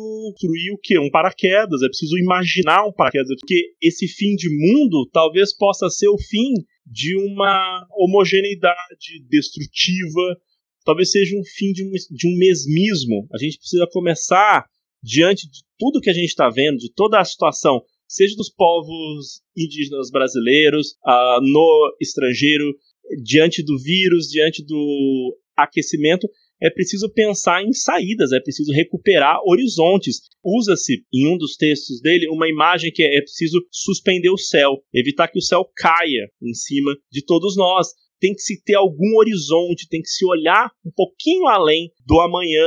construir 0.41 0.71
o 0.71 0.79
quê? 0.81 0.97
Um 0.97 1.11
paraquedas, 1.11 1.83
é 1.83 1.89
preciso 1.89 2.17
imaginar 2.19 2.87
um 2.87 2.93
paraquedas, 2.93 3.35
porque 3.41 3.73
esse 3.83 4.07
fim 4.07 4.37
de 4.37 4.49
mundo 4.49 5.11
talvez 5.13 5.53
possa 5.57 5.91
ser 5.91 6.09
o 6.09 6.19
fim 6.19 6.53
de 6.87 7.17
uma 7.17 7.85
homogeneidade 7.99 9.27
destrutiva, 9.29 10.39
talvez 10.85 11.11
seja 11.11 11.37
um 11.37 11.45
fim 11.45 11.73
de 11.73 11.85
um, 11.85 11.91
de 11.91 12.27
um 12.27 12.37
mesmismo. 12.37 13.27
A 13.33 13.39
gente 13.39 13.59
precisa 13.59 13.87
começar, 13.91 14.67
diante 15.03 15.49
de 15.49 15.61
tudo 15.79 16.01
que 16.01 16.11
a 16.11 16.15
gente 16.15 16.29
está 16.29 16.49
vendo, 16.49 16.79
de 16.79 16.93
toda 16.93 17.19
a 17.19 17.25
situação, 17.25 17.83
seja 18.09 18.37
dos 18.37 18.51
povos 18.51 19.41
indígenas 19.57 20.11
brasileiros, 20.11 20.93
uh, 21.07 21.41
no 21.41 21.97
estrangeiro, 22.01 22.75
diante 23.23 23.63
do 23.63 23.79
vírus, 23.79 24.29
diante 24.29 24.65
do 24.65 25.37
aquecimento, 25.57 26.29
é 26.63 26.71
preciso 26.71 27.11
pensar 27.13 27.65
em 27.65 27.73
saídas, 27.73 28.31
é 28.33 28.39
preciso 28.39 28.73
recuperar 28.73 29.41
horizontes. 29.45 30.21
Usa-se, 30.45 31.05
em 31.13 31.27
um 31.27 31.37
dos 31.37 31.57
textos 31.57 32.01
dele, 32.01 32.29
uma 32.29 32.49
imagem 32.49 32.93
que 32.93 33.03
é, 33.03 33.17
é 33.19 33.21
preciso 33.21 33.59
suspender 33.71 34.31
o 34.31 34.39
céu, 34.39 34.81
evitar 34.95 35.27
que 35.27 35.39
o 35.39 35.43
céu 35.43 35.69
caia 35.77 36.31
em 36.41 36.55
cima 36.55 36.97
de 37.11 37.25
todos 37.25 37.57
nós 37.57 37.89
tem 38.23 38.33
que 38.33 38.41
se 38.41 38.63
ter 38.63 38.77
algum 38.77 39.17
horizonte, 39.19 39.89
tem 39.91 40.01
que 40.01 40.09
se 40.09 40.25
olhar 40.25 40.71
um 40.87 40.93
pouquinho 40.95 41.49
além 41.49 41.91
do 42.07 42.21
amanhã, 42.21 42.65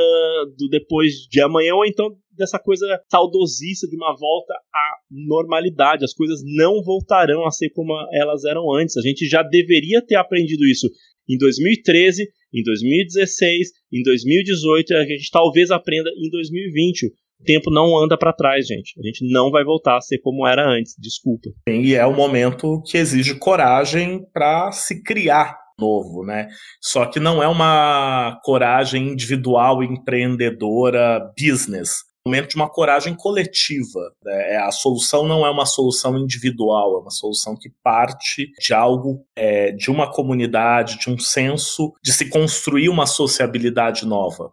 do 0.57 0.67
depois 0.67 1.13
de 1.31 1.39
amanhã, 1.39 1.73
ou 1.75 1.85
então 1.85 2.13
dessa 2.37 2.59
coisa 2.59 2.85
saudosista 3.09 3.87
de 3.87 3.95
uma 3.95 4.13
volta 4.19 4.53
à 4.53 4.97
normalidade. 5.09 6.03
As 6.03 6.13
coisas 6.13 6.41
não 6.43 6.83
voltarão 6.83 7.45
a 7.45 7.51
ser 7.51 7.69
como 7.69 7.93
elas 8.11 8.43
eram 8.43 8.69
antes. 8.73 8.97
A 8.97 9.01
gente 9.01 9.25
já 9.29 9.41
deveria 9.43 10.05
ter 10.05 10.15
aprendido 10.15 10.67
isso 10.67 10.89
em 11.27 11.37
2013, 11.37 12.23
em 12.53 12.61
2016, 12.61 13.69
em 13.93 14.03
2018, 14.03 14.93
a 14.93 15.05
gente 15.05 15.31
talvez 15.31 15.71
aprenda 15.71 16.09
em 16.17 16.29
2020. 16.29 17.13
O 17.39 17.43
tempo 17.43 17.69
não 17.71 17.97
anda 17.97 18.17
para 18.17 18.33
trás, 18.33 18.65
gente. 18.65 18.93
A 18.99 19.05
gente 19.05 19.31
não 19.31 19.51
vai 19.51 19.63
voltar 19.63 19.97
a 19.97 20.01
ser 20.01 20.19
como 20.19 20.47
era 20.47 20.67
antes. 20.67 20.95
Desculpa. 20.97 21.49
Sim, 21.67 21.81
e 21.81 21.95
é 21.95 22.05
o 22.05 22.15
momento 22.15 22.81
que 22.85 22.97
exige 22.97 23.35
coragem 23.35 24.25
para 24.33 24.71
se 24.71 25.03
criar 25.03 25.57
novo, 25.79 26.23
né? 26.23 26.47
Só 26.81 27.05
que 27.05 27.19
não 27.19 27.43
é 27.43 27.47
uma 27.47 28.39
coragem 28.43 29.09
individual, 29.09 29.83
empreendedora, 29.83 31.31
business. 31.37 31.99
É 32.25 32.29
momento 32.29 32.49
de 32.49 32.55
uma 32.55 32.69
coragem 32.69 33.13
coletiva. 33.13 33.99
Né? 34.23 34.53
É, 34.53 34.57
a 34.57 34.71
solução 34.71 35.27
não 35.27 35.45
é 35.45 35.49
uma 35.49 35.65
solução 35.65 36.17
individual, 36.17 36.97
é 36.97 37.01
uma 37.01 37.11
solução 37.11 37.55
que 37.55 37.69
parte 37.83 38.49
de 38.59 38.73
algo, 38.73 39.23
é, 39.35 39.71
de 39.71 39.91
uma 39.91 40.11
comunidade, 40.11 40.97
de 40.97 41.09
um 41.09 41.19
senso 41.19 41.93
de 42.03 42.11
se 42.11 42.29
construir 42.29 42.89
uma 42.89 43.05
sociabilidade 43.05 44.07
nova 44.07 44.51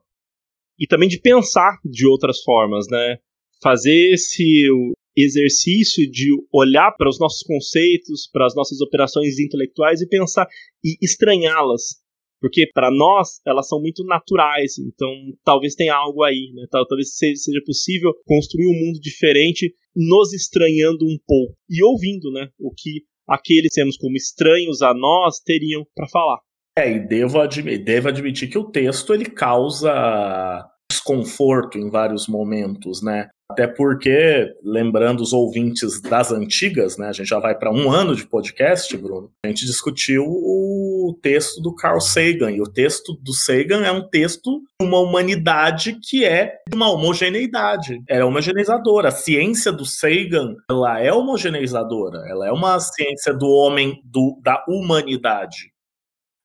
e 0.78 0.86
também 0.86 1.08
de 1.08 1.20
pensar 1.20 1.78
de 1.84 2.06
outras 2.06 2.42
formas, 2.42 2.86
né? 2.88 3.18
Fazer 3.62 4.12
esse 4.12 4.68
exercício 5.16 6.10
de 6.10 6.30
olhar 6.52 6.92
para 6.96 7.08
os 7.08 7.18
nossos 7.18 7.42
conceitos, 7.42 8.28
para 8.32 8.46
as 8.46 8.54
nossas 8.54 8.80
operações 8.80 9.38
intelectuais 9.38 10.00
e 10.00 10.08
pensar 10.08 10.46
e 10.82 10.96
estranhá-las. 11.02 12.00
Porque 12.40 12.68
para 12.74 12.90
nós 12.90 13.40
elas 13.46 13.68
são 13.68 13.80
muito 13.80 14.04
naturais, 14.04 14.76
então 14.78 15.14
talvez 15.44 15.76
tenha 15.76 15.94
algo 15.94 16.24
aí, 16.24 16.50
né? 16.54 16.66
Talvez 16.70 17.14
seja 17.16 17.60
possível 17.64 18.12
construir 18.26 18.66
um 18.66 18.86
mundo 18.86 18.98
diferente, 19.00 19.72
nos 19.94 20.32
estranhando 20.32 21.04
um 21.04 21.16
pouco 21.24 21.54
e 21.70 21.84
ouvindo, 21.84 22.32
né? 22.32 22.48
O 22.58 22.72
que 22.74 23.04
aqueles 23.28 23.72
que 23.72 23.80
temos 23.80 23.96
como 23.96 24.16
estranhos 24.16 24.82
a 24.82 24.92
nós 24.92 25.38
teriam 25.38 25.86
para 25.94 26.08
falar. 26.08 26.40
É, 26.76 26.90
e 26.90 26.98
devo, 26.98 27.40
admi 27.40 27.78
devo 27.78 28.08
admitir 28.08 28.48
que 28.48 28.58
o 28.58 28.64
texto 28.64 29.12
ele 29.12 29.26
causa 29.26 30.66
desconforto 30.90 31.78
em 31.78 31.90
vários 31.90 32.26
momentos, 32.26 33.02
né? 33.02 33.28
Até 33.50 33.66
porque, 33.66 34.50
lembrando 34.64 35.20
os 35.20 35.34
ouvintes 35.34 36.00
das 36.00 36.32
antigas, 36.32 36.96
né? 36.96 37.08
A 37.08 37.12
gente 37.12 37.28
já 37.28 37.38
vai 37.38 37.54
para 37.54 37.70
um 37.70 37.90
ano 37.90 38.16
de 38.16 38.26
podcast, 38.26 38.96
Bruno. 38.96 39.30
A 39.44 39.48
gente 39.48 39.66
discutiu 39.66 40.24
o 40.24 41.18
texto 41.22 41.60
do 41.60 41.74
Carl 41.74 42.00
Sagan. 42.00 42.50
E 42.50 42.62
o 42.62 42.66
texto 42.66 43.12
do 43.20 43.34
Sagan 43.34 43.84
é 43.84 43.92
um 43.92 44.08
texto 44.08 44.62
de 44.80 44.86
uma 44.86 45.00
humanidade 45.00 45.98
que 46.02 46.24
é 46.24 46.60
de 46.66 46.74
uma 46.74 46.90
homogeneidade. 46.90 48.02
É 48.08 48.24
homogeneizadora. 48.24 49.08
A 49.08 49.12
ciência 49.12 49.70
do 49.70 49.84
Sagan, 49.84 50.54
ela 50.70 50.98
é 50.98 51.12
homogeneizadora. 51.12 52.24
Ela 52.26 52.48
é 52.48 52.52
uma 52.52 52.80
ciência 52.80 53.34
do 53.34 53.48
homem, 53.48 54.00
do, 54.02 54.40
da 54.42 54.64
humanidade. 54.66 55.71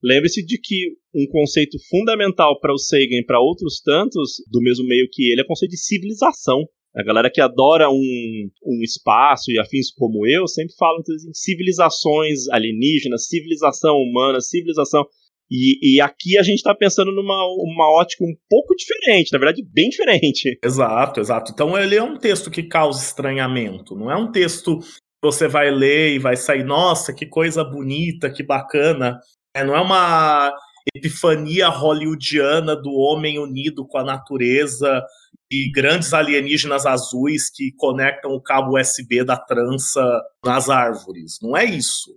Lembre-se 0.07 0.45
de 0.45 0.59
que 0.59 0.93
um 1.13 1.27
conceito 1.29 1.77
fundamental 1.89 2.59
para 2.59 2.73
o 2.73 2.77
Sagan 2.77 3.19
e 3.19 3.25
para 3.25 3.41
outros 3.41 3.81
tantos 3.81 4.37
do 4.49 4.61
mesmo 4.61 4.87
meio 4.87 5.07
que 5.11 5.31
ele 5.31 5.41
é 5.41 5.43
o 5.43 5.47
conceito 5.47 5.71
de 5.71 5.79
civilização. 5.79 6.63
A 6.95 7.03
galera 7.03 7.29
que 7.29 7.41
adora 7.41 7.89
um, 7.91 8.49
um 8.65 8.81
espaço 8.81 9.51
e 9.51 9.59
afins 9.59 9.91
como 9.91 10.25
eu 10.25 10.47
sempre 10.47 10.73
falam 10.79 10.99
em 10.99 11.33
civilizações 11.33 12.47
alienígenas, 12.49 13.27
civilização 13.27 13.95
humana, 13.97 14.41
civilização. 14.41 15.05
E, 15.49 15.95
e, 15.95 16.01
aqui 16.01 16.37
a 16.37 16.43
gente 16.43 16.57
está 16.57 16.75
pensando 16.75 17.11
numa 17.11 17.45
uma 17.59 17.89
ótica 18.01 18.23
um 18.23 18.35
pouco 18.49 18.75
diferente, 18.75 19.31
na 19.31 19.39
verdade, 19.39 19.63
bem 19.71 19.89
diferente. 19.89 20.57
Exato, 20.63 21.21
exato. 21.21 21.51
Então 21.53 21.77
ele 21.77 21.95
é 21.95 22.03
um 22.03 22.17
texto 22.17 22.51
que 22.51 22.63
causa 22.63 23.01
estranhamento, 23.01 23.95
não 23.95 24.11
é 24.11 24.17
um 24.17 24.29
texto 24.29 24.79
que 24.79 24.87
você 25.23 25.47
vai 25.47 25.71
ler 25.71 26.15
e 26.15 26.19
vai 26.19 26.35
sair, 26.35 26.65
nossa, 26.65 27.13
que 27.13 27.25
coisa 27.25 27.63
bonita, 27.63 28.29
que 28.29 28.43
bacana. 28.43 29.19
É, 29.57 29.63
não 29.63 29.75
é 29.75 29.81
uma 29.81 30.53
epifania 30.95 31.67
hollywoodiana 31.67 32.75
do 32.75 32.91
homem 32.91 33.39
unido 33.39 33.87
com 33.87 33.97
a 33.97 34.03
natureza 34.03 35.03
e 35.51 35.71
grandes 35.71 36.13
alienígenas 36.13 36.85
azuis 36.85 37.49
que 37.49 37.71
conectam 37.75 38.31
o 38.31 38.41
cabo 38.41 38.77
USB 38.77 39.23
da 39.23 39.35
trança 39.35 40.03
nas 40.45 40.69
árvores. 40.69 41.39
Não 41.41 41.57
é 41.57 41.65
isso. 41.65 42.11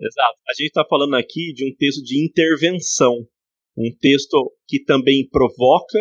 Exato. 0.00 0.38
A 0.48 0.54
gente 0.56 0.68
está 0.68 0.84
falando 0.88 1.16
aqui 1.16 1.52
de 1.52 1.68
um 1.68 1.74
texto 1.76 2.04
de 2.04 2.24
intervenção, 2.24 3.26
um 3.76 3.90
texto 4.00 4.54
que 4.68 4.84
também 4.84 5.28
provoca 5.28 5.98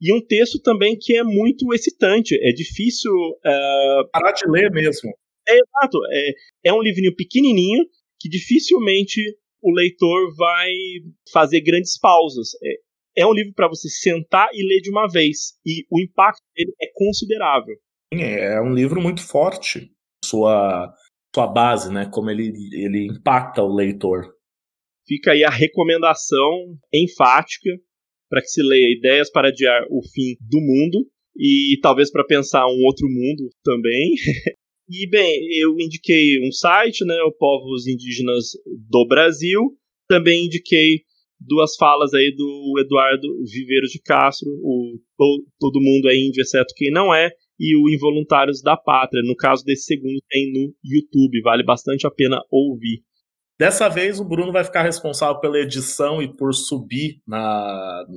e 0.00 0.10
um 0.14 0.24
texto 0.26 0.58
também 0.62 0.96
que 0.98 1.14
é 1.14 1.22
muito 1.22 1.70
excitante. 1.74 2.34
É 2.42 2.50
difícil. 2.52 3.12
Uh... 3.12 4.08
Parar 4.10 4.32
de 4.32 4.50
ler 4.50 4.70
mesmo. 4.70 5.10
É 5.46 5.52
exato. 5.52 5.98
É, 6.10 6.70
é 6.70 6.72
um 6.72 6.80
livrinho 6.80 7.14
pequenininho 7.14 7.84
que 8.18 8.30
dificilmente 8.30 9.20
o 9.62 9.72
leitor 9.72 10.34
vai 10.36 10.70
fazer 11.32 11.60
grandes 11.60 11.98
pausas. 11.98 12.50
É, 12.62 13.22
é 13.22 13.26
um 13.26 13.32
livro 13.32 13.52
para 13.54 13.68
você 13.68 13.88
sentar 13.88 14.48
e 14.52 14.66
ler 14.66 14.80
de 14.80 14.90
uma 14.90 15.08
vez. 15.08 15.54
E 15.64 15.84
o 15.90 16.00
impacto 16.00 16.42
dele 16.54 16.72
é 16.82 16.86
considerável. 16.94 17.76
É, 18.12 18.60
um 18.60 18.74
livro 18.74 19.00
muito 19.00 19.26
forte. 19.26 19.90
Sua 20.24 20.92
sua 21.34 21.46
base, 21.46 21.92
né? 21.92 22.08
Como 22.10 22.30
ele, 22.30 22.50
ele 22.72 23.08
impacta 23.08 23.62
o 23.62 23.74
leitor. 23.74 24.24
Fica 25.06 25.32
aí 25.32 25.44
a 25.44 25.50
recomendação 25.50 26.76
enfática 26.92 27.70
para 28.28 28.40
que 28.40 28.48
se 28.48 28.62
leia 28.62 28.96
Ideias 28.96 29.30
para 29.30 29.48
Adiar 29.48 29.84
o 29.90 30.00
Fim 30.02 30.36
do 30.40 30.58
Mundo 30.58 31.06
e 31.36 31.78
talvez 31.82 32.10
para 32.10 32.24
pensar 32.24 32.66
um 32.66 32.82
outro 32.84 33.06
mundo 33.06 33.50
também. 33.62 34.14
e 34.88 35.08
bem, 35.08 35.48
eu 35.60 35.74
indiquei 35.78 36.38
um 36.46 36.52
site, 36.52 37.04
né, 37.04 37.20
o 37.22 37.32
Povos 37.32 37.86
Indígenas 37.86 38.50
do 38.88 39.06
Brasil. 39.06 39.60
Também 40.08 40.46
indiquei 40.46 41.00
duas 41.40 41.76
falas 41.76 42.14
aí 42.14 42.34
do 42.34 42.74
Eduardo 42.78 43.28
Viveiros 43.44 43.90
de 43.90 44.00
Castro, 44.00 44.48
o 44.48 44.98
Todo 45.58 45.80
Mundo 45.80 46.08
é 46.08 46.16
Índio, 46.16 46.40
exceto 46.40 46.74
quem 46.76 46.90
não 46.90 47.14
é, 47.14 47.30
e 47.58 47.76
o 47.76 47.88
Involuntários 47.88 48.62
da 48.62 48.76
Pátria. 48.76 49.22
No 49.24 49.36
caso 49.36 49.64
desse 49.64 49.84
segundo, 49.84 50.20
tem 50.28 50.52
no 50.52 50.72
YouTube, 50.84 51.40
vale 51.42 51.64
bastante 51.64 52.06
a 52.06 52.10
pena 52.10 52.40
ouvir. 52.50 53.02
Dessa 53.58 53.88
vez 53.88 54.20
o 54.20 54.24
Bruno 54.24 54.52
vai 54.52 54.62
ficar 54.62 54.82
responsável 54.82 55.40
pela 55.40 55.58
edição 55.58 56.20
e 56.20 56.28
por 56.28 56.52
subir 56.52 57.22
na 57.26 57.38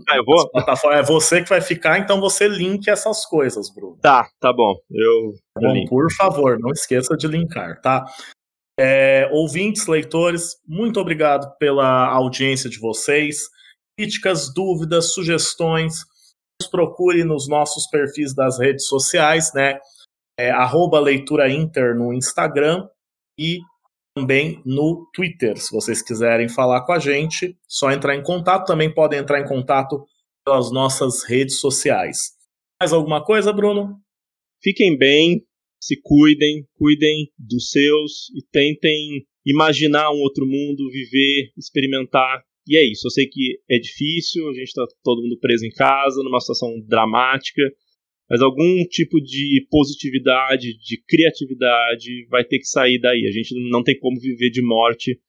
ah, 0.10 0.18
eu 0.18 0.26
vou? 0.26 0.50
plataforma. 0.50 1.00
É 1.00 1.04
você 1.04 1.42
que 1.42 1.48
vai 1.48 1.62
ficar, 1.62 1.98
então 1.98 2.20
você 2.20 2.46
link 2.48 2.90
essas 2.90 3.26
coisas, 3.26 3.74
Bruno. 3.74 3.98
Tá, 4.02 4.28
tá 4.40 4.52
bom. 4.52 4.76
Eu. 4.92 5.34
Bom, 5.58 5.86
por 5.88 6.12
favor, 6.12 6.60
não 6.60 6.72
esqueça 6.72 7.16
de 7.16 7.26
linkar, 7.26 7.80
tá? 7.82 8.06
É, 8.78 9.30
ouvintes, 9.32 9.88
leitores, 9.88 10.58
muito 10.68 11.00
obrigado 11.00 11.58
pela 11.58 12.08
audiência 12.08 12.70
de 12.70 12.80
vocês. 12.80 13.50
Críticas, 13.98 14.54
dúvidas, 14.54 15.14
sugestões 15.14 16.06
nos 16.62 16.70
procure 16.70 17.24
nos 17.24 17.48
nossos 17.48 17.88
perfis 17.88 18.34
das 18.34 18.60
redes 18.60 18.88
sociais, 18.88 19.54
né? 19.54 19.80
É, 20.38 20.52
arroba 20.52 21.00
Leitura 21.00 21.50
Inter 21.50 21.96
no 21.96 22.14
Instagram 22.14 22.88
e 23.38 23.60
também 24.16 24.62
no 24.66 25.10
Twitter. 25.14 25.58
Se 25.58 25.72
vocês 25.72 26.02
quiserem 26.02 26.50
falar 26.50 26.86
com 26.86 26.94
a 26.94 27.00
gente, 27.00 27.58
só 27.68 27.92
entrar 27.92 28.16
em 28.16 28.24
contato. 28.24 28.68
Também 28.68 28.94
podem 28.94 29.20
entrar 29.20 29.40
em 29.40 29.48
contato 29.48 30.04
pelas 30.46 30.72
nossas 30.72 31.24
redes 31.24 31.60
sociais. 31.60 32.32
Mais 32.82 32.94
alguma 32.94 33.24
coisa, 33.24 33.54
Bruno? 33.54 33.96
Fiquem 34.62 34.98
bem, 34.98 35.44
se 35.82 36.00
cuidem, 36.02 36.68
cuidem 36.76 37.32
dos 37.38 37.70
seus 37.70 38.30
e 38.36 38.42
tentem 38.52 39.26
imaginar 39.46 40.12
um 40.12 40.20
outro 40.20 40.46
mundo, 40.46 40.90
viver, 40.92 41.52
experimentar 41.58 42.44
e 42.70 42.78
é 42.78 42.86
isso, 42.86 43.08
eu 43.08 43.12
sei 43.12 43.26
que 43.26 43.60
é 43.68 43.80
difícil, 43.80 44.48
a 44.48 44.54
gente 44.54 44.68
está 44.68 44.86
todo 45.04 45.24
mundo 45.24 45.40
preso 45.40 45.66
em 45.66 45.72
casa, 45.72 46.22
numa 46.22 46.40
situação 46.40 46.80
dramática, 46.88 47.64
mas 48.30 48.42
algum 48.42 48.86
tipo 48.86 49.20
de 49.20 49.66
positividade, 49.72 50.78
de 50.78 51.02
criatividade 51.08 52.28
vai 52.30 52.44
ter 52.44 52.60
que 52.60 52.68
sair 52.68 53.00
daí. 53.00 53.26
A 53.28 53.32
gente 53.32 53.56
não 53.70 53.84
tem 53.84 53.98
como 54.00 54.20
viver 54.20 54.52
de 54.52 54.62
morte 54.62 55.20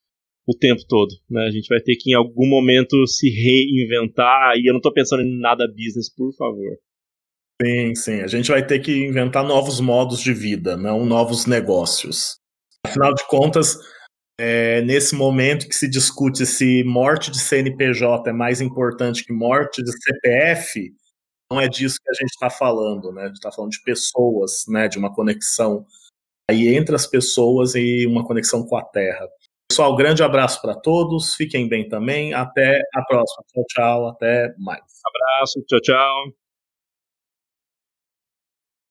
o 0.46 0.54
tempo 0.54 0.82
todo, 0.88 1.14
né? 1.30 1.46
A 1.46 1.50
gente 1.50 1.68
vai 1.68 1.80
ter 1.80 1.96
que 1.96 2.10
em 2.10 2.14
algum 2.14 2.46
momento 2.46 3.06
se 3.06 3.30
reinventar, 3.30 4.56
e 4.56 4.68
eu 4.68 4.72
não 4.72 4.78
estou 4.78 4.92
pensando 4.92 5.22
em 5.22 5.38
nada 5.38 5.66
business, 5.66 6.12
por 6.12 6.34
favor. 6.34 6.76
Sim, 7.62 7.94
sim. 7.94 8.20
A 8.20 8.26
gente 8.26 8.50
vai 8.50 8.66
ter 8.66 8.80
que 8.80 9.04
inventar 9.04 9.44
novos 9.44 9.80
modos 9.80 10.20
de 10.20 10.32
vida, 10.32 10.76
não 10.76 11.04
novos 11.04 11.46
negócios. 11.46 12.38
Afinal 12.86 13.14
de 13.14 13.26
contas, 13.28 13.76
é, 14.40 14.80
nesse 14.82 15.14
momento 15.14 15.68
que 15.68 15.74
se 15.74 15.88
discute 15.88 16.46
se 16.46 16.82
morte 16.84 17.30
de 17.30 17.38
CNPJ 17.38 18.30
é 18.30 18.32
mais 18.32 18.62
importante 18.62 19.22
que 19.22 19.32
morte 19.34 19.82
de 19.82 19.92
CPF, 19.92 20.90
não 21.50 21.60
é 21.60 21.68
disso 21.68 21.98
que 22.02 22.10
a 22.10 22.14
gente 22.14 22.30
está 22.30 22.48
falando, 22.48 23.12
né? 23.12 23.22
A 23.22 23.26
gente 23.26 23.36
está 23.36 23.50
falando 23.50 23.72
de 23.72 23.82
pessoas, 23.82 24.64
né? 24.68 24.88
De 24.88 24.98
uma 24.98 25.12
conexão 25.12 25.84
aí 26.48 26.68
entre 26.74 26.94
as 26.94 27.06
pessoas 27.06 27.74
e 27.74 28.06
uma 28.06 28.24
conexão 28.24 28.64
com 28.64 28.76
a 28.76 28.84
Terra. 28.84 29.28
Pessoal, 29.68 29.94
grande 29.94 30.22
abraço 30.22 30.60
para 30.60 30.74
todos, 30.74 31.34
fiquem 31.34 31.68
bem 31.68 31.88
também, 31.88 32.34
até 32.34 32.82
a 32.94 33.02
próxima. 33.04 33.44
Tchau, 33.52 33.64
tchau, 33.68 34.08
até 34.08 34.52
mais. 34.58 34.82
Abraço, 35.06 35.62
tchau, 35.66 35.80
tchau. 35.80 36.39